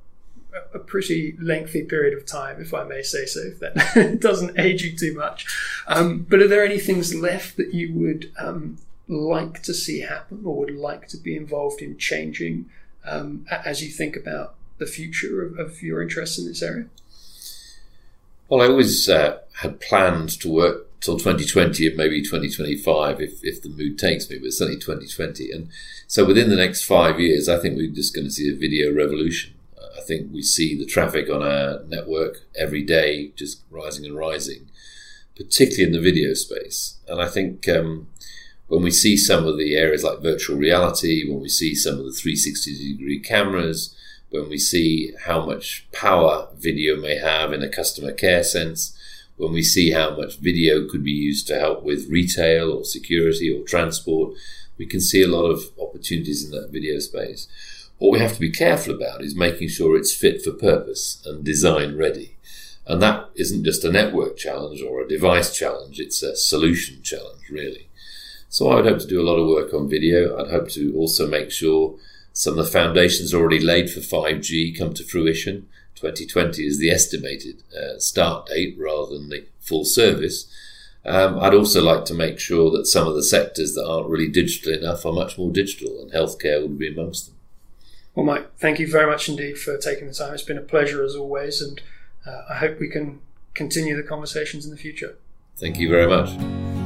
a, 0.73 0.77
a, 0.77 0.79
pretty 0.79 1.37
lengthy 1.39 1.83
period 1.83 2.17
of 2.17 2.25
time, 2.25 2.59
if 2.59 2.73
I 2.73 2.83
may 2.83 3.03
say 3.03 3.25
so. 3.25 3.39
If 3.41 3.59
that 3.59 4.19
doesn't 4.19 4.59
age 4.59 4.83
you 4.83 4.97
too 4.97 5.15
much, 5.15 5.45
um, 5.87 6.25
but 6.29 6.41
are 6.41 6.47
there 6.47 6.65
any 6.65 6.79
things 6.79 7.15
left 7.15 7.55
that 7.57 7.73
you 7.73 7.93
would 7.93 8.31
um, 8.37 8.79
like 9.07 9.63
to 9.63 9.73
see 9.73 10.01
happen 10.01 10.41
or 10.43 10.57
would 10.57 10.75
like 10.75 11.07
to 11.09 11.17
be 11.17 11.37
involved 11.37 11.81
in 11.81 11.97
changing 11.97 12.69
um, 13.05 13.45
as 13.65 13.81
you 13.83 13.89
think 13.89 14.15
about 14.15 14.55
the 14.79 14.85
future 14.85 15.43
of, 15.43 15.57
of, 15.59 15.81
your 15.81 16.01
interest 16.01 16.39
in 16.39 16.45
this 16.45 16.61
area? 16.61 16.85
Well, 18.47 18.61
I 18.61 18.67
always 18.67 19.07
uh, 19.07 19.39
had 19.61 19.79
planned 19.79 20.29
to 20.41 20.49
work 20.49 20.88
till 21.01 21.17
2020 21.17 21.87
and 21.87 21.97
maybe 21.97 22.21
2025 22.21 23.21
if, 23.21 23.43
if 23.43 23.61
the 23.61 23.69
mood 23.69 23.97
takes 23.97 24.29
me, 24.29 24.37
but 24.37 24.51
certainly 24.51 24.79
2020. 24.79 25.51
And 25.51 25.69
so 26.07 26.25
within 26.25 26.49
the 26.49 26.55
next 26.55 26.83
five 26.83 27.19
years, 27.19 27.47
I 27.47 27.57
think 27.57 27.77
we're 27.77 27.91
just 27.91 28.13
going 28.13 28.27
to 28.27 28.31
see 28.31 28.49
a 28.49 28.55
video 28.55 28.93
revolution. 28.93 29.53
I 29.97 30.01
think 30.01 30.31
we 30.31 30.41
see 30.41 30.77
the 30.77 30.85
traffic 30.85 31.29
on 31.29 31.43
our 31.43 31.81
network 31.87 32.41
every 32.55 32.83
day 32.83 33.31
just 33.35 33.61
rising 33.69 34.05
and 34.05 34.15
rising, 34.15 34.69
particularly 35.35 35.83
in 35.83 35.91
the 35.91 36.01
video 36.01 36.33
space. 36.33 36.97
And 37.07 37.21
I 37.21 37.27
think 37.27 37.67
um, 37.67 38.07
when 38.67 38.81
we 38.81 38.91
see 38.91 39.17
some 39.17 39.45
of 39.45 39.57
the 39.57 39.75
areas 39.75 40.03
like 40.03 40.19
virtual 40.19 40.57
reality, 40.57 41.29
when 41.29 41.41
we 41.41 41.49
see 41.49 41.75
some 41.75 41.99
of 41.99 42.05
the 42.05 42.11
360 42.11 42.93
degree 42.93 43.19
cameras, 43.19 43.95
when 44.29 44.47
we 44.49 44.57
see 44.57 45.13
how 45.25 45.45
much 45.45 45.87
power 45.91 46.47
video 46.55 46.95
may 46.95 47.17
have 47.17 47.51
in 47.51 47.63
a 47.63 47.69
customer 47.69 48.11
care 48.11 48.43
sense, 48.43 48.97
when 49.39 49.53
we 49.53 49.63
see 49.63 49.91
how 49.91 50.15
much 50.17 50.37
video 50.37 50.85
could 50.85 51.01
be 51.01 51.11
used 51.11 51.47
to 51.47 51.57
help 51.57 51.81
with 51.81 52.09
retail 52.09 52.73
or 52.73 52.83
security 52.83 53.49
or 53.49 53.65
transport, 53.65 54.35
we 54.77 54.85
can 54.85 54.99
see 54.99 55.23
a 55.23 55.29
lot 55.29 55.45
of 55.45 55.63
opportunities 55.81 56.43
in 56.43 56.51
that 56.51 56.71
video 56.71 56.99
space. 56.99 57.47
What 57.99 58.11
we 58.11 58.19
have 58.19 58.33
to 58.33 58.39
be 58.39 58.51
careful 58.51 58.93
about 58.93 59.23
is 59.23 59.35
making 59.35 59.69
sure 59.69 59.95
it's 59.95 60.13
fit 60.13 60.41
for 60.41 60.51
purpose 60.51 61.23
and 61.25 61.43
design 61.43 61.95
ready. 61.95 62.35
And 62.85 63.01
that 63.01 63.29
isn't 63.35 63.63
just 63.63 63.85
a 63.85 63.91
network 63.91 64.35
challenge 64.35 64.81
or 64.81 64.99
a 65.01 65.07
device 65.07 65.57
challenge, 65.57 66.01
it's 66.01 66.21
a 66.21 66.35
solution 66.35 67.01
challenge, 67.01 67.49
really. 67.49 67.87
So 68.49 68.69
I 68.69 68.75
would 68.75 68.85
hope 68.85 68.99
to 68.99 69.07
do 69.07 69.21
a 69.21 69.29
lot 69.29 69.37
of 69.37 69.47
work 69.47 69.73
on 69.73 69.89
video. 69.89 70.37
I'd 70.37 70.51
hope 70.51 70.69
to 70.71 70.93
also 70.97 71.27
make 71.27 71.49
sure 71.49 71.95
some 72.33 72.59
of 72.59 72.65
the 72.65 72.71
foundations 72.71 73.33
already 73.33 73.61
laid 73.61 73.89
for 73.89 74.01
5G 74.01 74.77
come 74.77 74.93
to 74.95 75.03
fruition. 75.05 75.69
2020 75.99 76.65
is 76.65 76.79
the 76.79 76.89
estimated 76.89 77.63
uh, 77.75 77.99
start 77.99 78.47
date 78.47 78.75
rather 78.79 79.13
than 79.13 79.29
the 79.29 79.45
full 79.59 79.85
service. 79.85 80.51
Um, 81.05 81.39
I'd 81.39 81.53
also 81.53 81.81
like 81.81 82.05
to 82.05 82.13
make 82.13 82.39
sure 82.39 82.71
that 82.71 82.85
some 82.85 83.07
of 83.07 83.15
the 83.15 83.23
sectors 83.23 83.73
that 83.75 83.85
aren't 83.85 84.09
really 84.09 84.27
digital 84.27 84.73
enough 84.73 85.05
are 85.05 85.13
much 85.13 85.37
more 85.37 85.51
digital, 85.51 86.01
and 86.01 86.11
healthcare 86.11 86.61
would 86.61 86.77
be 86.77 86.87
amongst 86.87 87.27
them. 87.27 87.35
Well, 88.15 88.25
Mike, 88.25 88.57
thank 88.57 88.79
you 88.79 88.91
very 88.91 89.09
much 89.09 89.29
indeed 89.29 89.57
for 89.57 89.77
taking 89.77 90.07
the 90.07 90.13
time. 90.13 90.33
It's 90.33 90.43
been 90.43 90.57
a 90.57 90.61
pleasure 90.61 91.03
as 91.03 91.15
always, 91.15 91.61
and 91.61 91.81
uh, 92.25 92.41
I 92.49 92.55
hope 92.55 92.79
we 92.79 92.89
can 92.89 93.21
continue 93.53 93.95
the 93.95 94.03
conversations 94.03 94.65
in 94.65 94.71
the 94.71 94.77
future. 94.77 95.15
Thank 95.57 95.77
you 95.77 95.89
very 95.89 96.07
much. 96.07 96.78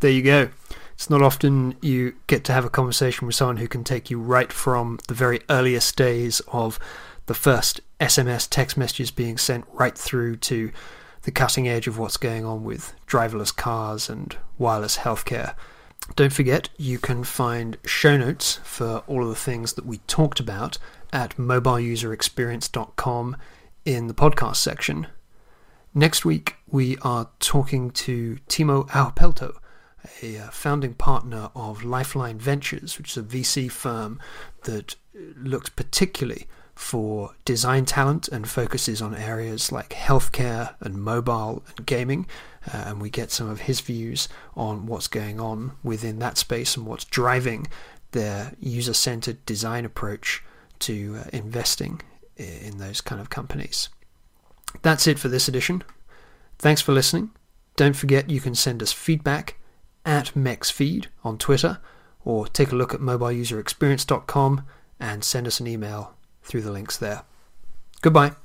There 0.00 0.10
you 0.10 0.22
go. 0.22 0.50
It's 0.94 1.10
not 1.10 1.22
often 1.22 1.76
you 1.80 2.14
get 2.26 2.44
to 2.44 2.52
have 2.52 2.64
a 2.64 2.70
conversation 2.70 3.26
with 3.26 3.36
someone 3.36 3.58
who 3.58 3.68
can 3.68 3.84
take 3.84 4.10
you 4.10 4.20
right 4.20 4.52
from 4.52 4.98
the 5.06 5.14
very 5.14 5.40
earliest 5.48 5.96
days 5.96 6.40
of 6.48 6.78
the 7.26 7.34
first 7.34 7.80
SMS 8.00 8.48
text 8.48 8.76
messages 8.76 9.10
being 9.10 9.38
sent 9.38 9.64
right 9.72 9.96
through 9.96 10.36
to 10.36 10.72
the 11.22 11.30
cutting 11.30 11.68
edge 11.68 11.86
of 11.86 11.98
what's 11.98 12.16
going 12.16 12.44
on 12.44 12.64
with 12.64 12.94
driverless 13.06 13.54
cars 13.54 14.08
and 14.08 14.36
wireless 14.56 14.98
healthcare. 14.98 15.54
Don't 16.16 16.32
forget, 16.32 16.70
you 16.76 16.98
can 16.98 17.22
find 17.22 17.76
show 17.84 18.16
notes 18.16 18.60
for 18.64 19.04
all 19.06 19.22
of 19.22 19.28
the 19.28 19.34
things 19.34 19.74
that 19.74 19.84
we 19.84 19.98
talked 20.06 20.40
about 20.40 20.78
at 21.12 21.36
mobileuserexperience.com 21.36 23.36
in 23.84 24.06
the 24.06 24.14
podcast 24.14 24.56
section. 24.56 25.06
Next 25.94 26.24
week, 26.24 26.56
we 26.66 26.96
are 27.02 27.28
talking 27.40 27.90
to 27.90 28.38
Timo 28.48 28.88
Ahopelto, 28.90 29.56
a 30.22 30.38
uh, 30.38 30.50
founding 30.50 30.94
partner 30.94 31.50
of 31.54 31.84
Lifeline 31.84 32.38
Ventures, 32.38 32.98
which 32.98 33.10
is 33.10 33.16
a 33.16 33.22
VC 33.22 33.70
firm 33.70 34.18
that 34.64 34.96
looks 35.36 35.68
particularly 35.70 36.46
for 36.74 37.32
design 37.44 37.84
talent 37.84 38.28
and 38.28 38.48
focuses 38.48 39.02
on 39.02 39.14
areas 39.14 39.72
like 39.72 39.90
healthcare 39.90 40.74
and 40.80 41.02
mobile 41.02 41.64
and 41.76 41.86
gaming. 41.86 42.26
Uh, 42.72 42.84
and 42.86 43.00
we 43.00 43.10
get 43.10 43.30
some 43.30 43.48
of 43.48 43.62
his 43.62 43.80
views 43.80 44.28
on 44.56 44.86
what's 44.86 45.08
going 45.08 45.40
on 45.40 45.72
within 45.82 46.20
that 46.20 46.38
space 46.38 46.76
and 46.76 46.86
what's 46.86 47.04
driving 47.04 47.66
their 48.12 48.52
user 48.60 48.94
centered 48.94 49.44
design 49.44 49.84
approach 49.84 50.42
to 50.78 51.16
uh, 51.18 51.28
investing 51.32 52.00
in 52.36 52.78
those 52.78 53.00
kind 53.00 53.20
of 53.20 53.30
companies. 53.30 53.88
That's 54.82 55.06
it 55.06 55.18
for 55.18 55.28
this 55.28 55.48
edition. 55.48 55.82
Thanks 56.58 56.80
for 56.80 56.92
listening. 56.92 57.30
Don't 57.76 57.96
forget 57.96 58.30
you 58.30 58.40
can 58.40 58.54
send 58.54 58.82
us 58.82 58.92
feedback 58.92 59.56
at 60.08 60.32
MEXFeed 60.34 61.06
on 61.22 61.36
Twitter 61.36 61.78
or 62.24 62.48
take 62.48 62.72
a 62.72 62.74
look 62.74 62.94
at 62.94 63.00
mobileuserexperience.com 63.00 64.64
and 64.98 65.22
send 65.22 65.46
us 65.46 65.60
an 65.60 65.66
email 65.66 66.14
through 66.42 66.62
the 66.62 66.72
links 66.72 66.96
there. 66.96 67.22
Goodbye. 68.00 68.32